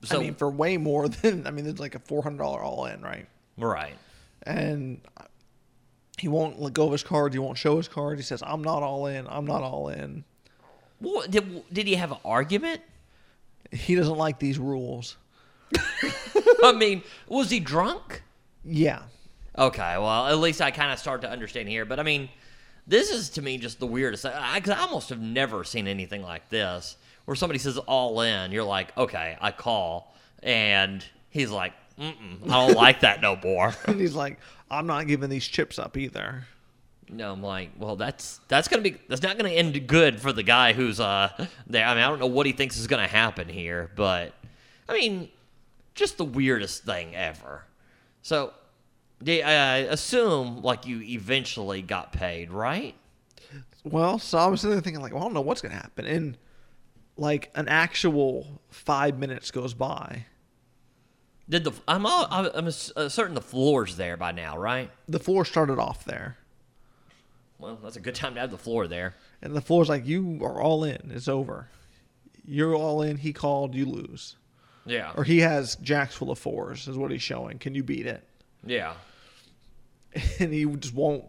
so 0.04 0.18
I 0.18 0.22
mean, 0.22 0.36
for 0.36 0.50
way 0.50 0.78
more 0.78 1.08
than 1.10 1.48
I 1.48 1.52
mean, 1.52 1.66
it's 1.66 1.80
like 1.80 1.96
a 1.96 2.00
four 2.00 2.22
hundred 2.22 2.40
dollar 2.40 2.62
all 2.62 2.86
in, 2.86 3.02
right? 3.02 3.28
Right. 3.58 3.96
and 4.44 5.02
he 6.18 6.28
won't 6.28 6.60
let 6.60 6.74
go 6.74 6.86
of 6.86 6.92
his 6.92 7.04
cards. 7.04 7.34
He 7.34 7.40
won't 7.40 7.58
show 7.58 7.78
his 7.78 7.88
cards. 7.88 8.20
He 8.20 8.24
says, 8.24 8.44
"I'm 8.46 8.64
not 8.64 8.84
all 8.84 9.08
in. 9.08 9.28
I'm 9.28 9.46
not 9.46 9.64
all 9.64 9.90
in." 9.90 10.24
What, 11.00 11.32
did, 11.32 11.64
did 11.74 11.88
he 11.88 11.96
have 11.96 12.12
an 12.12 12.20
argument? 12.24 12.82
He 13.72 13.95
doesn't 13.95 14.17
like 14.17 14.39
these 14.39 14.59
rules. 14.59 15.17
I 16.63 16.74
mean, 16.74 17.03
was 17.28 17.49
he 17.49 17.59
drunk? 17.59 18.24
Yeah, 18.63 19.03
Okay, 19.57 19.97
well, 19.97 20.28
at 20.28 20.38
least 20.39 20.61
I 20.61 20.72
kind 20.72 20.93
of 20.93 20.99
start 20.99 21.22
to 21.22 21.30
understand 21.30 21.67
here. 21.67 21.86
But 21.86 21.99
I 21.99 22.03
mean, 22.03 22.30
this 22.88 23.11
is 23.11 23.30
to 23.32 23.41
me 23.41 23.57
just 23.57 23.80
the 23.80 23.88
weirdest. 23.88 24.26
I, 24.26 24.61
I 24.65 24.78
almost 24.80 25.09
have 25.09 25.19
never 25.19 25.63
seen 25.63 25.88
anything 25.88 26.22
like 26.22 26.49
this 26.49 26.95
where 27.26 27.36
somebody 27.36 27.59
says 27.59 27.78
all 27.78 28.22
in. 28.22 28.51
You're 28.51 28.63
like, 28.63 28.97
okay, 28.97 29.38
I 29.41 29.51
call. 29.51 30.15
And 30.41 31.03
he's 31.30 31.51
like, 31.51 31.74
Mm-mm, 31.99 32.49
I 32.49 32.65
don't 32.67 32.76
like 32.76 33.01
that 33.01 33.22
no 33.22 33.36
more. 33.36 33.76
and 33.86 33.99
he's 33.99 34.15
like, 34.15 34.39
"I'm 34.72 34.88
not 34.88 35.05
giving 35.05 35.30
these 35.30 35.45
chips 35.45 35.78
up 35.78 35.97
either." 35.97 36.47
No, 37.12 37.34
I'm 37.34 37.43
like, 37.43 37.72
well, 37.78 37.97
that's 37.97 38.39
that's 38.47 38.70
gonna 38.70 38.82
be 38.82 38.97
that's 39.09 39.22
not 39.22 39.38
gonna 39.38 39.49
end 39.49 39.88
good 39.88 40.22
for 40.22 40.32
the 40.32 40.43
guy 40.43 40.72
who's 40.72 40.99
uh 40.99 41.30
there. 41.68 41.86
I 41.86 41.93
mean, 41.93 42.03
I 42.03 42.07
don't 42.07 42.20
know 42.20 42.28
what 42.28 42.45
he 42.45 42.53
thinks 42.53 42.78
is 42.78 42.88
gonna 42.88 43.07
happen 43.07 43.49
here, 43.49 43.91
but 43.95 44.34
I 44.88 44.93
mean, 44.93 45.30
just 45.93 46.18
the 46.18 46.26
weirdest 46.26 46.84
thing 46.86 47.14
ever. 47.16 47.66
So, 48.22 48.53
I 49.28 49.88
assume 49.89 50.62
like 50.62 50.86
you 50.86 51.01
eventually 51.01 51.82
got 51.82 52.14
paid, 52.14 52.51
right? 52.51 52.95
Well, 53.84 54.20
so 54.20 54.38
I 54.38 54.47
was 54.47 54.62
sitting 54.62 54.76
there 54.76 54.82
thinking, 54.82 55.01
like, 55.01 55.14
well, 55.14 55.24
I 55.24 55.26
don't 55.26 55.34
know 55.34 55.41
what's 55.41 55.62
gonna 55.62 55.76
happen, 55.76 56.05
and 56.05 56.38
like 57.18 57.51
an 57.55 57.68
actual 57.68 58.62
five 58.70 59.18
minutes 59.20 59.51
goes 59.51 59.74
by. 59.74 60.26
Did 61.49 61.66
the 61.66 61.74
I'm 61.88 62.05
all, 62.05 62.28
I'm 62.32 62.68
uh, 62.68 62.72
certain 62.72 63.34
the 63.36 63.41
floor's 63.41 63.97
there 63.97 64.16
by 64.16 64.32
now, 64.32 64.57
right? 64.57 64.89
The 65.09 65.20
floor 65.20 65.43
started 65.43 65.80
off 65.80 66.05
there, 66.05 66.38
Well, 67.62 67.78
that's 67.84 67.95
a 67.95 67.99
good 68.01 68.16
time 68.16 68.34
to 68.34 68.39
have 68.41 68.51
the 68.51 68.57
floor 68.57 68.88
there. 68.88 69.14
and 69.41 69.55
the 69.55 69.62
floor's 69.62 69.88
like, 69.88 70.05
"You 70.07 70.39
are 70.41 70.59
all 70.62 70.84
in. 70.84 71.12
It's 71.14 71.28
over. 71.28 71.68
You're 72.45 72.76
all 72.76 73.01
in." 73.03 73.18
He 73.18 73.32
called. 73.34 73.76
You 73.76 73.86
lose, 73.86 74.36
Yeah, 74.86 75.12
or 75.16 75.24
he 75.24 75.39
has 75.39 75.76
jacks 75.76 76.16
full 76.16 76.32
of 76.32 76.39
fours. 76.39 76.88
Is 76.88 76.97
what 76.97 77.12
he's 77.12 77.22
showing. 77.22 77.59
Can 77.59 77.76
you 77.76 77.84
beat 77.84 78.05
it? 78.07 78.28
yeah. 78.66 78.93
and 80.39 80.51
he 80.51 80.66
just 80.66 80.93
won't 80.93 81.24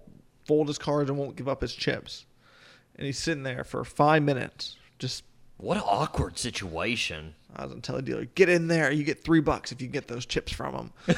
fold 0.47 0.67
his 0.69 0.79
cards 0.79 1.09
and 1.09 1.19
won't 1.19 1.37
give 1.37 1.49
up 1.49 1.61
his 1.61 1.73
chips. 1.75 2.25
And 2.97 3.07
he's 3.07 3.19
sitting 3.19 3.43
there 3.45 3.63
for 3.63 3.85
five 3.85 4.23
minutes. 4.25 4.77
Just 4.99 5.23
What 5.59 5.77
an 5.77 5.85
awkward 5.87 6.37
situation. 6.39 7.35
I 7.55 7.63
was 7.63 7.71
gonna 7.73 7.81
tell 7.83 7.95
the 7.97 8.03
dealer, 8.03 8.25
get 8.25 8.49
in 8.49 8.67
there. 8.69 8.91
You 8.91 9.05
get 9.05 9.23
three 9.23 9.41
bucks 9.41 9.71
if 9.71 9.81
you 9.81 9.87
get 9.89 10.09
those 10.09 10.27
chips 10.27 10.51
from 10.53 10.75
him. 10.75 10.93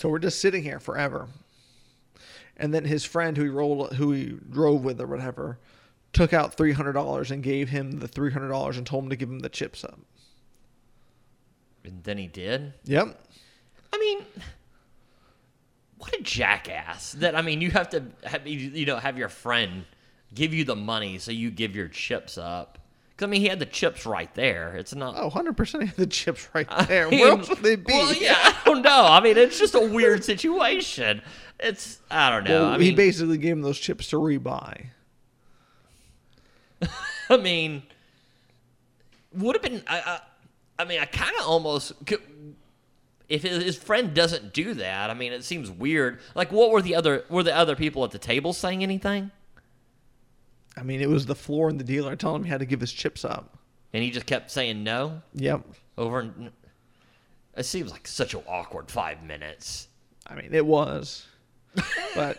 so 0.00 0.08
we're 0.08 0.18
just 0.18 0.40
sitting 0.40 0.62
here 0.62 0.80
forever. 0.80 1.28
And 2.58 2.74
then 2.74 2.84
his 2.84 3.04
friend 3.04 3.36
who 3.36 3.44
he 3.44 3.48
rolled, 3.48 3.94
who 3.94 4.12
he 4.12 4.36
drove 4.50 4.84
with 4.84 5.00
or 5.00 5.06
whatever, 5.06 5.58
took 6.12 6.32
out 6.32 6.54
three 6.54 6.72
hundred 6.72 6.92
dollars 6.94 7.30
and 7.30 7.42
gave 7.42 7.68
him 7.68 8.00
the 8.00 8.08
three 8.08 8.32
hundred 8.32 8.48
dollars 8.48 8.76
and 8.76 8.86
told 8.86 9.04
him 9.04 9.10
to 9.10 9.16
give 9.16 9.28
him 9.28 9.40
the 9.40 9.48
chips 9.48 9.84
up. 9.84 9.98
And 11.84 12.02
then 12.04 12.18
he 12.18 12.26
did. 12.26 12.74
Yep. 12.84 13.18
I 13.92 13.98
mean, 13.98 14.24
what 15.98 16.14
a 16.14 16.22
jackass! 16.22 17.12
That 17.12 17.34
I 17.34 17.42
mean, 17.42 17.60
you 17.60 17.70
have 17.70 17.88
to 17.90 18.04
have 18.24 18.46
you 18.46 18.86
know 18.86 18.96
have 18.96 19.16
your 19.18 19.28
friend 19.28 19.84
give 20.34 20.52
you 20.52 20.64
the 20.64 20.76
money 20.76 21.18
so 21.18 21.30
you 21.32 21.50
give 21.50 21.74
your 21.74 21.88
chips 21.88 22.36
up. 22.38 22.78
Because 23.10 23.26
I 23.26 23.30
mean, 23.30 23.40
he 23.40 23.48
had 23.48 23.58
the 23.58 23.66
chips 23.66 24.06
right 24.06 24.32
there. 24.34 24.76
It's 24.76 24.94
not. 24.94 25.14
Oh, 25.16 25.28
100% 25.28 25.82
of 25.90 25.96
the 25.96 26.06
chips 26.06 26.48
right 26.54 26.66
I 26.70 26.84
there. 26.84 27.08
mean, 27.08 27.20
Where 27.20 27.30
else 27.30 27.48
would 27.48 27.58
they 27.58 27.74
be? 27.74 27.92
Well, 27.92 28.14
yeah, 28.14 28.36
I 28.36 28.54
don't 28.64 28.82
know. 28.82 29.06
I 29.06 29.20
mean, 29.20 29.36
it's 29.36 29.58
just 29.58 29.74
a 29.74 29.80
weird 29.80 30.22
situation. 30.22 31.20
It's 31.60 31.98
I 32.10 32.30
don't 32.30 32.44
know. 32.44 32.62
Well, 32.62 32.70
I 32.74 32.78
he 32.78 32.92
basically 32.92 33.38
gave 33.38 33.52
him 33.52 33.62
those 33.62 33.78
chips 33.78 34.08
to 34.08 34.16
rebuy. 34.16 34.86
I 37.30 37.36
mean, 37.36 37.82
would 39.34 39.56
have 39.56 39.62
been. 39.62 39.82
I, 39.86 40.00
I, 40.00 40.20
I 40.80 40.84
mean, 40.84 41.00
I 41.00 41.04
kind 41.04 41.34
of 41.40 41.46
almost. 41.46 41.92
If 43.28 43.42
his 43.42 43.62
his 43.62 43.76
friend 43.76 44.14
doesn't 44.14 44.52
do 44.52 44.74
that, 44.74 45.10
I 45.10 45.14
mean, 45.14 45.32
it 45.32 45.44
seems 45.44 45.70
weird. 45.70 46.20
Like, 46.34 46.50
what 46.52 46.70
were 46.70 46.80
the 46.80 46.94
other? 46.94 47.24
Were 47.28 47.42
the 47.42 47.54
other 47.54 47.76
people 47.76 48.04
at 48.04 48.10
the 48.12 48.18
table 48.18 48.52
saying 48.52 48.82
anything? 48.82 49.30
I 50.76 50.82
mean, 50.82 51.00
it 51.00 51.08
was 51.08 51.26
the 51.26 51.34
floor 51.34 51.68
and 51.68 51.78
the 51.78 51.84
dealer 51.84 52.14
telling 52.14 52.42
him 52.42 52.44
he 52.44 52.50
had 52.50 52.60
to 52.60 52.66
give 52.66 52.80
his 52.80 52.92
chips 52.92 53.24
up. 53.24 53.58
And 53.92 54.02
he 54.02 54.10
just 54.10 54.26
kept 54.26 54.50
saying 54.50 54.84
no 54.84 55.22
Yep. 55.34 55.62
over 55.96 56.20
and. 56.20 56.52
It 57.56 57.64
seems 57.64 57.90
like 57.90 58.06
such 58.06 58.34
an 58.34 58.42
awkward 58.46 58.88
five 58.88 59.24
minutes. 59.24 59.88
I 60.24 60.36
mean, 60.36 60.50
it 60.54 60.64
was. 60.64 61.26
But 62.14 62.38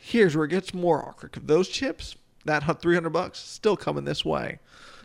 here's 0.00 0.36
where 0.36 0.44
it 0.44 0.50
gets 0.50 0.72
more 0.74 1.06
awkward. 1.06 1.32
Those 1.44 1.68
chips, 1.68 2.16
that 2.44 2.62
300 2.80 3.10
bucks, 3.10 3.38
still 3.38 3.76
coming 3.76 4.04
this 4.04 4.24
way. 4.24 4.58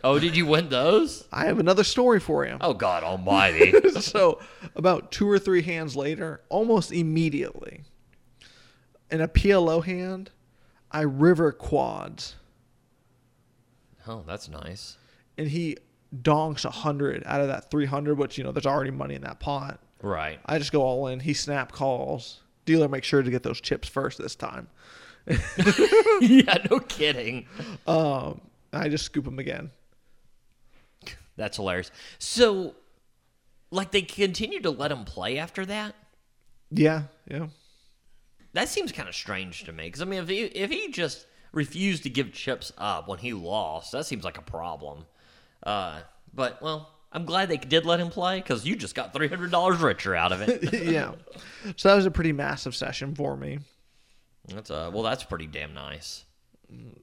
Oh, 0.04 0.20
did 0.20 0.38
you 0.38 0.46
win 0.46 0.70
those? 0.70 1.28
I 1.32 1.46
have 1.46 1.58
another 1.60 1.84
story 1.84 2.20
for 2.20 2.46
you. 2.46 2.58
Oh 2.62 2.74
God 2.74 3.04
Almighty! 3.04 3.74
so, 4.00 4.40
about 4.76 5.12
two 5.12 5.28
or 5.30 5.40
three 5.40 5.64
hands 5.64 5.96
later, 5.96 6.42
almost 6.50 6.92
immediately, 6.92 7.84
in 9.10 9.22
a 9.22 9.28
PLO 9.28 9.84
hand, 9.84 10.30
I 10.92 11.02
river 11.02 11.52
quads. 11.52 12.36
oh, 14.08 14.24
that's 14.28 14.48
nice. 14.48 14.98
and 15.38 15.48
he 15.50 15.78
donks 16.22 16.64
a 16.64 16.70
hundred 16.72 17.22
out 17.26 17.42
of 17.42 17.48
that 17.50 17.70
300 17.70 18.18
which 18.18 18.38
you 18.38 18.44
know 18.44 18.54
there's 18.54 18.66
already 18.66 18.92
money 18.92 19.14
in 19.16 19.22
that 19.24 19.42
pot 19.42 19.78
Right. 20.02 20.40
i 20.46 20.58
just 20.58 20.72
go 20.72 20.82
all 20.82 21.08
in 21.08 21.20
he 21.20 21.34
snap 21.34 21.74
calls 21.74 22.40
dealer 22.68 22.88
make 22.88 23.04
sure 23.04 23.24
to 23.24 23.32
get 23.32 23.42
those 23.42 23.60
chips 23.60 23.88
first 23.88 24.20
this 24.20 24.36
time 24.36 24.68
yeah, 26.22 26.58
no 26.70 26.80
kidding. 26.80 27.48
um 27.88 28.40
i 28.72 28.88
just 28.88 29.06
scoop 29.06 29.26
them 29.26 29.40
again 29.40 29.72
That's 31.36 31.58
hilarious. 31.58 31.92
So, 32.18 32.74
like, 33.70 33.92
they 33.92 34.02
continue 34.02 34.60
to 34.62 34.72
let 34.72 34.92
him 34.92 35.06
play 35.06 35.38
after 35.38 35.66
that. 35.68 35.94
yeah 36.72 37.04
yeah 37.30 37.48
That 38.54 38.70
seems 38.70 38.92
kind 38.92 39.08
of 39.08 39.14
strange 39.16 39.64
to 39.66 39.72
me. 39.72 39.84
Because 39.86 40.02
I 40.02 40.06
mean, 40.06 40.24
if 40.24 40.30
he 40.30 40.40
if 40.46 40.72
he 40.72 40.90
just 40.92 41.28
refused 41.52 42.04
to 42.04 42.10
give 42.10 42.32
chips 42.34 42.72
up 42.78 43.08
when 43.08 43.20
he 43.20 43.34
lost, 43.34 43.92
that 43.92 44.06
seems 44.08 44.24
like 44.24 44.38
a 44.40 44.42
problem. 44.42 45.06
Uh, 45.62 46.00
but 46.34 46.60
well, 46.62 46.90
I'm 47.12 47.26
glad 47.26 47.50
they 47.50 47.58
did 47.58 47.86
let 47.86 48.00
him 48.00 48.10
play 48.10 48.40
because 48.40 48.66
you 48.66 48.76
just 48.76 48.96
got 48.96 49.14
three 49.14 49.28
hundred 49.28 49.52
dollars 49.52 49.80
richer 49.80 50.16
out 50.16 50.32
of 50.32 50.42
it. 50.42 50.74
yeah 50.92 51.14
so 51.76 51.90
that 51.90 51.96
was 51.96 52.06
a 52.06 52.12
pretty 52.12 52.32
massive 52.34 52.76
session 52.76 53.16
for 53.16 53.36
me 53.36 53.60
that's 54.48 54.72
uh, 54.72 54.90
well, 54.94 55.04
that's 55.04 55.24
pretty 55.24 55.48
damn 55.48 55.74
nice. 55.74 56.24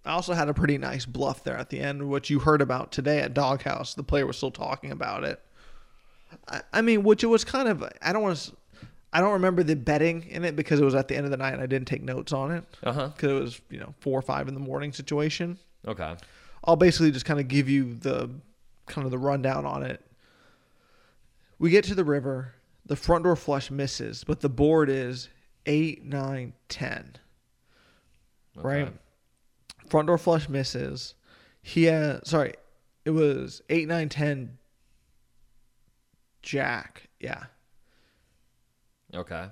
i 0.05 0.13
also 0.13 0.33
had 0.33 0.49
a 0.49 0.55
pretty 0.55 0.79
nice 0.79 1.05
bluff 1.07 1.45
there 1.45 1.57
at 1.57 1.71
the 1.71 1.81
end 1.81 2.09
which 2.09 2.31
you 2.31 2.39
heard 2.39 2.63
about 2.63 2.93
today 2.93 3.21
at 3.21 3.35
doghouse 3.35 3.95
the 3.95 4.03
player 4.03 4.27
was 4.27 4.37
still 4.37 4.51
talking 4.51 4.91
about 4.91 5.25
it 5.25 5.41
i, 6.49 6.61
I 6.73 6.83
mean 6.83 7.03
which 7.03 7.23
it 7.23 7.29
was 7.29 7.45
kind 7.45 7.69
of 7.69 7.85
i 8.03 8.13
don't 8.13 8.23
want 8.23 8.37
to 8.39 8.53
i 9.13 9.21
don't 9.21 9.33
remember 9.33 9.63
the 9.63 9.77
betting 9.77 10.25
in 10.29 10.45
it 10.45 10.57
because 10.57 10.81
it 10.81 10.85
was 10.85 10.95
at 10.95 11.09
the 11.09 11.17
end 11.17 11.25
of 11.25 11.31
the 11.31 11.37
night 11.37 11.53
and 11.55 11.63
i 11.63 11.67
didn't 11.67 11.89
take 11.89 12.03
notes 12.03 12.33
on 12.33 12.51
it 12.51 12.65
because 12.81 13.15
it 13.23 13.41
was 13.41 13.61
you 13.71 13.79
know 13.79 13.95
four 14.01 14.19
or 14.19 14.23
five 14.23 14.49
in 14.49 14.55
the 14.55 14.61
morning 14.61 14.93
situation. 14.93 15.59
Okay. 15.87 16.15
I'll 16.65 16.77
basically 16.77 17.11
just 17.11 17.27
kind 17.27 17.39
of 17.41 17.47
give 17.47 17.69
you 17.69 17.95
the 17.95 18.31
kind 18.87 19.05
of 19.05 19.11
the 19.11 19.19
rundown 19.19 19.67
on 19.67 19.83
it. 19.83 20.05
We 21.59 21.71
get 21.71 21.85
to 21.85 21.95
the 21.95 22.05
river. 22.05 22.55
The 22.87 22.97
front 22.97 23.25
door 23.25 23.37
flush 23.37 23.71
misses, 23.71 24.25
but 24.25 24.41
the 24.41 24.51
board 24.51 24.91
is 24.91 25.31
eight, 25.65 26.05
nine, 26.05 26.53
ten. 26.69 27.17
Right. 28.55 28.83
Okay. 28.83 28.93
Front 29.89 30.09
door 30.09 30.19
flush 30.19 30.49
misses. 30.49 31.15
He 31.63 31.87
sorry, 32.25 32.55
it 33.07 33.11
was 33.11 33.63
eight, 33.71 33.89
nine, 33.89 34.11
ten. 34.11 34.59
Jack, 36.43 37.09
yeah. 37.21 37.45
Okay. 39.15 39.47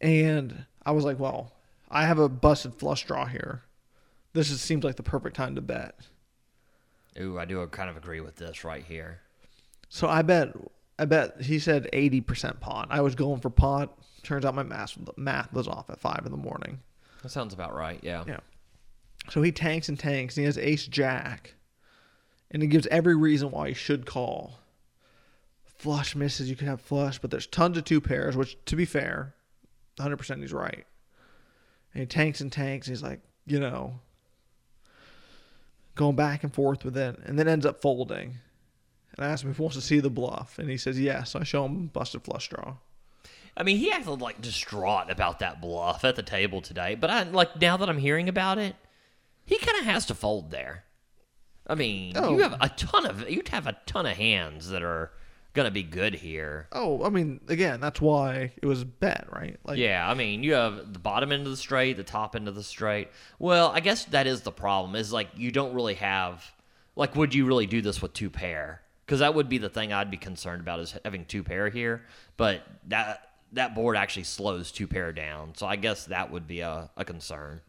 And 0.00 0.64
I 0.86 0.92
was 0.92 1.04
like, 1.04 1.18
well, 1.18 1.52
I 1.90 2.06
have 2.06 2.18
a 2.18 2.28
busted 2.30 2.74
flush 2.74 3.04
draw 3.04 3.26
here. 3.26 3.64
This 4.32 4.50
is, 4.50 4.62
seems 4.62 4.82
like 4.82 4.96
the 4.96 5.02
perfect 5.02 5.36
time 5.36 5.56
to 5.56 5.60
bet. 5.60 5.94
Ooh, 7.20 7.38
I 7.38 7.44
do 7.44 7.66
kind 7.66 7.90
of 7.90 7.96
agree 7.96 8.20
with 8.20 8.36
this 8.36 8.64
right 8.64 8.84
here. 8.84 9.20
So 9.88 10.08
I 10.08 10.22
bet, 10.22 10.54
I 10.98 11.04
bet 11.04 11.42
he 11.42 11.58
said 11.58 11.88
80% 11.92 12.60
pot. 12.60 12.88
I 12.90 13.00
was 13.00 13.14
going 13.14 13.40
for 13.40 13.50
pot. 13.50 13.98
Turns 14.22 14.44
out 14.44 14.54
my 14.54 14.62
math, 14.62 14.96
math 15.16 15.52
was 15.52 15.68
off 15.68 15.90
at 15.90 16.00
five 16.00 16.22
in 16.24 16.30
the 16.30 16.38
morning. 16.38 16.80
That 17.22 17.30
sounds 17.30 17.52
about 17.52 17.74
right. 17.74 18.00
Yeah. 18.02 18.24
Yeah. 18.26 18.40
So 19.28 19.42
he 19.42 19.52
tanks 19.52 19.88
and 19.88 19.98
tanks, 19.98 20.36
and 20.36 20.42
he 20.42 20.46
has 20.46 20.58
ace 20.58 20.86
jack. 20.86 21.54
And 22.50 22.62
he 22.62 22.68
gives 22.68 22.86
every 22.88 23.14
reason 23.14 23.50
why 23.50 23.68
he 23.68 23.74
should 23.74 24.06
call. 24.06 24.58
Flush 25.64 26.14
misses, 26.14 26.48
you 26.48 26.56
could 26.56 26.68
have 26.68 26.80
flush, 26.80 27.18
but 27.18 27.30
there's 27.30 27.46
tons 27.46 27.76
of 27.76 27.84
two 27.84 28.00
pairs, 28.00 28.36
which, 28.36 28.56
to 28.66 28.76
be 28.76 28.84
fair, 28.84 29.34
100% 29.98 30.40
he's 30.40 30.52
right. 30.52 30.84
And 31.94 32.00
he 32.00 32.06
tanks 32.06 32.40
and 32.40 32.52
tanks, 32.52 32.86
and 32.86 32.96
he's 32.96 33.02
like, 33.02 33.20
you 33.46 33.58
know, 33.58 34.00
going 35.94 36.16
back 36.16 36.42
and 36.42 36.52
forth 36.54 36.84
with 36.84 36.96
it, 36.96 37.18
and 37.24 37.38
then 37.38 37.48
ends 37.48 37.66
up 37.66 37.80
folding. 37.82 38.38
and 39.16 39.26
I 39.26 39.28
ask 39.30 39.44
him 39.44 39.50
if 39.50 39.56
he 39.58 39.62
wants 39.62 39.76
to 39.76 39.82
see 39.82 40.00
the 40.00 40.08
bluff, 40.10 40.58
and 40.58 40.70
he 40.70 40.76
says 40.76 40.98
yes. 40.98 41.30
So 41.32 41.40
I 41.40 41.44
show 41.44 41.64
him 41.66 41.88
busted 41.88 42.22
flush 42.24 42.48
draw. 42.48 42.76
I 43.56 43.62
mean, 43.64 43.76
he 43.76 43.90
acted 43.92 44.20
like 44.22 44.40
distraught 44.40 45.10
about 45.10 45.38
that 45.40 45.60
bluff 45.60 46.04
at 46.04 46.16
the 46.16 46.22
table 46.22 46.62
today. 46.62 46.94
But 46.94 47.10
I 47.10 47.22
like 47.24 47.60
now 47.60 47.76
that 47.76 47.88
I'm 47.90 47.98
hearing 47.98 48.28
about 48.28 48.56
it, 48.58 48.74
he 49.44 49.58
kind 49.58 49.78
of 49.78 49.84
has 49.84 50.06
to 50.06 50.14
fold 50.14 50.50
there. 50.50 50.84
I 51.66 51.74
mean, 51.74 52.14
Oh. 52.16 52.32
you 52.32 52.38
have 52.42 52.56
a 52.60 52.70
ton 52.70 53.04
of 53.06 53.28
you'd 53.28 53.48
have 53.48 53.66
a 53.66 53.76
ton 53.86 54.06
of 54.06 54.16
hands 54.16 54.70
that 54.70 54.82
are 54.82 55.12
gonna 55.54 55.70
be 55.70 55.82
good 55.82 56.14
here. 56.14 56.66
Oh, 56.72 57.04
I 57.04 57.10
mean, 57.10 57.40
again, 57.48 57.80
that's 57.80 58.00
why 58.00 58.52
it 58.60 58.66
was 58.66 58.84
bet, 58.84 59.26
right? 59.30 59.58
Like, 59.64 59.78
Yeah, 59.78 60.08
I 60.08 60.14
mean, 60.14 60.42
you 60.42 60.54
have 60.54 60.92
the 60.92 60.98
bottom 60.98 61.30
end 61.32 61.44
of 61.44 61.50
the 61.50 61.56
straight, 61.56 61.96
the 61.96 62.04
top 62.04 62.34
end 62.36 62.48
of 62.48 62.54
the 62.54 62.62
straight. 62.62 63.08
Well, 63.38 63.68
I 63.70 63.80
guess 63.80 64.04
that 64.06 64.26
is 64.26 64.42
the 64.42 64.52
problem. 64.52 64.94
Is 64.96 65.12
like 65.12 65.28
you 65.36 65.50
don't 65.50 65.74
really 65.74 65.94
have 65.94 66.44
like 66.96 67.14
would 67.16 67.34
you 67.34 67.46
really 67.46 67.66
do 67.66 67.80
this 67.82 68.00
with 68.02 68.12
two 68.14 68.30
pair? 68.30 68.80
Because 69.04 69.18
that 69.20 69.34
would 69.34 69.48
be 69.48 69.58
the 69.58 69.68
thing 69.68 69.92
I'd 69.92 70.10
be 70.10 70.16
concerned 70.16 70.60
about 70.62 70.80
is 70.80 70.94
having 71.04 71.24
two 71.26 71.42
pair 71.42 71.68
here. 71.68 72.02
But 72.36 72.62
that 72.88 73.28
that 73.52 73.74
board 73.74 73.96
actually 73.96 74.24
slows 74.24 74.72
two 74.72 74.86
pair 74.86 75.12
down, 75.12 75.54
so 75.54 75.66
I 75.66 75.76
guess 75.76 76.06
that 76.06 76.30
would 76.30 76.46
be 76.46 76.60
a, 76.60 76.88
a 76.96 77.04
concern. 77.04 77.60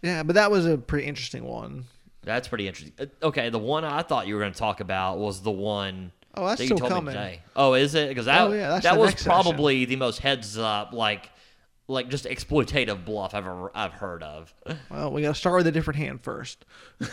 yeah, 0.00 0.22
but 0.22 0.34
that 0.36 0.50
was 0.50 0.64
a 0.64 0.78
pretty 0.78 1.06
interesting 1.06 1.44
one. 1.44 1.84
That's 2.24 2.48
pretty 2.48 2.68
interesting. 2.68 2.94
Uh, 2.98 3.26
Okay, 3.26 3.50
the 3.50 3.58
one 3.58 3.84
I 3.84 4.02
thought 4.02 4.26
you 4.26 4.34
were 4.34 4.40
going 4.40 4.52
to 4.52 4.58
talk 4.58 4.80
about 4.80 5.18
was 5.18 5.42
the 5.42 5.50
one. 5.50 6.12
Oh, 6.34 6.46
that's 6.46 6.60
that 6.60 6.66
still 6.66 6.78
coming. 6.78 7.38
Oh, 7.54 7.74
is 7.74 7.94
it? 7.94 8.08
Because 8.08 8.26
that 8.26 8.40
Oh, 8.42 8.52
yeah, 8.52 8.78
that 8.80 8.98
was 8.98 9.10
next 9.10 9.22
session. 9.24 9.42
probably 9.42 9.84
the 9.84 9.96
most 9.96 10.18
heads 10.18 10.56
up, 10.56 10.92
like 10.92 11.30
like 11.88 12.08
just 12.08 12.24
exploitative 12.24 13.04
bluff 13.04 13.34
I've 13.34 13.46
ever 13.46 13.70
I've 13.74 13.92
heard 13.92 14.22
of. 14.22 14.54
Well, 14.88 15.12
we 15.12 15.20
got 15.22 15.34
to 15.34 15.34
start 15.34 15.56
with 15.58 15.66
a 15.66 15.72
different 15.72 15.98
hand 15.98 16.22
first. 16.22 16.64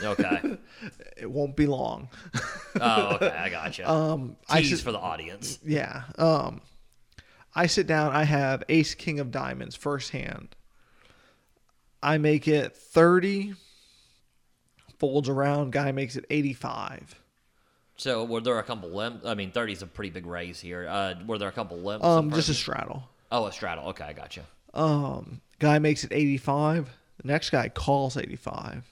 Okay. 0.02 0.58
It 1.18 1.30
won't 1.30 1.58
be 1.58 1.68
long. 1.68 2.08
oh, 2.80 3.16
okay, 3.16 3.28
I 3.28 3.50
gotcha. 3.50 3.90
Um, 3.92 4.38
I 4.48 4.62
Tease 4.62 4.82
for 4.82 4.94
the 4.94 5.00
audience. 5.00 5.60
Yeah. 5.66 6.04
Um, 6.18 6.62
I 7.54 7.68
sit 7.68 7.88
down. 7.88 8.14
I 8.14 8.24
have 8.24 8.64
Ace 8.70 8.94
King 8.96 9.20
of 9.20 9.32
Diamonds 9.32 9.76
first 9.76 10.12
hand. 10.12 10.56
I 12.02 12.18
make 12.20 12.48
it 12.48 12.74
thirty. 12.74 13.54
Folds 14.98 15.28
around. 15.28 15.74
Guy 15.74 15.92
makes 15.92 16.16
it 16.16 16.24
eighty-five. 16.30 17.20
So 18.00 18.24
were 18.24 18.40
there 18.40 18.58
a 18.58 18.64
couple 18.64 18.90
limp? 18.90 19.26
I 19.26 19.34
mean, 19.34 19.52
thirty 19.52 19.74
is 19.74 19.82
a 19.82 19.86
pretty 19.86 20.10
big 20.10 20.26
raise 20.26 20.58
here. 20.62 20.88
Uh, 20.90 21.16
were 21.28 21.38
there 21.38 21.50
a 21.50 21.52
couple 21.52 21.78
limps? 21.78 22.06
Um, 22.06 22.32
just 22.32 22.48
a 22.48 22.54
straddle. 22.54 23.04
oh, 23.30 23.46
a 23.46 23.52
straddle. 23.52 23.90
Okay, 23.90 24.06
I 24.06 24.14
gotcha. 24.14 24.46
Um, 24.74 25.42
guy 25.60 25.80
makes 25.80 26.06
it 26.06 26.14
eighty-five. 26.14 26.90
The 27.22 27.28
next 27.28 27.50
guy 27.50 27.68
calls 27.68 28.16
eighty-five. 28.16 28.86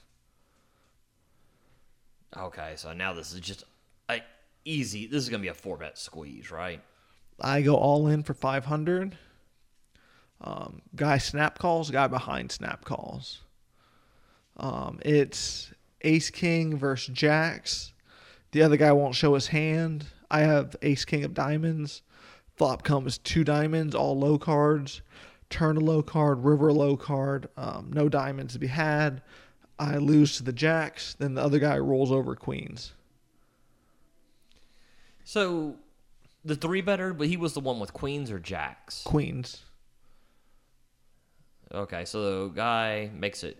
Okay, 2.36 2.74
so 2.76 2.92
now 2.92 3.14
this 3.14 3.32
is 3.32 3.40
just 3.40 3.64
a 4.10 4.20
easy. 4.66 5.06
This 5.06 5.22
is 5.22 5.30
gonna 5.30 5.40
be 5.40 5.48
a 5.48 5.54
four 5.54 5.78
bet 5.78 5.96
squeeze, 5.96 6.50
right? 6.50 6.82
I 7.40 7.62
go 7.62 7.76
all 7.76 8.08
in 8.08 8.22
for 8.22 8.34
five 8.34 8.66
hundred. 8.66 9.16
Um, 10.42 10.82
guy 10.94 11.16
snap 11.16 11.58
calls. 11.58 11.90
Guy 11.90 12.08
behind 12.08 12.52
snap 12.52 12.84
calls. 12.84 13.40
Um, 14.58 14.98
it's 15.02 15.72
Ace 16.02 16.28
King 16.28 16.76
versus 16.76 17.14
Jacks. 17.14 17.94
The 18.52 18.62
other 18.62 18.76
guy 18.76 18.92
won't 18.92 19.14
show 19.14 19.34
his 19.34 19.48
hand. 19.48 20.06
I 20.30 20.40
have 20.40 20.76
Ace 20.82 21.04
King 21.04 21.24
of 21.24 21.34
Diamonds. 21.34 22.02
Flop 22.56 22.82
comes 22.82 23.18
two 23.18 23.44
diamonds, 23.44 23.94
all 23.94 24.18
low 24.18 24.38
cards. 24.38 25.02
Turn 25.50 25.76
a 25.76 25.80
low 25.80 26.02
card, 26.02 26.44
river 26.44 26.68
a 26.68 26.74
low 26.74 26.96
card. 26.96 27.48
Um, 27.56 27.90
no 27.92 28.08
diamonds 28.08 28.54
to 28.54 28.58
be 28.58 28.66
had. 28.66 29.22
I 29.78 29.96
lose 29.96 30.36
to 30.36 30.42
the 30.42 30.52
Jacks. 30.52 31.14
Then 31.14 31.34
the 31.34 31.42
other 31.42 31.58
guy 31.58 31.78
rolls 31.78 32.10
over 32.10 32.34
queens. 32.34 32.92
So 35.24 35.76
the 36.44 36.56
three 36.56 36.80
better, 36.80 37.12
but 37.12 37.28
he 37.28 37.36
was 37.36 37.52
the 37.52 37.60
one 37.60 37.78
with 37.78 37.92
queens 37.92 38.30
or 38.30 38.38
jacks. 38.38 39.02
Queens. 39.04 39.62
Okay, 41.72 42.04
so 42.06 42.48
the 42.48 42.54
guy 42.54 43.10
makes 43.14 43.44
it. 43.44 43.58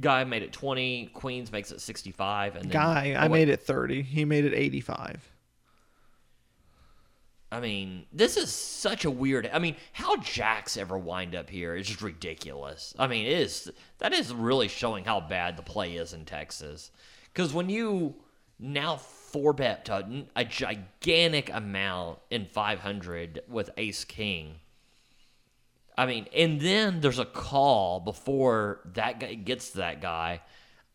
Guy 0.00 0.24
made 0.24 0.42
it 0.42 0.52
twenty. 0.52 1.06
Queens 1.14 1.50
makes 1.50 1.72
it 1.72 1.80
sixty-five, 1.80 2.56
and 2.56 2.64
then, 2.64 2.72
Guy, 2.72 3.14
oh, 3.16 3.20
I 3.20 3.28
wait. 3.28 3.46
made 3.46 3.48
it 3.48 3.62
30. 3.62 4.02
He 4.02 4.24
made 4.24 4.44
it 4.44 4.54
85. 4.54 5.30
I 7.50 7.60
mean, 7.60 8.04
this 8.12 8.36
is 8.36 8.52
such 8.52 9.04
a 9.06 9.10
weird. 9.10 9.48
I 9.52 9.58
mean, 9.58 9.76
how 9.92 10.16
jacks 10.16 10.76
ever 10.76 10.98
wind 10.98 11.34
up 11.34 11.48
here 11.48 11.74
is 11.74 11.86
just 11.86 12.02
ridiculous. 12.02 12.94
I 12.98 13.06
mean, 13.06 13.24
it 13.26 13.32
is 13.32 13.70
that 13.98 14.12
is 14.12 14.34
really 14.34 14.68
showing 14.68 15.04
how 15.04 15.20
bad 15.20 15.56
the 15.56 15.62
play 15.62 15.94
is 15.94 16.12
in 16.12 16.26
Texas. 16.26 16.90
Because 17.32 17.54
when 17.54 17.70
you 17.70 18.16
now 18.58 18.96
four 18.96 19.52
bet 19.52 19.86
to 19.86 20.24
a 20.36 20.44
gigantic 20.44 21.50
amount 21.52 22.18
in 22.30 22.44
five 22.44 22.80
hundred 22.80 23.40
with 23.48 23.70
Ace 23.76 24.04
King. 24.04 24.56
I 25.98 26.06
mean, 26.06 26.28
and 26.32 26.60
then 26.60 27.00
there's 27.00 27.18
a 27.18 27.24
call 27.24 27.98
before 27.98 28.78
that 28.94 29.18
guy 29.18 29.34
gets 29.34 29.70
to 29.70 29.78
that 29.78 30.00
guy. 30.00 30.42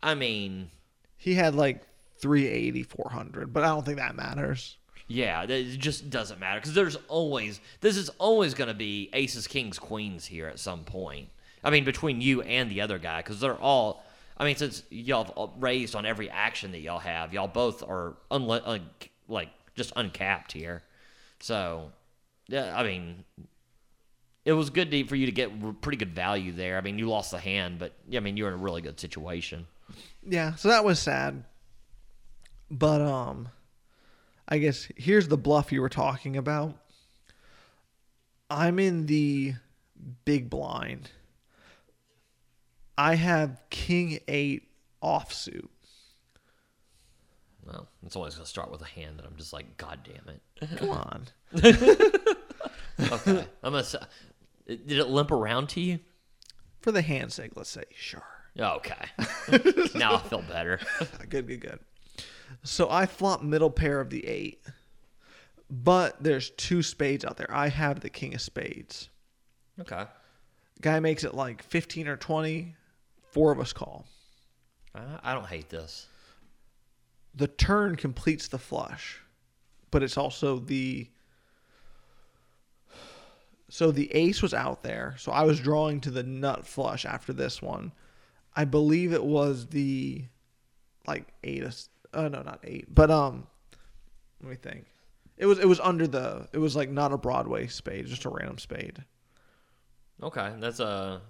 I 0.01 0.15
mean, 0.15 0.71
He 1.17 1.33
had 1.33 1.55
like 1.55 1.83
380, 2.19 2.83
400, 2.83 3.51
but 3.51 3.63
I 3.63 3.67
don't 3.67 3.85
think 3.85 3.97
that 3.97 4.15
matters. 4.15 4.77
Yeah, 5.09 5.43
it 5.43 5.77
just 5.77 6.09
doesn't 6.09 6.39
matter 6.39 6.61
because 6.61 6.73
there's 6.73 6.95
always 7.09 7.59
this 7.81 7.97
is 7.97 8.07
always 8.17 8.53
going 8.53 8.69
to 8.69 8.73
be 8.73 9.09
aces, 9.11 9.45
kings, 9.45 9.77
queens 9.77 10.25
here 10.25 10.47
at 10.47 10.57
some 10.57 10.85
point. 10.85 11.27
I 11.65 11.69
mean, 11.69 11.83
between 11.83 12.21
you 12.21 12.41
and 12.41 12.71
the 12.71 12.79
other 12.79 12.97
guy 12.97 13.21
because 13.21 13.41
they're 13.41 13.59
all. 13.59 14.05
I 14.37 14.45
mean, 14.45 14.55
since 14.55 14.83
y'all 14.89 15.25
have 15.37 15.61
raised 15.61 15.95
on 15.95 16.05
every 16.05 16.29
action 16.29 16.71
that 16.71 16.79
y'all 16.79 16.99
have, 16.99 17.33
y'all 17.33 17.47
both 17.47 17.83
are 17.83 18.15
unle- 18.31 18.63
un- 18.65 18.89
like 19.27 19.49
just 19.75 19.91
uncapped 19.95 20.53
here. 20.53 20.81
So, 21.39 21.91
yeah, 22.47 22.73
I 22.75 22.83
mean, 22.83 23.25
it 24.45 24.53
was 24.53 24.69
good 24.69 24.91
to, 24.91 25.03
for 25.05 25.15
you 25.15 25.25
to 25.25 25.31
get 25.31 25.81
pretty 25.81 25.97
good 25.97 26.13
value 26.13 26.51
there. 26.51 26.77
I 26.77 26.81
mean, 26.81 26.99
you 26.99 27.07
lost 27.07 27.31
the 27.31 27.39
hand, 27.39 27.79
but 27.79 27.93
yeah, 28.09 28.19
I 28.19 28.23
mean, 28.23 28.37
you're 28.37 28.49
in 28.49 28.55
a 28.55 28.57
really 28.57 28.81
good 28.81 28.99
situation. 28.99 29.67
Yeah, 30.27 30.55
so 30.55 30.69
that 30.69 30.83
was 30.83 30.99
sad. 30.99 31.43
But 32.69 33.01
um 33.01 33.49
I 34.47 34.57
guess 34.57 34.89
here's 34.97 35.27
the 35.27 35.37
bluff 35.37 35.71
you 35.71 35.81
were 35.81 35.89
talking 35.89 36.35
about. 36.35 36.77
I'm 38.49 38.77
in 38.77 39.05
the 39.05 39.53
big 40.25 40.49
blind. 40.49 41.09
I 42.97 43.15
have 43.15 43.61
king 43.69 44.19
8 44.27 44.63
offsuit. 45.01 45.67
Well, 47.65 47.87
it's 48.05 48.15
always 48.15 48.35
going 48.35 48.43
to 48.43 48.49
start 48.49 48.69
with 48.69 48.81
a 48.81 48.85
hand, 48.85 49.19
and 49.19 49.27
I'm 49.27 49.37
just 49.37 49.53
like, 49.53 49.77
God 49.77 49.99
damn 50.03 50.35
it. 50.35 50.77
Come 50.77 50.89
on. 50.89 51.27
Okay. 52.99 53.45
I'm 53.63 53.73
gonna. 53.73 53.85
S- 54.69 54.77
Did 54.85 54.99
it 54.99 55.07
limp 55.07 55.31
around 55.31 55.67
to 55.69 55.81
you? 55.81 55.99
For 56.81 56.91
the 56.91 57.01
hand's 57.01 57.33
sake, 57.35 57.51
let's 57.55 57.69
say 57.69 57.83
sure. 57.95 58.23
Oh, 58.59 58.75
okay. 58.75 59.05
now 59.97 60.15
I 60.15 60.19
feel 60.19 60.41
better. 60.43 60.79
good, 61.29 61.47
good, 61.47 61.61
good. 61.61 61.79
So 62.63 62.89
I 62.89 63.05
flop 63.05 63.41
middle 63.41 63.71
pair 63.71 63.99
of 63.99 64.09
the 64.09 64.25
8. 64.27 64.61
But 65.69 66.21
there's 66.21 66.51
two 66.51 66.83
spades 66.83 67.25
out 67.25 67.37
there. 67.37 67.49
I 67.49 67.69
have 67.69 68.01
the 68.01 68.09
king 68.09 68.35
of 68.35 68.41
spades. 68.41 69.09
Okay. 69.79 70.05
Guy 70.81 70.99
makes 70.99 71.23
it 71.23 71.33
like 71.33 71.63
15 71.63 72.07
or 72.07 72.17
20. 72.17 72.75
Four 73.31 73.51
of 73.51 73.59
us 73.59 73.73
call. 73.73 74.05
I, 74.93 75.01
I 75.23 75.33
don't 75.33 75.47
hate 75.47 75.69
this. 75.69 76.05
The 77.33 77.47
turn 77.47 77.95
completes 77.95 78.47
the 78.49 78.59
flush, 78.59 79.19
but 79.89 80.03
it's 80.03 80.17
also 80.17 80.59
the. 80.59 81.09
So 83.73 83.89
the 83.89 84.13
ace 84.13 84.43
was 84.43 84.53
out 84.53 84.83
there. 84.83 85.15
So 85.17 85.31
I 85.31 85.45
was 85.45 85.59
drawing 85.59 85.99
to 86.01 86.11
the 86.11 86.21
nut 86.21 86.67
flush 86.67 87.05
after 87.05 87.33
this 87.33 87.59
one. 87.59 87.91
I 88.55 88.65
believe 88.65 89.13
it 89.13 89.23
was 89.23 89.65
the 89.65 90.25
like 91.07 91.33
eight. 91.43 91.63
Uh, 92.13 92.29
no, 92.29 92.43
not 92.43 92.59
eight. 92.63 92.93
But 92.93 93.09
um, 93.09 93.47
let 94.43 94.51
me 94.51 94.57
think. 94.57 94.85
It 95.37 95.47
was 95.47 95.57
it 95.57 95.67
was 95.67 95.79
under 95.79 96.05
the. 96.05 96.47
It 96.53 96.59
was 96.59 96.75
like 96.75 96.91
not 96.91 97.13
a 97.13 97.17
Broadway 97.17 97.65
spade, 97.65 98.05
just 98.05 98.25
a 98.25 98.29
random 98.29 98.59
spade. 98.59 99.03
Okay, 100.21 100.53
that's 100.59 100.79
a. 100.79 101.23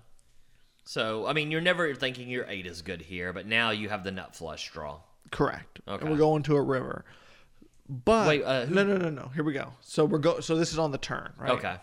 So 0.83 1.25
I 1.25 1.31
mean, 1.31 1.49
you're 1.49 1.61
never 1.61 1.95
thinking 1.95 2.27
your 2.29 2.45
eight 2.49 2.65
is 2.65 2.81
good 2.81 3.01
here, 3.01 3.31
but 3.31 3.45
now 3.45 3.69
you 3.69 3.87
have 3.87 4.03
the 4.03 4.11
nut 4.11 4.35
flush 4.35 4.69
draw. 4.69 4.99
Correct. 5.31 5.79
Okay. 5.87 6.01
And 6.01 6.11
we're 6.11 6.17
going 6.17 6.43
to 6.43 6.57
a 6.57 6.61
river. 6.61 7.05
But 7.87 8.27
Wait, 8.27 8.43
uh, 8.43 8.65
who- 8.65 8.75
no, 8.75 8.83
no, 8.83 8.97
no, 8.97 9.09
no. 9.09 9.31
Here 9.33 9.45
we 9.45 9.53
go. 9.53 9.71
So 9.79 10.03
we're 10.03 10.17
go. 10.17 10.41
So 10.41 10.57
this 10.57 10.73
is 10.73 10.77
on 10.77 10.91
the 10.91 10.97
turn, 10.97 11.31
right? 11.37 11.51
Okay. 11.51 11.77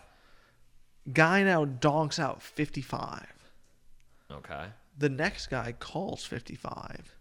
Guy 1.11 1.43
now 1.43 1.65
donks 1.65 2.19
out 2.19 2.41
fifty-five. 2.41 3.27
Okay. 4.31 4.65
The 4.97 5.09
next 5.09 5.47
guy 5.47 5.73
calls 5.79 6.23
fifty-five. 6.23 7.15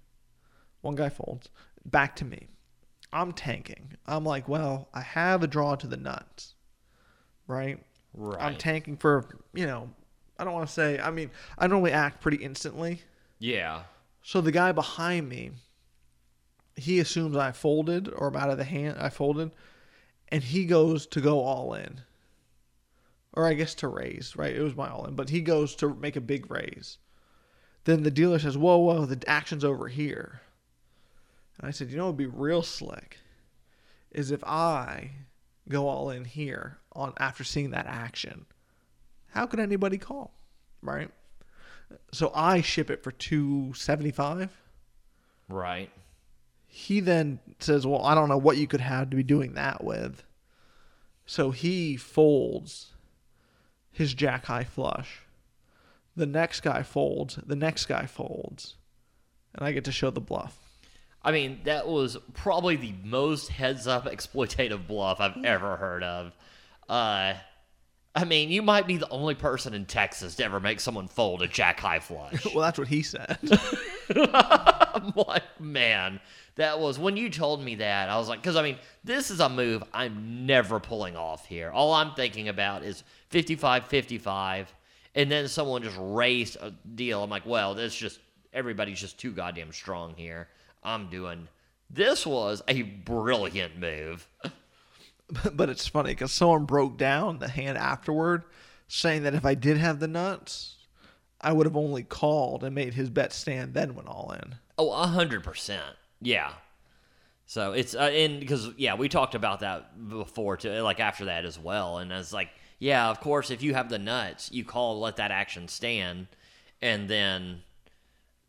One 0.83 0.95
guy 0.97 1.09
folds. 1.09 1.49
Back 1.85 2.16
to 2.16 2.24
me. 2.24 2.49
I'm 3.12 3.33
tanking. 3.33 3.97
I'm 4.07 4.24
like, 4.24 4.49
well, 4.49 4.89
I 4.95 5.01
have 5.01 5.43
a 5.43 5.47
draw 5.47 5.74
to 5.76 5.87
the 5.87 5.97
nuts, 5.97 6.55
right? 7.47 7.83
Right. 8.14 8.41
I'm 8.41 8.57
tanking 8.57 8.97
for 8.97 9.26
you 9.55 9.66
know. 9.66 9.91
I 10.39 10.45
don't 10.45 10.55
want 10.55 10.66
to 10.68 10.72
say. 10.72 10.99
I 10.99 11.11
mean, 11.11 11.31
I 11.59 11.66
normally 11.66 11.93
act 11.93 12.20
pretty 12.22 12.39
instantly. 12.39 13.03
yeah. 13.39 13.83
So 14.22 14.43
the 14.43 14.53
guy 14.53 14.72
behind 14.72 15.28
me 15.31 15.53
he 16.76 17.01
assumes 17.01 17.37
I 17.37 17.53
folded 17.53 18.09
or 18.09 18.28
I'm 18.28 18.37
out 18.37 18.51
of 18.51 18.59
the 18.59 18.64
hand. 18.64 18.97
I 18.99 19.09
folded, 19.09 19.51
and 20.28 20.43
he 20.43 20.64
goes 20.66 21.07
to 21.09 21.20
go 21.20 21.41
all 21.41 21.74
in, 21.74 22.03
or 23.33 23.47
I 23.47 23.55
guess 23.55 23.74
to 23.76 23.89
raise. 23.89 24.35
Right, 24.37 24.55
it 24.55 24.62
was 24.62 24.76
my 24.76 24.89
all 24.89 25.07
in, 25.07 25.14
but 25.14 25.31
he 25.31 25.41
goes 25.41 25.74
to 25.76 25.95
make 25.95 26.16
a 26.16 26.20
big 26.20 26.51
raise. 26.51 26.99
Then 27.85 28.03
the 28.03 28.11
dealer 28.11 28.39
says, 28.39 28.59
"Whoa, 28.59 28.78
whoa, 28.78 29.07
the 29.07 29.22
action's 29.28 29.64
over 29.64 29.89
here." 29.89 30.43
And 31.59 31.68
I 31.68 31.70
said, 31.70 31.91
"You 31.91 31.97
know, 31.97 32.07
what 32.07 32.16
would 32.16 32.18
be 32.18 32.26
real 32.26 32.62
slick, 32.62 33.18
is 34.11 34.31
if 34.31 34.43
I 34.45 35.12
go 35.68 35.89
all 35.89 36.11
in 36.11 36.24
here 36.24 36.78
on 36.93 37.12
after 37.18 37.45
seeing 37.45 37.70
that 37.70 37.87
action. 37.87 38.47
How 39.28 39.47
could 39.47 39.61
anybody 39.61 39.99
call, 39.99 40.35
right?" 40.83 41.11
So 42.12 42.31
I 42.35 42.61
ship 42.61 42.91
it 42.91 43.03
for 43.03 43.11
two 43.12 43.72
seventy 43.74 44.11
five 44.12 44.57
Right. 45.49 45.91
he 46.68 47.01
then 47.01 47.41
says, 47.59 47.85
Well, 47.87 48.03
I 48.05 48.14
don't 48.14 48.28
know 48.28 48.39
what 48.39 48.57
you 48.59 48.68
could 48.68 48.81
have 48.81 49.11
to 49.11 49.16
be 49.16 49.24
doing 49.24 49.55
that 49.55 49.83
with. 49.83 50.22
So 51.26 51.51
he 51.51 51.97
folds 51.97 52.93
his 53.93 54.14
jack 54.14 54.47
high 54.47 54.64
flush. 54.64 55.20
The 56.16 56.26
next 56.26 56.61
guy 56.61 56.82
folds. 56.82 57.36
The 57.47 57.57
next 57.57 57.86
guy 57.86 58.07
folds. 58.07 58.76
And 59.55 59.66
I 59.66 59.72
get 59.72 59.84
to 59.84 59.93
show 59.93 60.11
the 60.11 60.20
bluff. 60.20 60.59
I 61.22 61.32
mean, 61.32 61.61
that 61.64 61.86
was 61.86 62.16
probably 62.34 62.76
the 62.76 62.95
most 63.05 63.49
heads 63.49 63.86
up 63.86 64.07
exploitative 64.07 64.86
bluff 64.86 65.20
I've 65.20 65.45
ever 65.45 65.76
heard 65.76 66.03
of. 66.03 66.32
Uh, 66.88 67.34
I 68.14 68.24
mean, 68.24 68.49
you 68.51 68.62
might 68.62 68.86
be 68.86 68.97
the 68.97 69.09
only 69.11 69.34
person 69.34 69.74
in 69.74 69.84
Texas 69.84 70.34
to 70.36 70.45
ever 70.45 70.59
make 70.59 70.80
someone 70.80 71.07
fold 71.09 71.43
a 71.43 71.49
jack 71.49 71.78
high 71.78 72.01
flush. 72.01 72.45
Well, 72.55 72.64
that's 72.64 72.78
what 72.78 72.88
he 72.88 73.03
said. 73.03 73.38
I'm 74.16 75.12
like, 75.14 75.61
man, 75.61 76.20
that 76.57 76.80
was 76.80 76.99
when 76.99 77.16
you 77.16 77.30
told 77.30 77.62
me 77.62 77.76
that. 77.76 78.09
I 78.09 78.18
was 78.18 78.28
like, 78.28 78.41
because 78.43 78.57
I 78.57 78.62
mean, 78.62 78.78
this 79.05 79.30
is 79.30 79.41
a 79.41 79.49
move 79.49 79.84
I'm 79.93 80.47
never 80.47 80.80
pulling 80.80 81.16
off 81.16 81.47
here. 81.47 81.70
All 81.70 81.93
I'm 81.93 82.14
thinking 82.14 82.49
about 82.49 82.82
is 82.82 83.05
55 83.31 83.87
55, 83.87 84.74
and 85.14 85.31
then 85.31 85.49
someone 85.49 85.83
just 85.83 85.97
raised 85.99 86.57
a 86.57 86.72
deal. 86.95 87.22
I'm 87.22 87.31
like, 87.31 87.47
well, 87.47 87.74
that's 87.74 87.97
just 87.97 88.20
everybody's 88.53 89.01
just 89.01 89.18
too 89.18 89.33
goddamn 89.33 89.72
strong 89.72 90.14
here. 90.16 90.49
I'm 90.83 91.09
doing 91.11 91.49
this 91.91 92.24
was 92.24 92.62
a 92.68 92.83
brilliant 92.83 93.78
move. 93.78 94.28
but 95.53 95.68
it's 95.68 95.87
funny 95.87 96.11
because 96.11 96.33
someone 96.33 96.64
broke 96.64 96.97
down 96.97 97.39
the 97.39 97.49
hand 97.49 97.76
afterward, 97.76 98.45
saying 98.89 99.24
that 99.24 99.35
if 99.35 99.45
I 99.45 99.55
did 99.55 99.76
have 99.76 100.01
the 100.01 100.09
nuts, 100.09 100.76
I 101.41 101.53
would 101.53 101.66
have 101.66 101.76
only 101.76 102.03
called 102.03 102.64
and 102.64 102.74
made 102.74 102.95
his 102.95 103.11
bet 103.11 103.33
stand, 103.33 103.74
then 103.74 103.95
went 103.95 104.09
all 104.09 104.33
in. 104.33 104.57
Oh, 104.78 104.93
a 104.93 105.07
hundred 105.07 105.43
percent. 105.43 105.97
Yeah. 106.20 106.53
So 107.47 107.72
it's 107.72 107.95
uh, 107.95 108.11
and 108.12 108.39
because 108.39 108.70
yeah, 108.76 108.95
we 108.95 109.09
talked 109.09 109.35
about 109.35 109.61
that 109.61 110.09
before 110.09 110.57
too, 110.57 110.70
like 110.83 111.01
after 111.01 111.26
that 111.26 111.45
as 111.45 111.59
well. 111.59 111.99
And 111.99 112.12
it's 112.12 112.33
like, 112.33 112.51
yeah, 112.81 113.09
of 113.09 113.20
course, 113.20 113.51
if 113.51 113.62
you 113.62 113.74
have 113.74 113.89
the 113.89 113.99
nuts, 113.99 114.51
you 114.51 114.64
call, 114.64 114.99
let 114.99 115.16
that 115.16 115.31
action 115.31 115.68
stand, 115.68 116.26
and 116.83 117.09
then. 117.09 117.62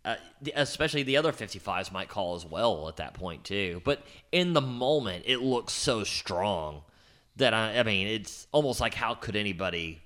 Uh, 0.03 0.15
especially 0.55 1.03
the 1.03 1.15
other 1.15 1.31
55s 1.31 1.91
might 1.91 2.09
call 2.09 2.33
as 2.33 2.43
well 2.43 2.87
at 2.87 2.95
that 2.95 3.13
point 3.13 3.43
too. 3.43 3.83
But 3.85 4.01
in 4.31 4.53
the 4.53 4.61
moment, 4.61 5.25
it 5.27 5.43
looks 5.43 5.73
so 5.73 6.03
strong 6.03 6.81
that 7.35 7.53
I, 7.53 7.77
I 7.77 7.83
mean, 7.83 8.07
it's 8.07 8.47
almost 8.51 8.79
like 8.79 8.95
how 8.95 9.13
could 9.13 9.35
anybody 9.35 10.01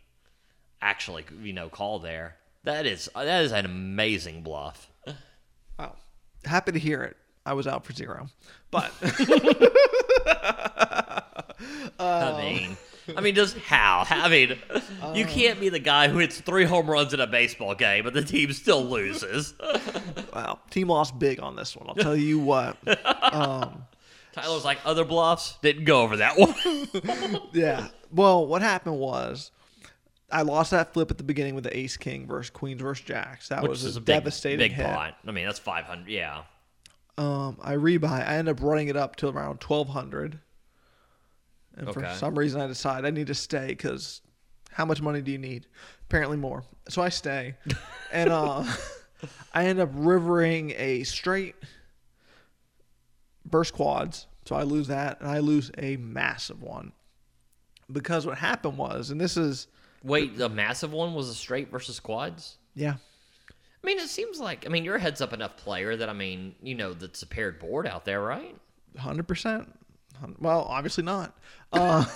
actually, 0.81 1.23
you 1.41 1.53
know, 1.53 1.69
call 1.69 1.99
there? 1.99 2.35
That 2.65 2.85
is 2.85 3.09
that 3.15 3.43
is 3.43 3.53
an 3.53 3.63
amazing 3.63 4.41
bluff. 4.41 4.89
Wow. 5.77 5.95
Happy 6.43 6.71
to 6.71 6.79
hear 6.79 7.03
it. 7.03 7.15
I 7.45 7.53
was 7.53 7.67
out 7.67 7.85
for 7.85 7.93
zero. 7.93 8.27
But 8.71 8.91
I 11.99 12.37
mean, 12.41 12.77
I 13.15 13.21
mean, 13.21 13.35
just 13.35 13.57
how? 13.57 14.05
I 14.09 14.29
mean, 14.29 14.57
you 15.13 15.25
can't 15.25 15.59
be 15.59 15.69
the 15.69 15.79
guy 15.79 16.07
who 16.07 16.17
hits 16.19 16.39
three 16.39 16.65
home 16.65 16.89
runs 16.89 17.13
in 17.13 17.19
a 17.19 17.27
baseball 17.27 17.75
game, 17.75 18.03
but 18.03 18.13
the 18.13 18.23
team 18.23 18.51
still 18.53 18.83
loses. 18.83 19.53
wow, 20.33 20.59
team 20.69 20.87
lost 20.87 21.17
big 21.19 21.39
on 21.39 21.55
this 21.55 21.75
one. 21.75 21.87
I'll 21.89 21.95
tell 21.95 22.15
you 22.15 22.39
what. 22.39 22.77
Tyler's 24.33 24.65
like 24.65 24.79
other 24.85 25.05
bluffs 25.05 25.57
didn't 25.61 25.85
go 25.85 26.01
over 26.01 26.17
that 26.17 26.37
one. 26.37 27.39
Yeah. 27.53 27.87
Well, 28.11 28.45
what 28.45 28.61
happened 28.61 28.99
was 28.99 29.51
I 30.31 30.41
lost 30.41 30.71
that 30.71 30.93
flip 30.93 31.11
at 31.11 31.17
the 31.17 31.23
beginning 31.23 31.55
with 31.55 31.63
the 31.63 31.77
ace 31.77 31.97
king 31.97 32.27
versus 32.27 32.49
queens 32.49 32.81
versus 32.81 33.05
jacks. 33.05 33.49
That 33.49 33.61
Which 33.61 33.69
was 33.69 33.95
a, 33.95 33.99
a 33.99 34.01
big, 34.01 34.05
devastating 34.05 34.59
big 34.59 34.73
hit. 34.73 34.85
pot. 34.85 35.15
I 35.25 35.31
mean, 35.31 35.45
that's 35.45 35.59
five 35.59 35.85
hundred. 35.85 36.09
Yeah. 36.09 36.43
Um, 37.17 37.57
I 37.61 37.75
rebuy. 37.75 38.09
I 38.09 38.35
end 38.35 38.49
up 38.49 38.61
running 38.61 38.89
it 38.89 38.97
up 38.97 39.15
to 39.17 39.29
around 39.29 39.61
twelve 39.61 39.89
hundred, 39.89 40.39
and 41.77 41.93
for 41.93 42.05
some 42.15 42.37
reason 42.37 42.61
I 42.61 42.67
decide 42.67 43.05
I 43.05 43.09
need 43.09 43.27
to 43.27 43.35
stay 43.35 43.67
because 43.67 44.21
how 44.71 44.85
much 44.85 45.01
money 45.01 45.21
do 45.21 45.31
you 45.31 45.37
need? 45.37 45.67
Apparently 46.09 46.37
more. 46.37 46.63
So 46.89 47.01
I 47.01 47.09
stay, 47.09 47.55
and 48.11 48.29
uh, 48.29 48.63
I 49.53 49.65
end 49.65 49.79
up 49.79 49.89
rivering 49.93 50.73
a 50.77 51.03
straight 51.03 51.55
burst 53.45 53.73
quads. 53.73 54.27
So 54.45 54.55
I 54.55 54.63
lose 54.63 54.87
that, 54.87 55.21
and 55.21 55.29
I 55.29 55.39
lose 55.39 55.71
a 55.77 55.97
massive 55.97 56.61
one 56.61 56.91
because 57.91 58.25
what 58.25 58.37
happened 58.37 58.77
was, 58.77 59.09
and 59.11 59.19
this 59.19 59.37
is 59.37 59.67
Wait, 60.03 60.37
the 60.37 60.49
massive 60.49 60.93
one 60.93 61.15
was 61.15 61.29
a 61.29 61.33
straight 61.33 61.71
versus 61.71 61.99
quads. 61.99 62.57
yeah. 62.75 62.95
I 63.83 63.85
mean, 63.87 63.99
it 63.99 64.09
seems 64.09 64.39
like 64.39 64.65
I 64.65 64.69
mean 64.69 64.83
you're 64.83 64.95
a 64.95 64.99
heads 64.99 65.21
up 65.21 65.31
enough 65.31 65.57
player 65.57 65.95
that 65.95 66.09
I 66.09 66.13
mean 66.13 66.55
you 66.61 66.73
know 66.73 66.93
that's 66.93 67.21
a 67.21 67.27
paired 67.27 67.59
board 67.59 67.85
out 67.85 68.03
there, 68.03 68.19
right? 68.19 68.55
Hundred 68.97 69.27
percent. 69.27 69.71
Well, 70.39 70.61
obviously 70.61 71.03
not. 71.03 71.37
Uh, 71.71 72.05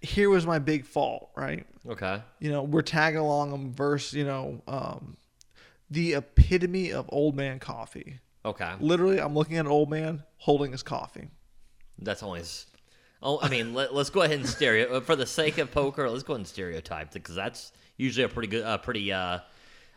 here 0.00 0.30
was 0.30 0.46
my 0.46 0.58
big 0.58 0.84
fault, 0.84 1.30
right? 1.36 1.66
Okay. 1.88 2.22
You 2.38 2.50
know, 2.50 2.62
we're 2.62 2.82
tagging 2.82 3.20
along 3.20 3.50
them 3.50 3.72
versus, 3.72 4.14
you 4.14 4.24
know, 4.24 4.62
um, 4.66 5.16
the 5.90 6.14
epitome 6.14 6.92
of 6.92 7.06
old 7.10 7.36
man 7.36 7.58
coffee. 7.58 8.20
Okay. 8.44 8.72
Literally, 8.80 9.20
I'm 9.20 9.34
looking 9.34 9.56
at 9.56 9.66
an 9.66 9.72
old 9.72 9.90
man 9.90 10.22
holding 10.36 10.72
his 10.72 10.82
coffee. 10.82 11.28
That's 11.98 12.22
always. 12.22 12.66
Oh, 13.22 13.40
I 13.42 13.48
mean, 13.48 13.74
let, 13.74 13.90
us 13.90 14.10
go 14.10 14.22
ahead 14.22 14.38
and 14.38 14.48
stereo 14.48 15.00
for 15.00 15.16
the 15.16 15.26
sake 15.26 15.58
of 15.58 15.72
poker. 15.72 16.08
Let's 16.08 16.22
go 16.22 16.34
ahead 16.34 16.40
and 16.40 16.46
stereotype 16.46 17.12
because 17.12 17.34
that's 17.34 17.72
usually 17.96 18.24
a 18.24 18.28
pretty 18.28 18.48
good, 18.48 18.64
a 18.64 18.78
pretty, 18.78 19.12
uh, 19.12 19.40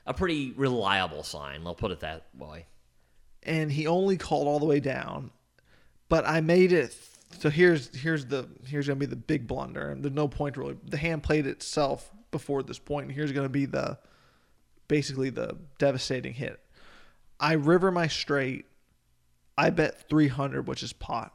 a 0.07 0.13
pretty 0.13 0.53
reliable 0.57 1.21
sign. 1.21 1.61
I'll 1.65 1.75
put 1.75 1.91
it 1.91 1.99
that 1.99 2.25
way. 2.37 2.65
And 3.43 3.71
he 3.71 3.87
only 3.87 4.17
called 4.17 4.47
all 4.47 4.59
the 4.59 4.65
way 4.65 4.79
down. 4.79 5.31
But 6.09 6.27
I 6.27 6.41
made 6.41 6.71
it. 6.71 6.95
So 7.39 7.49
here's 7.49 7.95
here's 7.95 8.25
the 8.25 8.47
here's 8.65 8.87
gonna 8.87 8.99
be 8.99 9.05
the 9.05 9.15
big 9.15 9.47
blunder, 9.47 9.89
and 9.89 10.03
there's 10.03 10.13
no 10.13 10.27
point 10.27 10.57
really. 10.57 10.77
The 10.83 10.97
hand 10.97 11.23
played 11.23 11.47
itself 11.47 12.11
before 12.31 12.63
this 12.63 12.79
point, 12.79 13.07
and 13.07 13.15
here's 13.15 13.31
gonna 13.31 13.49
be 13.49 13.65
the 13.65 13.97
basically 14.87 15.29
the 15.29 15.57
devastating 15.77 16.33
hit. 16.33 16.59
I 17.39 17.53
river 17.53 17.91
my 17.91 18.07
straight. 18.07 18.65
I 19.57 19.69
bet 19.69 20.09
300, 20.09 20.67
which 20.67 20.83
is 20.83 20.93
pot. 20.93 21.33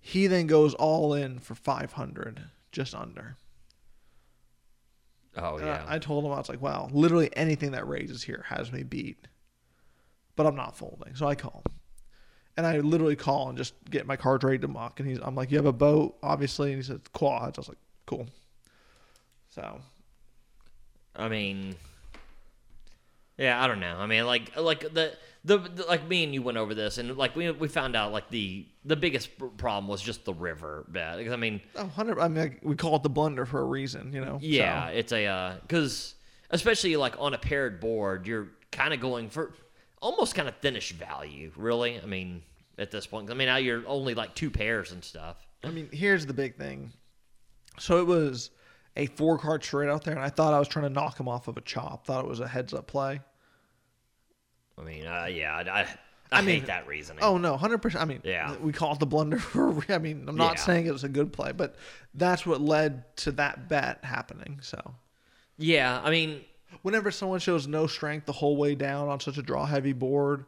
He 0.00 0.26
then 0.26 0.46
goes 0.46 0.74
all 0.74 1.14
in 1.14 1.40
for 1.40 1.54
500, 1.54 2.44
just 2.70 2.94
under. 2.94 3.36
Oh 5.36 5.58
yeah. 5.58 5.84
I, 5.86 5.96
I 5.96 5.98
told 5.98 6.24
him 6.24 6.32
I 6.32 6.38
was 6.38 6.48
like, 6.48 6.62
wow, 6.62 6.88
literally 6.92 7.30
anything 7.36 7.72
that 7.72 7.86
raises 7.86 8.22
here 8.22 8.44
has 8.48 8.72
me 8.72 8.82
beat, 8.82 9.26
but 10.36 10.46
I'm 10.46 10.56
not 10.56 10.76
folding, 10.76 11.14
so 11.16 11.26
I 11.26 11.34
call. 11.34 11.62
And 12.56 12.66
I 12.66 12.78
literally 12.78 13.16
call 13.16 13.48
and 13.50 13.58
just 13.58 13.74
get 13.90 14.06
my 14.06 14.16
cards 14.16 14.42
ready 14.44 14.58
to 14.58 14.68
muck. 14.68 14.98
And 15.00 15.08
he's, 15.08 15.18
I'm 15.22 15.34
like, 15.34 15.50
you 15.50 15.58
have 15.58 15.66
a 15.66 15.72
boat, 15.72 16.16
obviously, 16.22 16.70
and 16.72 16.76
he 16.78 16.82
said 16.82 17.00
quads. 17.12 17.58
I 17.58 17.60
was 17.60 17.68
like, 17.68 17.78
cool. 18.06 18.26
So 19.50 19.80
I 21.14 21.28
mean, 21.28 21.74
yeah, 23.38 23.62
I 23.62 23.66
don't 23.66 23.80
know. 23.80 23.96
I 23.98 24.06
mean, 24.06 24.24
like, 24.26 24.56
like 24.56 24.80
the, 24.80 25.12
the 25.44 25.58
the 25.58 25.84
like 25.86 26.06
me 26.08 26.24
and 26.24 26.32
you 26.34 26.42
went 26.42 26.58
over 26.58 26.74
this, 26.74 26.98
and 26.98 27.14
like 27.16 27.36
we 27.36 27.50
we 27.50 27.68
found 27.68 27.94
out 27.94 28.12
like 28.12 28.28
the 28.30 28.66
the 28.84 28.96
biggest 28.96 29.30
problem 29.58 29.86
was 29.88 30.00
just 30.02 30.24
the 30.24 30.34
river 30.34 30.84
bet. 30.88 31.22
'Cause, 31.22 31.32
I 31.32 31.36
mean, 31.36 31.60
oh, 31.76 31.82
100. 31.82 32.18
I 32.18 32.28
mean, 32.28 32.42
like, 32.42 32.60
we 32.62 32.74
call 32.74 32.96
it 32.96 33.02
the 33.02 33.10
blunder 33.10 33.46
for 33.46 33.60
a 33.60 33.64
reason, 33.64 34.12
you 34.12 34.24
know. 34.24 34.38
Yeah, 34.40 34.88
So, 34.88 34.92
it's 34.94 35.12
a 35.12 35.26
uh, 35.26 35.54
because 35.62 36.14
especially 36.50 36.96
like 36.96 37.14
on 37.18 37.34
a 37.34 37.38
paired 37.38 37.80
board, 37.80 38.26
you're 38.26 38.48
kind 38.72 38.92
of 38.94 39.00
going 39.00 39.28
for 39.30 39.52
almost 40.06 40.34
kind 40.36 40.48
of 40.48 40.56
thinnish 40.58 40.92
value, 40.92 41.50
really. 41.56 42.00
I 42.00 42.06
mean, 42.06 42.42
at 42.78 42.90
this 42.92 43.06
point, 43.06 43.28
I 43.30 43.34
mean 43.34 43.48
now 43.48 43.56
you're 43.56 43.82
only 43.86 44.14
like 44.14 44.34
two 44.34 44.50
pairs 44.50 44.92
and 44.92 45.02
stuff. 45.02 45.36
I 45.64 45.70
mean, 45.70 45.88
here's 45.92 46.24
the 46.26 46.32
big 46.32 46.56
thing. 46.56 46.92
So 47.78 47.98
it 47.98 48.06
was 48.06 48.50
a 48.96 49.06
four 49.06 49.36
card 49.38 49.64
straight 49.64 49.88
out 49.90 50.04
there, 50.04 50.14
and 50.14 50.22
I 50.22 50.28
thought 50.28 50.54
I 50.54 50.58
was 50.60 50.68
trying 50.68 50.84
to 50.84 50.90
knock 50.90 51.18
him 51.18 51.28
off 51.28 51.48
of 51.48 51.56
a 51.56 51.60
chop. 51.60 52.06
Thought 52.06 52.24
it 52.24 52.28
was 52.28 52.40
a 52.40 52.46
heads 52.46 52.72
up 52.72 52.86
play. 52.86 53.20
I 54.78 54.82
mean, 54.82 55.06
uh, 55.06 55.24
yeah, 55.24 55.56
I, 55.56 55.80
I, 55.80 55.86
I, 56.30 56.42
mean, 56.42 56.60
hate 56.60 56.66
that 56.66 56.86
reasoning. 56.86 57.24
Oh 57.24 57.36
no, 57.36 57.56
hundred 57.56 57.78
percent. 57.78 58.02
I 58.02 58.06
mean, 58.06 58.20
Yeah. 58.22 58.54
we 58.58 58.72
call 58.72 58.92
it 58.92 59.00
the 59.00 59.06
blunder 59.06 59.38
for. 59.40 59.82
I 59.88 59.98
mean, 59.98 60.28
I'm 60.28 60.36
not 60.36 60.56
Yeah. 60.56 60.60
saying 60.64 60.86
it 60.86 60.92
was 60.92 61.04
a 61.04 61.08
good 61.08 61.32
play, 61.32 61.50
but 61.52 61.74
that's 62.14 62.46
what 62.46 62.60
led 62.60 63.16
to 63.18 63.32
that 63.32 63.68
bet 63.68 64.04
happening. 64.04 64.60
So 64.62 64.94
yeah, 65.58 66.00
I 66.04 66.10
mean, 66.10 66.42
whenever 66.82 67.10
someone 67.10 67.40
shows 67.40 67.66
no 67.66 67.86
strength 67.86 68.26
the 68.26 68.32
whole 68.32 68.56
way 68.56 68.74
down 68.74 69.08
on 69.08 69.20
such 69.20 69.38
a 69.38 69.42
draw 69.42 69.66
heavy 69.66 69.92
board, 69.92 70.44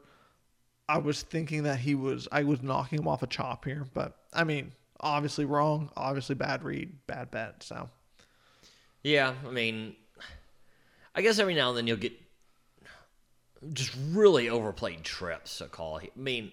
I 0.89 0.99
was 0.99 1.23
thinking 1.23 1.65
that 1.65 1.79
he 1.79 1.95
was 1.95 2.29
I 2.33 2.45
was 2.45 2.63
knocking 2.63 3.01
him 3.01 3.09
off 3.09 3.23
a 3.23 3.27
chop 3.27 3.65
here, 3.65 3.87
but 3.95 4.17
I 4.33 4.45
mean, 4.45 4.73
obviously 5.01 5.45
wrong, 5.45 5.91
obviously 5.97 6.35
bad 6.35 6.63
read, 6.63 6.93
bad 7.07 7.31
bet. 7.31 7.63
So 7.63 7.89
Yeah, 9.03 9.35
I 9.47 9.51
mean, 9.51 9.97
I 11.15 11.23
guess 11.23 11.39
every 11.39 11.55
now 11.55 11.71
and 11.71 11.79
then 11.79 11.87
you'll 11.87 11.97
get 11.97 12.13
just 13.73 13.95
really 14.11 14.49
overplayed 14.49 15.05
trips. 15.05 15.61
A 15.61 15.67
call. 15.67 15.99
I 15.99 16.09
mean, 16.17 16.53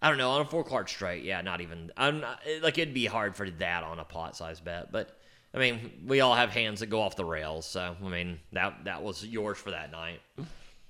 I 0.00 0.08
don't 0.08 0.18
know 0.18 0.30
on 0.30 0.42
a 0.42 0.44
four 0.44 0.64
card 0.64 0.88
straight. 0.88 1.24
Yeah, 1.24 1.40
not 1.40 1.60
even. 1.60 1.92
I'm 1.96 2.20
not, 2.20 2.40
like 2.62 2.78
it'd 2.78 2.94
be 2.94 3.06
hard 3.06 3.36
for 3.36 3.48
that 3.48 3.84
on 3.84 3.98
a 3.98 4.04
pot 4.04 4.36
size 4.36 4.60
bet, 4.60 4.92
but 4.92 5.18
I 5.54 5.58
mean, 5.58 6.04
we 6.06 6.20
all 6.20 6.34
have 6.34 6.50
hands 6.50 6.80
that 6.80 6.86
go 6.86 7.00
off 7.00 7.16
the 7.16 7.24
rails. 7.24 7.66
So 7.66 7.96
I 8.02 8.08
mean, 8.08 8.40
that 8.52 8.84
that 8.84 9.02
was 9.02 9.24
yours 9.24 9.58
for 9.58 9.70
that 9.70 9.92
night. 9.92 10.20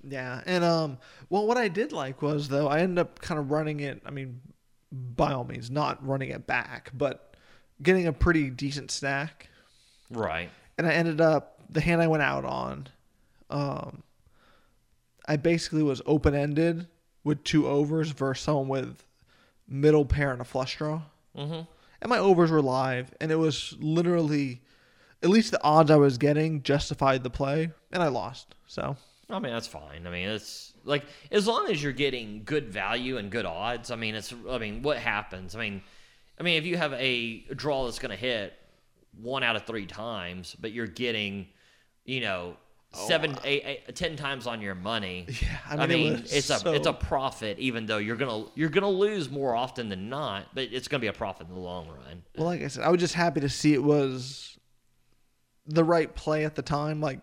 yeah, 0.03 0.41
and 0.45 0.63
um, 0.63 0.97
well, 1.29 1.45
what 1.45 1.57
I 1.57 1.67
did 1.67 1.91
like 1.91 2.21
was 2.21 2.47
though 2.47 2.67
I 2.67 2.79
ended 2.79 2.99
up 2.99 3.19
kind 3.19 3.39
of 3.39 3.51
running 3.51 3.79
it. 3.81 4.01
I 4.05 4.11
mean, 4.11 4.39
by 4.91 5.33
all 5.33 5.43
means, 5.43 5.69
not 5.69 6.05
running 6.05 6.29
it 6.29 6.47
back, 6.47 6.91
but 6.93 7.35
getting 7.81 8.07
a 8.07 8.13
pretty 8.13 8.49
decent 8.49 8.91
stack. 8.91 9.49
Right. 10.09 10.49
and 10.77 10.85
I 10.85 10.91
ended 10.91 11.19
up 11.21 11.59
the 11.69 11.81
hand 11.81 12.01
I 12.01 12.07
went 12.07 12.23
out 12.23 12.45
on. 12.45 12.87
Um, 13.49 14.03
I 15.27 15.37
basically 15.37 15.83
was 15.83 16.01
open 16.05 16.35
ended 16.35 16.87
with 17.23 17.43
two 17.43 17.67
overs 17.67 18.11
versus 18.11 18.43
someone 18.43 18.67
with 18.67 19.03
middle 19.67 20.05
pair 20.05 20.31
and 20.31 20.41
a 20.41 20.43
flush 20.43 20.77
draw. 20.77 21.01
Mm-hmm. 21.37 21.61
And 22.03 22.09
my 22.09 22.19
overs 22.19 22.51
were 22.51 22.61
live, 22.61 23.13
and 23.21 23.31
it 23.31 23.37
was 23.37 23.77
literally, 23.79 24.61
at 25.23 25.29
least 25.29 25.51
the 25.51 25.63
odds 25.63 25.89
I 25.89 25.95
was 25.95 26.17
getting 26.17 26.61
justified 26.61 27.23
the 27.23 27.29
play, 27.29 27.71
and 27.93 28.03
I 28.03 28.09
lost. 28.09 28.55
So 28.67 28.97
I 29.29 29.39
mean, 29.39 29.53
that's 29.53 29.67
fine. 29.67 30.05
I 30.05 30.09
mean, 30.09 30.27
it's 30.27 30.73
like 30.83 31.05
as 31.31 31.47
long 31.47 31.71
as 31.71 31.81
you're 31.81 31.93
getting 31.93 32.43
good 32.43 32.69
value 32.69 33.17
and 33.17 33.31
good 33.31 33.45
odds. 33.45 33.89
I 33.89 33.95
mean, 33.95 34.15
it's. 34.15 34.33
I 34.49 34.57
mean, 34.57 34.81
what 34.81 34.97
happens? 34.97 35.55
I 35.55 35.59
mean, 35.59 35.81
I 36.37 36.43
mean, 36.43 36.57
if 36.57 36.65
you 36.65 36.75
have 36.75 36.91
a 36.93 37.45
draw 37.55 37.85
that's 37.85 37.99
going 37.99 38.11
to 38.11 38.17
hit 38.17 38.53
one 39.21 39.43
out 39.43 39.55
of 39.55 39.63
three 39.63 39.85
times, 39.85 40.57
but 40.59 40.73
you're 40.73 40.87
getting, 40.87 41.47
you 42.03 42.19
know, 42.19 42.57
Oh, 42.95 43.07
seven, 43.07 43.35
eight, 43.43 43.63
eight, 43.65 43.95
ten 43.95 44.15
times 44.15 44.45
on 44.45 44.61
your 44.61 44.75
money. 44.75 45.25
Oh, 45.27 45.33
Yeah, 45.41 45.57
I 45.69 45.73
I 45.83 45.87
mean, 45.87 45.89
it 45.89 46.03
mean, 46.13 46.21
was 46.21 46.33
it's 46.33 46.49
a 46.49 46.73
it's 46.73 46.87
a 46.87 46.93
profit, 46.93 47.57
even 47.59 47.85
though 47.87 47.97
you're 47.97 48.15
gonna 48.15 48.45
you're 48.55 48.69
gonna 48.69 48.89
lose 48.89 49.29
more 49.29 49.55
often 49.55 49.89
than 49.89 50.09
not, 50.09 50.45
but 50.53 50.65
it's 50.71 50.87
gonna 50.87 51.01
be 51.01 51.07
a 51.07 51.13
profit 51.13 51.47
in 51.47 51.53
the 51.53 51.59
long 51.59 51.87
run. 51.87 52.23
Well, 52.37 52.45
like 52.47 52.61
I 52.61 52.67
said, 52.67 52.83
I 52.83 52.89
was 52.89 52.99
just 52.99 53.15
happy 53.15 53.39
to 53.41 53.49
see 53.49 53.73
it 53.73 53.83
was 53.83 54.57
the 55.65 55.83
right 55.83 56.13
play 56.13 56.45
at 56.45 56.55
the 56.55 56.61
time. 56.61 57.01
Like, 57.01 57.19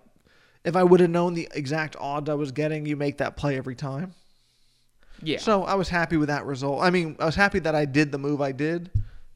if 0.64 0.75
I 0.77 0.83
would 0.83 1.01
have 1.01 1.11
known 1.11 1.35
the 1.35 1.49
exact 1.55 1.95
odds 2.01 2.29
I 2.29 2.35
was 2.35 2.53
getting, 2.53 2.87
you 2.87 2.97
make 2.97 3.18
that 3.18 3.37
play 3.37 3.57
every 3.57 3.75
time. 3.77 4.14
Yeah. 5.23 5.39
So 5.39 5.64
I 5.64 5.75
was 5.75 5.89
happy 5.89 6.16
with 6.16 6.29
that 6.29 6.47
result. 6.47 6.83
I 6.83 6.91
mean, 6.91 7.16
I 7.21 7.27
was 7.27 7.35
happy 7.35 7.59
that 7.61 7.75
I 7.75 7.85
did 7.85 8.11
the 8.11 8.18
move 8.18 8.41
I 8.41 8.53
did. 8.53 8.91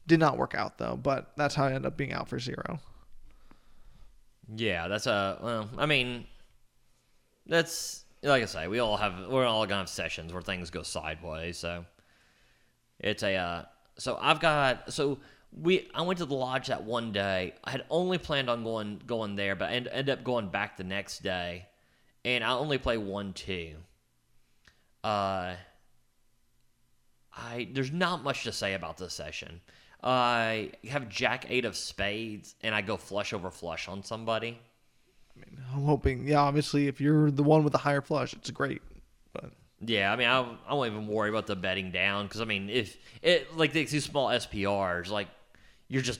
Did 0.07 0.19
not 0.19 0.37
work 0.37 0.53
out 0.55 0.77
though, 0.77 0.97
but 0.97 1.31
that's 1.37 1.55
how 1.55 1.63
I 1.65 1.67
ended 1.67 1.85
up 1.85 1.95
being 1.97 2.11
out 2.13 2.27
for 2.27 2.39
zero. 2.39 2.79
Yeah, 4.53 4.87
that's 4.87 5.07
a 5.07 5.39
well. 5.41 5.69
I 5.77 5.85
mean, 5.85 6.25
that's 7.47 8.03
like 8.21 8.43
I 8.43 8.45
say, 8.45 8.67
we 8.67 8.79
all 8.79 8.97
have 8.97 9.27
we're 9.29 9.45
all 9.45 9.65
gonna 9.65 9.81
have 9.81 9.89
sessions 9.89 10.33
where 10.33 10.41
things 10.41 10.69
go 10.69 10.83
sideways. 10.83 11.57
So 11.57 11.85
it's 12.99 13.23
a 13.23 13.35
uh, 13.35 13.65
so 13.97 14.17
I've 14.21 14.39
got 14.39 14.91
so 14.93 15.19
we 15.51 15.89
I 15.93 16.01
went 16.01 16.19
to 16.19 16.25
the 16.25 16.35
lodge 16.35 16.67
that 16.67 16.83
one 16.83 17.11
day. 17.11 17.53
I 17.63 17.71
had 17.71 17.85
only 17.89 18.17
planned 18.17 18.49
on 18.49 18.63
going 18.63 19.01
going 19.05 19.35
there, 19.35 19.55
but 19.55 19.69
I 19.69 19.73
end, 19.73 19.87
ended 19.91 20.19
up 20.19 20.23
going 20.23 20.49
back 20.49 20.77
the 20.77 20.83
next 20.83 21.23
day, 21.23 21.67
and 22.23 22.43
I 22.43 22.51
only 22.51 22.77
play 22.77 22.97
one 22.97 23.33
two. 23.33 23.75
Uh, 25.03 25.55
I 27.33 27.67
there's 27.73 27.91
not 27.91 28.23
much 28.23 28.43
to 28.43 28.51
say 28.51 28.73
about 28.73 28.97
this 28.97 29.13
session. 29.13 29.61
I 30.05 30.71
have 30.87 31.09
Jack 31.09 31.47
eight 31.49 31.65
of 31.65 31.75
spades, 31.75 32.55
and 32.61 32.75
I 32.75 32.81
go 32.81 32.95
flush 32.95 33.33
over 33.33 33.49
flush 33.49 33.87
on 33.87 34.03
somebody. 34.03 34.59
I 35.35 35.39
mean, 35.39 35.59
I'm 35.73 35.83
hoping, 35.83 36.27
yeah, 36.27 36.37
obviously, 36.37 36.87
if 36.87 37.01
you're 37.01 37.31
the 37.31 37.43
one 37.43 37.63
with 37.63 37.73
the 37.73 37.79
higher 37.79 38.01
flush, 38.01 38.33
it's 38.33 38.51
great. 38.51 38.81
But 39.33 39.51
Yeah, 39.81 40.13
I 40.13 40.15
mean, 40.15 40.27
I, 40.27 40.47
I 40.67 40.73
won't 40.75 40.91
even 40.91 41.07
worry 41.07 41.29
about 41.29 41.47
the 41.47 41.55
betting 41.55 41.91
down 41.91 42.27
because 42.27 42.39
I 42.39 42.45
mean, 42.45 42.69
if 42.69 42.95
it 43.21 43.57
like 43.57 43.73
these 43.73 44.03
small 44.03 44.27
SPRs, 44.29 45.09
like 45.09 45.27
you're 45.87 46.03
just, 46.03 46.19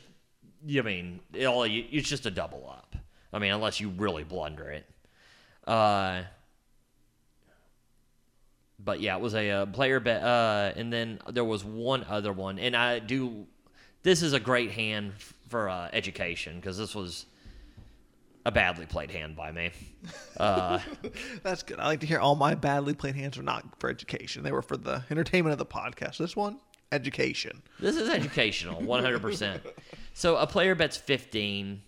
you 0.66 0.82
mean, 0.84 1.20
it 1.32 1.46
all 1.46 1.66
you, 1.66 1.86
it's 1.92 2.10
just 2.10 2.26
a 2.26 2.32
double 2.32 2.68
up. 2.68 2.96
I 3.32 3.40
mean, 3.40 3.52
unless 3.52 3.80
you 3.80 3.90
really 3.90 4.24
blunder 4.24 4.70
it. 4.70 4.86
Uh, 5.68 6.24
but 8.80 9.00
yeah, 9.00 9.16
it 9.16 9.22
was 9.22 9.36
a 9.36 9.50
uh, 9.50 9.66
player 9.68 10.00
bet, 10.00 10.24
uh, 10.24 10.72
and 10.76 10.92
then 10.92 11.20
there 11.32 11.44
was 11.44 11.64
one 11.64 12.06
other 12.10 12.34
one, 12.34 12.60
and 12.60 12.76
I 12.76 13.00
do. 13.00 13.48
This 14.06 14.22
is 14.22 14.34
a 14.34 14.40
great 14.40 14.70
hand 14.70 15.14
for 15.50 15.68
uh, 15.68 15.90
education 15.92 16.58
because 16.58 16.78
this 16.78 16.94
was 16.94 17.26
a 18.46 18.52
badly 18.52 18.86
played 18.86 19.10
hand 19.10 19.36
by 19.36 19.52
me. 19.52 19.72
Uh, 20.38 20.80
that's 21.44 21.64
good. 21.64 21.80
I 21.80 21.86
like 21.86 22.02
to 22.02 22.06
hear 22.06 22.20
all 22.20 22.36
my 22.36 22.56
badly 22.56 22.94
played 22.94 23.16
hands 23.16 23.38
are 23.38 23.42
not 23.42 23.80
for 23.80 23.90
education; 23.90 24.44
they 24.44 24.52
were 24.52 24.62
for 24.62 24.76
the 24.76 25.02
entertainment 25.10 25.54
of 25.54 25.58
the 25.58 25.66
podcast. 25.66 26.18
This 26.18 26.36
one, 26.36 26.60
education. 26.92 27.64
This 27.80 27.96
is 27.96 28.10
educational, 28.10 28.82
100%. 28.82 29.62
so 30.14 30.36
a 30.36 30.46
player 30.46 30.76
bets 30.76 30.98
15. 30.98 31.82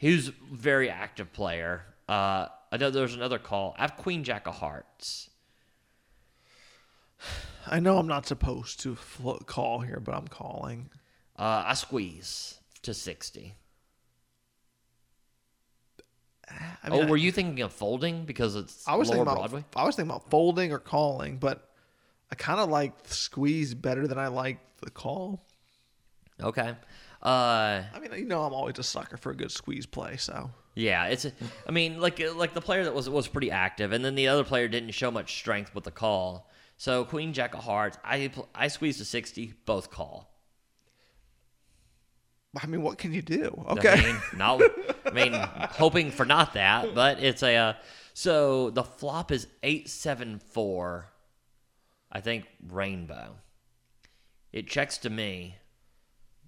Who's 0.00 0.26
very 0.52 0.90
active 0.90 1.32
player. 1.32 1.84
Uh, 2.08 2.48
I 2.72 2.76
know 2.78 2.90
there's 2.90 3.14
another 3.14 3.38
call. 3.38 3.76
I 3.78 3.82
have 3.82 3.96
Queen 3.96 4.24
Jack 4.24 4.48
of 4.48 4.56
Hearts. 4.56 5.30
I 7.66 7.78
know 7.78 7.96
I'm 7.98 8.08
not 8.08 8.26
supposed 8.26 8.80
to 8.80 8.98
call 9.46 9.80
here, 9.80 10.00
but 10.04 10.16
I'm 10.16 10.26
calling. 10.26 10.90
Uh, 11.38 11.64
I 11.66 11.74
squeeze 11.74 12.58
to 12.82 12.94
60. 12.94 13.54
I 16.82 16.90
mean, 16.90 17.04
oh, 17.04 17.06
were 17.06 17.16
you 17.16 17.32
thinking 17.32 17.62
of 17.62 17.72
folding 17.72 18.24
because 18.24 18.54
it's 18.54 18.86
I 18.86 18.96
was 18.96 19.08
lower 19.08 19.16
thinking 19.16 19.32
about 19.32 19.50
Broadway? 19.50 19.64
I 19.74 19.84
was 19.84 19.96
thinking 19.96 20.10
about 20.10 20.30
folding 20.30 20.72
or 20.72 20.78
calling, 20.78 21.38
but 21.38 21.70
I 22.30 22.34
kind 22.34 22.60
of 22.60 22.68
like 22.68 22.92
squeeze 23.06 23.74
better 23.74 24.06
than 24.06 24.18
I 24.18 24.28
like 24.28 24.58
the 24.80 24.90
call. 24.90 25.42
Okay. 26.42 26.74
Uh, 27.22 27.82
I 27.94 27.98
mean, 28.00 28.12
you 28.12 28.26
know, 28.26 28.42
I'm 28.42 28.52
always 28.52 28.78
a 28.78 28.82
sucker 28.82 29.16
for 29.16 29.30
a 29.30 29.36
good 29.36 29.50
squeeze 29.50 29.86
play, 29.86 30.16
so 30.18 30.50
yeah, 30.74 31.06
it's. 31.06 31.26
I 31.66 31.70
mean, 31.70 32.00
like 32.00 32.20
like 32.34 32.52
the 32.52 32.60
player 32.60 32.84
that 32.84 32.94
was 32.94 33.08
was 33.08 33.28
pretty 33.28 33.50
active, 33.50 33.92
and 33.92 34.04
then 34.04 34.14
the 34.14 34.28
other 34.28 34.44
player 34.44 34.68
didn't 34.68 34.90
show 34.90 35.10
much 35.10 35.34
strength 35.36 35.74
with 35.74 35.84
the 35.84 35.90
call. 35.90 36.50
So 36.76 37.04
Queen 37.04 37.32
Jack 37.32 37.54
of 37.54 37.64
Hearts, 37.64 37.96
I 38.04 38.30
I 38.54 38.68
squeezed 38.68 38.98
to 38.98 39.04
sixty, 39.06 39.54
both 39.64 39.90
call. 39.90 40.33
I 42.62 42.66
mean, 42.66 42.82
what 42.82 42.98
can 42.98 43.12
you 43.12 43.22
do? 43.22 43.64
I 43.66 43.72
Okay, 43.72 43.96
mean, 44.02 44.16
no, 44.36 44.60
I 45.06 45.10
mean, 45.10 45.32
hoping 45.32 46.10
for 46.10 46.24
not 46.24 46.54
that, 46.54 46.94
but 46.94 47.22
it's 47.22 47.42
a. 47.42 47.56
Uh, 47.56 47.72
so 48.12 48.70
the 48.70 48.84
flop 48.84 49.32
is 49.32 49.46
eight 49.62 49.88
seven 49.88 50.38
four. 50.38 51.10
I 52.12 52.20
think 52.20 52.46
rainbow. 52.68 53.36
It 54.52 54.68
checks 54.68 54.98
to 54.98 55.10
me. 55.10 55.56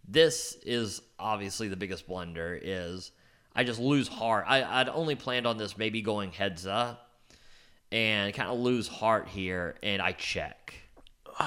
This 0.08 0.56
is 0.64 1.02
obviously 1.18 1.66
the 1.66 1.76
biggest 1.76 2.06
blunder. 2.06 2.58
Is 2.62 3.10
I 3.54 3.64
just 3.64 3.80
lose 3.80 4.06
heart. 4.06 4.44
I, 4.46 4.62
I'd 4.62 4.88
only 4.88 5.16
planned 5.16 5.46
on 5.46 5.56
this 5.58 5.76
maybe 5.76 6.02
going 6.02 6.30
heads 6.30 6.66
up, 6.66 7.10
and 7.90 8.32
kind 8.32 8.48
of 8.48 8.58
lose 8.60 8.86
heart 8.86 9.26
here, 9.28 9.76
and 9.82 10.00
I 10.00 10.12
check. 10.12 10.74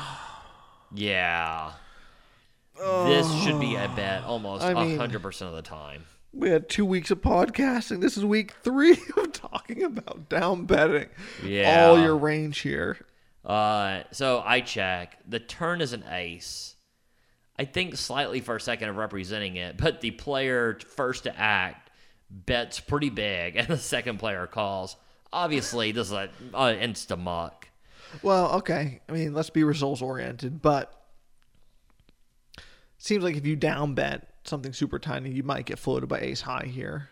Yeah. 0.91 1.73
This 2.79 3.31
should 3.43 3.59
be 3.59 3.75
a 3.75 3.87
bet 3.95 4.23
almost 4.23 4.63
I 4.63 4.71
a 4.71 4.75
mean- 4.75 4.97
hundred 4.97 5.21
percent 5.21 5.49
of 5.49 5.55
the 5.55 5.61
time. 5.61 6.03
we 6.33 6.49
had 6.49 6.69
two 6.69 6.85
weeks 6.85 7.11
of 7.11 7.21
podcasting. 7.21 8.01
This 8.01 8.17
is 8.17 8.23
week 8.25 8.53
three 8.63 8.97
of 9.17 9.31
talking 9.33 9.83
about 9.83 10.29
down 10.29 10.65
betting. 10.65 11.09
Yeah. 11.43 11.87
all 11.87 11.99
your 11.99 12.15
range 12.17 12.59
here. 12.59 12.97
Uh, 13.45 14.03
so 14.11 14.41
I 14.45 14.61
check. 14.61 15.17
The 15.27 15.39
turn 15.39 15.81
is 15.81 15.93
an 15.93 16.03
ace. 16.09 16.75
I 17.57 17.65
think 17.65 17.97
slightly 17.97 18.39
for 18.41 18.55
a 18.55 18.61
second 18.61 18.89
of 18.89 18.95
representing 18.95 19.57
it, 19.57 19.75
but 19.77 19.99
the 20.01 20.11
player 20.11 20.77
first 20.95 21.23
to 21.25 21.37
act 21.37 21.89
bets 22.29 22.79
pretty 22.79 23.09
big, 23.09 23.55
and 23.57 23.67
the 23.67 23.77
second 23.77 24.19
player 24.19 24.47
calls. 24.47 24.95
Obviously, 25.33 25.91
this 25.91 26.07
is 26.07 26.13
an 26.13 26.29
uh, 26.53 26.67
insta 26.67 27.17
muck. 27.19 27.67
Well, 28.23 28.53
okay. 28.57 29.01
I 29.07 29.11
mean, 29.11 29.33
let's 29.33 29.49
be 29.49 29.63
results 29.63 30.01
oriented, 30.01 30.61
but 30.61 30.93
seems 32.99 33.23
like 33.23 33.35
if 33.35 33.45
you 33.45 33.55
down 33.55 33.95
bet 33.95 34.27
something 34.43 34.73
super 34.73 34.99
tiny, 34.99 35.31
you 35.31 35.43
might 35.43 35.65
get 35.65 35.79
floated 35.79 36.07
by 36.07 36.19
ace 36.19 36.41
high 36.41 36.69
here. 36.71 37.09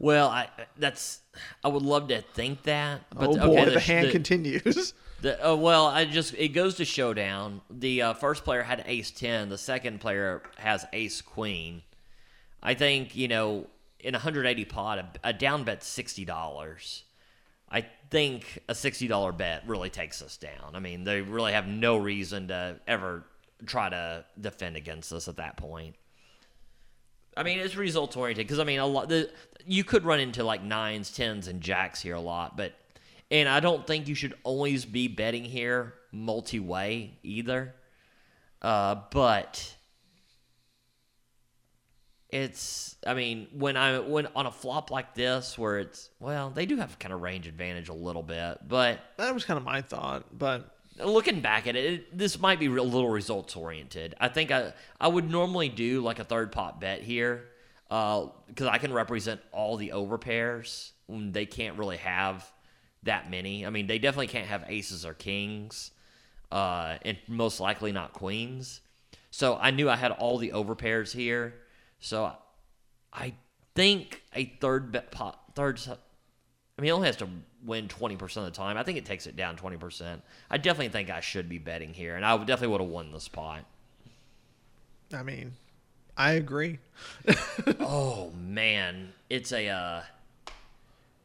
Well, 0.00 0.28
I 0.28 0.48
that's 0.76 1.20
I 1.62 1.68
would 1.68 1.82
love 1.82 2.08
to 2.08 2.22
think 2.22 2.64
that, 2.64 3.02
but 3.14 3.30
oh 3.30 3.32
okay, 3.32 3.46
boy, 3.46 3.64
the, 3.66 3.70
the, 3.72 3.80
hand 3.80 4.08
the- 4.08 4.12
continues. 4.12 4.94
The, 5.20 5.50
uh, 5.50 5.56
well, 5.56 5.86
I 5.86 6.04
just 6.04 6.34
it 6.34 6.50
goes 6.50 6.76
to 6.76 6.84
showdown. 6.84 7.60
The 7.68 8.02
uh, 8.02 8.14
first 8.14 8.44
player 8.44 8.62
had 8.62 8.84
ace 8.86 9.10
ten. 9.10 9.48
The 9.48 9.58
second 9.58 10.00
player 10.00 10.44
has 10.58 10.86
ace 10.92 11.20
queen. 11.22 11.82
I 12.62 12.74
think 12.74 13.16
you 13.16 13.26
know 13.26 13.66
in 13.98 14.12
180 14.12 14.64
pot, 14.66 15.00
a, 15.00 15.30
a 15.30 15.32
down 15.32 15.64
bet 15.64 15.82
sixty 15.82 16.24
dollars. 16.24 17.02
I 17.68 17.84
think 18.10 18.62
a 18.68 18.76
sixty 18.76 19.08
dollar 19.08 19.32
bet 19.32 19.64
really 19.66 19.90
takes 19.90 20.22
us 20.22 20.36
down. 20.36 20.74
I 20.74 20.78
mean, 20.78 21.02
they 21.02 21.20
really 21.20 21.52
have 21.52 21.66
no 21.66 21.96
reason 21.96 22.46
to 22.46 22.78
ever 22.86 23.24
try 23.66 23.88
to 23.88 24.24
defend 24.40 24.76
against 24.76 25.12
us 25.12 25.28
at 25.28 25.36
that 25.36 25.56
point. 25.56 25.96
I 27.36 27.42
mean, 27.42 27.58
it's 27.58 27.76
results 27.76 28.16
oriented 28.16 28.46
because 28.46 28.58
I 28.58 28.64
mean, 28.64 28.80
a 28.80 28.86
lot. 28.86 29.08
The, 29.08 29.30
you 29.64 29.84
could 29.84 30.04
run 30.04 30.20
into 30.20 30.42
like 30.42 30.62
nines, 30.62 31.10
tens, 31.10 31.46
and 31.46 31.60
jacks 31.60 32.02
here 32.02 32.14
a 32.14 32.20
lot, 32.20 32.56
but 32.56 32.74
and 33.30 33.48
I 33.48 33.60
don't 33.60 33.86
think 33.86 34.08
you 34.08 34.14
should 34.14 34.34
always 34.42 34.84
be 34.84 35.08
betting 35.08 35.44
here 35.44 35.94
multi 36.10 36.58
way 36.58 37.18
either. 37.22 37.74
Uh, 38.60 38.96
but 39.12 39.74
it's 42.30 42.96
I 43.06 43.14
mean 43.14 43.48
when 43.52 43.76
I 43.76 43.98
when 44.00 44.26
on 44.34 44.46
a 44.46 44.50
flop 44.50 44.90
like 44.90 45.14
this 45.14 45.56
where 45.56 45.78
it's 45.78 46.10
well 46.20 46.50
they 46.50 46.66
do 46.66 46.76
have 46.76 46.98
kind 46.98 47.14
of 47.14 47.22
range 47.22 47.46
advantage 47.46 47.88
a 47.88 47.94
little 47.94 48.22
bit, 48.22 48.58
but 48.66 49.00
That 49.16 49.32
was 49.32 49.44
kind 49.44 49.58
of 49.58 49.64
my 49.64 49.80
thought, 49.80 50.36
but 50.36 50.76
looking 51.04 51.40
back 51.40 51.66
at 51.66 51.76
it, 51.76 51.84
it 51.84 52.18
this 52.18 52.38
might 52.38 52.58
be 52.58 52.66
a 52.66 52.70
little 52.70 53.08
results 53.08 53.56
oriented. 53.56 54.14
I 54.20 54.28
think 54.28 54.50
I 54.50 54.72
I 55.00 55.08
would 55.08 55.30
normally 55.30 55.68
do 55.68 56.00
like 56.02 56.18
a 56.18 56.24
third 56.24 56.52
pot 56.52 56.80
bet 56.80 57.02
here 57.02 57.44
because 57.88 58.68
I 58.68 58.78
can 58.78 58.92
represent 58.92 59.40
all 59.52 59.76
the 59.76 59.90
overpairs. 59.94 60.90
when 61.06 61.32
They 61.32 61.46
can't 61.46 61.78
really 61.78 61.96
have 61.98 62.50
that 63.04 63.30
many. 63.30 63.64
I 63.64 63.70
mean, 63.70 63.86
they 63.86 63.98
definitely 63.98 64.26
can't 64.26 64.48
have 64.48 64.64
aces 64.68 65.06
or 65.06 65.14
kings, 65.14 65.92
uh, 66.52 66.96
and 67.02 67.16
most 67.26 67.60
likely 67.60 67.92
not 67.92 68.12
queens. 68.12 68.80
So 69.30 69.56
I 69.56 69.70
knew 69.70 69.88
I 69.88 69.96
had 69.96 70.12
all 70.12 70.38
the 70.38 70.50
overpairs 70.50 71.12
here. 71.12 71.54
So 72.00 72.32
I 73.12 73.34
think 73.74 74.22
a 74.34 74.46
third 74.60 74.92
bet 74.92 75.10
pot, 75.10 75.40
third. 75.54 75.80
I 75.86 76.80
mean, 76.80 76.86
he 76.86 76.90
only 76.90 77.06
has 77.06 77.16
to 77.16 77.28
win 77.64 77.88
twenty 77.88 78.16
percent 78.16 78.46
of 78.46 78.52
the 78.52 78.56
time. 78.56 78.76
I 78.76 78.82
think 78.82 78.98
it 78.98 79.04
takes 79.04 79.26
it 79.26 79.36
down 79.36 79.56
twenty 79.56 79.76
percent. 79.76 80.22
I 80.50 80.58
definitely 80.58 80.90
think 80.90 81.10
I 81.10 81.20
should 81.20 81.48
be 81.48 81.58
betting 81.58 81.94
here, 81.94 82.16
and 82.16 82.24
I 82.24 82.36
definitely 82.38 82.68
would 82.68 82.80
have 82.80 82.90
won 82.90 83.12
the 83.12 83.20
spot. 83.20 83.64
I 85.12 85.22
mean, 85.22 85.52
I 86.16 86.32
agree. 86.32 86.78
Oh 87.80 88.32
man, 88.36 89.12
it's 89.30 89.52
a. 89.52 89.68
Uh, 89.68 90.02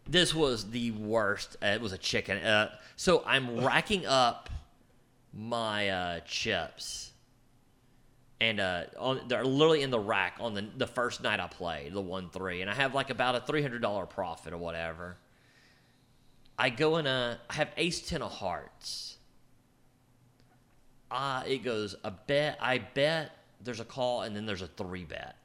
this 0.07 0.33
was 0.33 0.69
the 0.69 0.91
worst. 0.91 1.57
Uh, 1.63 1.67
it 1.67 1.81
was 1.81 1.93
a 1.93 1.97
chicken. 1.97 2.37
Uh, 2.37 2.71
so 2.95 3.23
I'm 3.25 3.63
racking 3.63 4.05
up 4.05 4.49
my 5.33 5.89
uh, 5.89 6.19
chips, 6.21 7.11
and 8.41 8.59
uh, 8.59 8.83
on, 8.99 9.21
they're 9.27 9.45
literally 9.45 9.81
in 9.81 9.89
the 9.91 9.99
rack 9.99 10.37
on 10.39 10.53
the 10.53 10.65
the 10.77 10.87
first 10.87 11.23
night 11.23 11.39
I 11.39 11.47
played 11.47 11.93
the 11.93 12.01
one 12.01 12.29
three, 12.29 12.61
and 12.61 12.69
I 12.69 12.73
have 12.73 12.93
like 12.93 13.09
about 13.09 13.35
a 13.35 13.41
three 13.41 13.61
hundred 13.61 13.81
dollar 13.81 14.05
profit 14.05 14.53
or 14.53 14.57
whatever. 14.57 15.17
I 16.63 16.69
go 16.69 16.95
in 16.95 17.07
a. 17.07 17.37
I 17.49 17.55
have 17.55 17.71
ace 17.75 17.99
ten 17.99 18.21
of 18.21 18.31
hearts. 18.31 19.17
Uh, 21.11 21.43
it 21.45 21.57
goes 21.61 21.93
a 22.05 22.11
bet. 22.11 22.57
I 22.61 22.77
bet 22.77 23.31
there's 23.61 23.81
a 23.81 23.85
call, 23.85 24.21
and 24.21 24.33
then 24.33 24.45
there's 24.45 24.61
a 24.61 24.67
three 24.67 25.03
bet. 25.03 25.35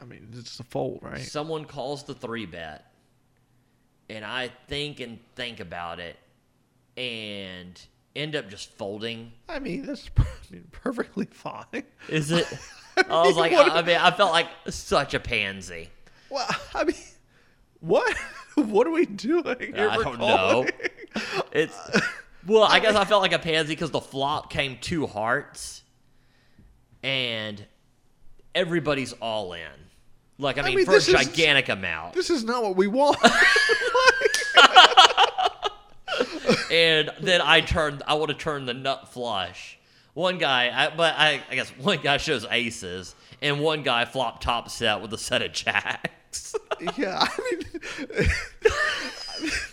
I 0.00 0.06
mean, 0.06 0.28
it's 0.32 0.58
a 0.58 0.64
fold, 0.64 1.00
right? 1.02 1.20
Someone 1.20 1.66
calls 1.66 2.04
the 2.04 2.14
three 2.14 2.46
bet, 2.46 2.90
and 4.08 4.24
I 4.24 4.50
think 4.68 5.00
and 5.00 5.18
think 5.36 5.60
about 5.60 6.00
it, 6.00 6.16
and 6.96 7.78
end 8.16 8.36
up 8.36 8.48
just 8.48 8.70
folding. 8.78 9.32
I 9.50 9.58
mean, 9.58 9.84
that's 9.84 10.08
I 10.18 10.24
mean, 10.50 10.66
perfectly 10.72 11.26
fine. 11.26 11.84
Is 12.08 12.30
it? 12.30 12.46
I 12.96 13.26
was 13.26 13.36
like, 13.36 13.52
what- 13.52 13.70
I 13.70 13.82
mean, 13.82 13.98
I 13.98 14.10
felt 14.12 14.32
like 14.32 14.48
such 14.70 15.12
a 15.12 15.20
pansy. 15.20 15.90
Well, 16.30 16.48
I 16.74 16.84
mean, 16.84 16.96
what? 17.80 18.16
What 18.56 18.86
are 18.86 18.90
we 18.90 19.04
doing? 19.04 19.74
I 19.74 19.96
don't 19.96 20.18
know. 20.18 20.66
It's 21.52 21.76
well, 22.46 22.62
I 22.62 22.78
guess 22.78 22.94
I 22.94 23.04
felt 23.04 23.22
like 23.22 23.32
a 23.32 23.38
pansy 23.38 23.72
because 23.72 23.90
the 23.90 24.00
flop 24.00 24.50
came 24.50 24.78
two 24.80 25.06
hearts, 25.06 25.82
and 27.02 27.64
everybody's 28.54 29.12
all 29.14 29.52
in. 29.54 29.68
Like 30.38 30.58
I 30.58 30.62
mean, 30.62 30.76
mean, 30.76 30.86
for 30.86 30.92
a 30.92 30.94
this 30.94 31.08
is- 31.08 31.14
gigantic 31.14 31.68
amount. 31.68 32.14
This 32.14 32.30
is 32.30 32.44
not 32.44 32.62
what 32.62 32.76
we 32.76 32.86
want. 32.86 33.16
and 36.70 37.10
then 37.20 37.40
I 37.40 37.60
turned. 37.60 38.02
I 38.06 38.14
would 38.14 38.28
have 38.28 38.38
turned 38.38 38.68
the 38.68 38.74
nut 38.74 39.08
flush. 39.08 39.78
One 40.14 40.38
guy, 40.38 40.70
I, 40.72 40.94
but 40.94 41.14
I, 41.16 41.42
I 41.50 41.54
guess 41.56 41.70
one 41.70 41.98
guy 42.00 42.18
shows 42.18 42.46
aces, 42.48 43.16
and 43.42 43.58
one 43.60 43.82
guy 43.82 44.04
flopped 44.04 44.44
top 44.44 44.70
set 44.70 45.00
with 45.00 45.12
a 45.12 45.18
set 45.18 45.42
of 45.42 45.52
jacks. 45.52 46.08
yeah, 46.96 47.18
I 47.20 47.38
mean, 47.50 48.28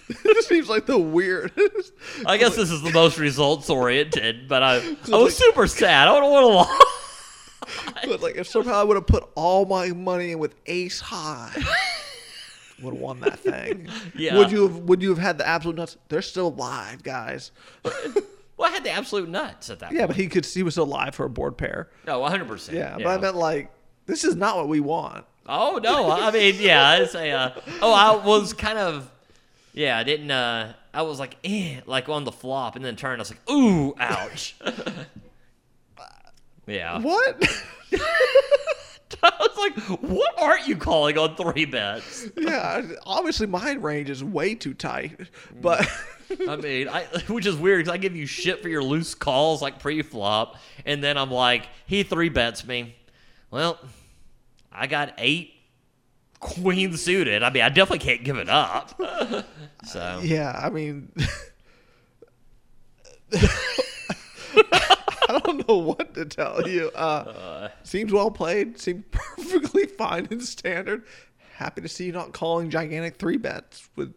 this 0.24 0.48
seems 0.48 0.70
like 0.70 0.86
the 0.86 0.98
weirdest. 0.98 1.94
I 2.26 2.38
guess 2.38 2.56
this 2.56 2.72
is 2.72 2.82
the 2.82 2.92
most 2.92 3.18
results 3.18 3.70
oriented, 3.70 4.48
but 4.48 4.64
I, 4.64 4.76
I 4.78 4.80
was 4.80 5.10
like- 5.10 5.32
super 5.32 5.68
sad. 5.68 6.08
I 6.08 6.20
don't 6.20 6.32
want 6.32 6.44
to 6.44 6.48
lie. 6.58 6.80
But 8.08 8.22
like, 8.22 8.36
if 8.36 8.48
somehow 8.48 8.80
I 8.82 8.84
would 8.84 8.96
have 8.98 9.08
put 9.08 9.30
all 9.36 9.66
my 9.66 9.90
money 9.90 10.32
in 10.32 10.40
with 10.40 10.56
Ace 10.66 11.00
High, 11.00 11.52
would 12.82 12.94
have 12.96 13.02
won 13.02 13.20
that 13.22 13.40
thing. 13.40 13.88
Yeah. 14.16 14.38
Would 14.38 14.52
you 14.52 14.68
have? 14.68 14.78
Would 14.78 15.02
you 15.02 15.10
have 15.10 15.20
had 15.20 15.38
the 15.38 15.48
absolute 15.48 15.78
nuts? 15.78 15.96
They're 16.10 16.24
still 16.24 16.48
alive, 16.48 17.04
guys. 17.04 17.52
Well, 17.84 18.70
I 18.70 18.74
had 18.74 18.84
the 18.84 18.90
absolute 18.92 19.30
nuts 19.30 19.70
at 19.70 19.80
that. 19.80 19.92
Yeah, 19.92 20.00
point. 20.00 20.10
but 20.10 20.16
he 20.18 20.28
could. 20.28 20.46
He 20.46 20.64
was 20.64 20.74
still 20.74 20.84
alive 20.86 21.14
for 21.16 21.26
a 21.26 21.30
board 21.30 21.58
pair. 21.58 21.90
Oh, 22.08 22.14
no, 22.14 22.20
one 22.20 22.32
hundred 22.32 22.48
percent. 22.48 22.78
Yeah, 22.78 22.98
but 22.98 23.08
I 23.08 23.18
meant 23.20 23.36
like, 23.36 23.72
this 24.08 24.24
is 24.24 24.36
not 24.36 24.58
what 24.58 24.68
we 24.68 24.80
want. 24.80 25.26
Oh 25.48 25.80
no! 25.82 26.12
I 26.12 26.32
mean, 26.32 26.56
yeah, 26.60 26.98
it's 26.98 27.16
a. 27.16 27.32
Uh, 27.32 27.52
oh, 27.82 27.94
I 27.94 28.26
was 28.26 28.54
kind 28.54 28.78
of. 28.78 29.10
Yeah, 29.74 29.98
I 29.98 30.04
didn't. 30.04 30.32
uh 30.32 30.74
I 30.94 31.04
was 31.04 31.20
like, 31.20 31.38
eh, 31.44 31.80
like 31.86 32.10
on 32.10 32.26
the 32.26 32.32
flop, 32.32 32.76
and 32.76 32.84
then 32.84 32.96
turned. 32.96 33.20
I 33.20 33.22
was 33.22 33.32
like, 33.32 33.50
ooh, 33.50 33.96
ouch. 33.98 34.56
yeah. 36.68 37.00
What? 37.00 37.44
I 39.24 39.32
was 39.40 39.58
like, 39.58 40.02
what 40.02 40.34
aren't 40.38 40.68
you 40.68 40.76
calling 40.76 41.18
on 41.18 41.36
three 41.36 41.66
bets? 41.66 42.28
yeah, 42.36 42.82
obviously 43.06 43.46
my 43.46 43.74
range 43.74 44.10
is 44.10 44.24
way 44.24 44.56
too 44.56 44.74
tight, 44.74 45.20
but 45.62 45.88
I 46.48 46.56
mean, 46.56 46.90
I, 46.90 47.04
which 47.28 47.46
is 47.46 47.56
weird 47.56 47.82
because 47.82 47.94
I 47.94 47.98
give 47.98 48.16
you 48.16 48.26
shit 48.26 48.62
for 48.62 48.70
your 48.70 48.84
loose 48.84 49.14
calls 49.14 49.62
like 49.62 49.80
pre-flop, 49.80 50.58
and 50.86 51.04
then 51.04 51.18
I'm 51.18 51.30
like, 51.30 51.68
he 51.86 52.04
three 52.04 52.30
bets 52.30 52.66
me. 52.66 52.96
Well, 53.52 53.78
I 54.72 54.88
got 54.88 55.14
eight 55.18 55.54
queen 56.40 56.96
suited. 56.98 57.44
I 57.44 57.50
mean, 57.52 57.64
I 57.64 57.70
definitely 57.70 58.00
can't 58.00 58.24
give 58.24 58.38
it 58.38 58.50
up. 58.50 59.00
so 59.86 60.20
yeah, 60.24 60.60
I 60.62 60.70
mean, 60.70 61.12
I 63.34 65.40
don't 65.44 65.68
know 65.68 65.78
what 65.78 66.14
to 66.16 66.26
tell 66.26 66.68
you. 66.68 66.90
Uh, 66.90 67.70
seems 67.84 68.12
well 68.12 68.32
played. 68.32 68.80
Seemed 68.80 69.10
perfectly 69.12 69.86
fine 69.86 70.28
in 70.30 70.42
standard. 70.42 71.04
Happy 71.56 71.82
to 71.82 71.88
see 71.88 72.08
you 72.08 72.12
not 72.12 72.34
calling 72.34 72.70
gigantic 72.70 73.18
three 73.18 73.38
bets 73.38 73.90
with 73.96 74.14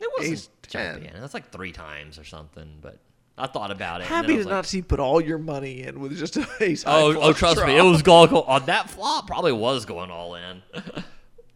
it 0.00 0.08
wasn't 0.16 0.32
ace 0.32 0.48
ten. 0.62 0.94
gigantic. 0.96 1.20
That's 1.20 1.34
like 1.34 1.50
three 1.50 1.72
times 1.72 2.18
or 2.18 2.24
something. 2.24 2.78
But 2.80 2.98
I 3.40 3.46
thought 3.46 3.70
about 3.70 4.00
it. 4.00 4.06
Happy 4.06 4.28
to 4.28 4.36
was 4.38 4.46
not 4.46 4.56
like, 4.56 4.64
see 4.66 4.82
put 4.82 5.00
all 5.00 5.20
your 5.20 5.38
money 5.38 5.82
in 5.82 6.00
with 6.00 6.16
just 6.18 6.36
a 6.36 6.46
ace. 6.60 6.84
Oh, 6.86 7.16
oh, 7.20 7.32
trust 7.32 7.64
me, 7.64 7.76
it 7.76 7.82
was 7.82 8.02
going 8.02 8.30
on 8.32 8.44
uh, 8.62 8.64
that 8.66 8.90
flop. 8.90 9.26
Probably 9.26 9.52
was 9.52 9.84
going 9.84 10.10
all 10.10 10.34
in. 10.34 10.62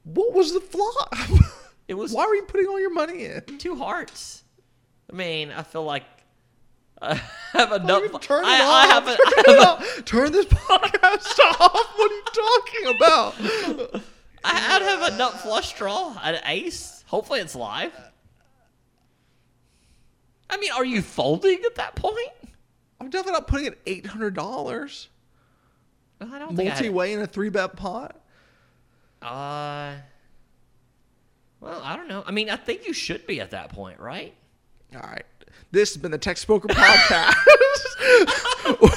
What 0.05 0.35
was 0.35 0.53
the 0.53 0.61
flop? 0.61 1.15
It 1.89 1.95
was 1.95 2.13
Why 2.13 2.27
were 2.27 2.35
you 2.35 2.43
putting 2.45 2.67
all 2.67 2.81
your 2.81 2.93
money 2.93 3.25
in? 3.27 3.43
two 3.59 3.77
hearts. 3.77 4.43
I 5.11 5.15
mean, 5.15 5.51
I 5.51 5.63
feel 5.63 5.85
like 5.85 6.05
I 7.03 7.15
have 7.53 7.73
Oh, 7.73 7.77
enough. 7.77 8.03
you 8.03 8.19
turn 8.19 8.43
it 8.45 8.49
I, 8.49 8.63
off. 8.63 8.71
I 8.71 8.87
have 8.87 9.07
a, 9.09 9.17
turn, 9.17 9.19
I 9.27 9.41
it 9.41 9.49
have 9.49 9.59
a, 9.59 9.69
off. 9.99 10.05
Turn 10.07 10.33
this 10.33 10.47
podcast 10.47 11.39
off. 11.61 11.93
What 11.97 12.11
are 12.11 12.15
you 12.15 12.25
talking 12.35 12.97
about? 12.97 14.01
I- 14.45 14.77
I'd 14.77 14.83
have 14.83 15.13
a 15.13 15.17
nut 15.19 15.35
flush 15.41 15.75
draw, 15.77 16.17
an 16.23 16.39
ace. 16.47 17.05
Hopefully, 17.07 17.41
it's 17.41 17.55
live. 17.55 17.93
I 20.51 20.57
mean, 20.59 20.71
are 20.73 20.85
you 20.85 21.03
folding 21.03 21.63
at 21.65 21.75
that 21.77 21.95
point? 21.95 22.31
I'm 23.01 23.11
definitely 23.11 23.33
not 23.33 23.49
putting 23.49 23.67
in 23.67 23.77
eight 23.87 24.07
hundred 24.07 24.35
dollars 24.35 25.09
I 26.21 26.39
don't 26.39 26.57
multi 26.57 26.89
way 26.89 27.13
in 27.13 27.21
a 27.21 27.27
three 27.27 27.49
bet 27.49 27.77
pot. 27.77 28.17
Uh, 29.21 29.95
well, 31.61 31.81
I 31.83 31.97
don't 31.97 32.09
know. 32.09 32.23
I 32.27 32.31
mean, 32.31 32.51
I 32.51 32.57
think 32.57 32.87
you 32.87 32.93
should 32.93 33.27
be 33.27 33.41
at 33.41 33.51
that 33.51 33.71
point, 33.71 33.99
right? 34.01 34.35
All 34.95 35.01
right. 35.01 35.25
This 35.71 35.95
has 35.95 36.03
been 36.03 36.11
the 36.11 36.19
Texas 36.19 36.45
Poker 36.45 36.69
Podcast. 36.69 37.35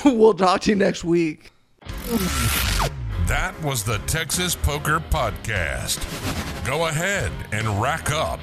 we'll 0.17 0.33
talk 0.33 0.61
to 0.61 0.69
you 0.71 0.75
next 0.75 1.03
week. 1.03 1.51
That 3.25 3.53
was 3.63 3.83
the 3.83 3.99
Texas 3.99 4.55
Poker 4.55 5.01
Podcast. 5.09 6.03
Go 6.65 6.87
ahead 6.87 7.31
and 7.51 7.81
rack 7.81 8.11
up, 8.11 8.39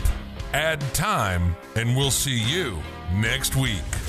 add 0.52 0.80
time, 0.94 1.54
and 1.76 1.96
we'll 1.96 2.10
see 2.10 2.38
you 2.38 2.82
next 3.20 3.56
week. 3.56 4.03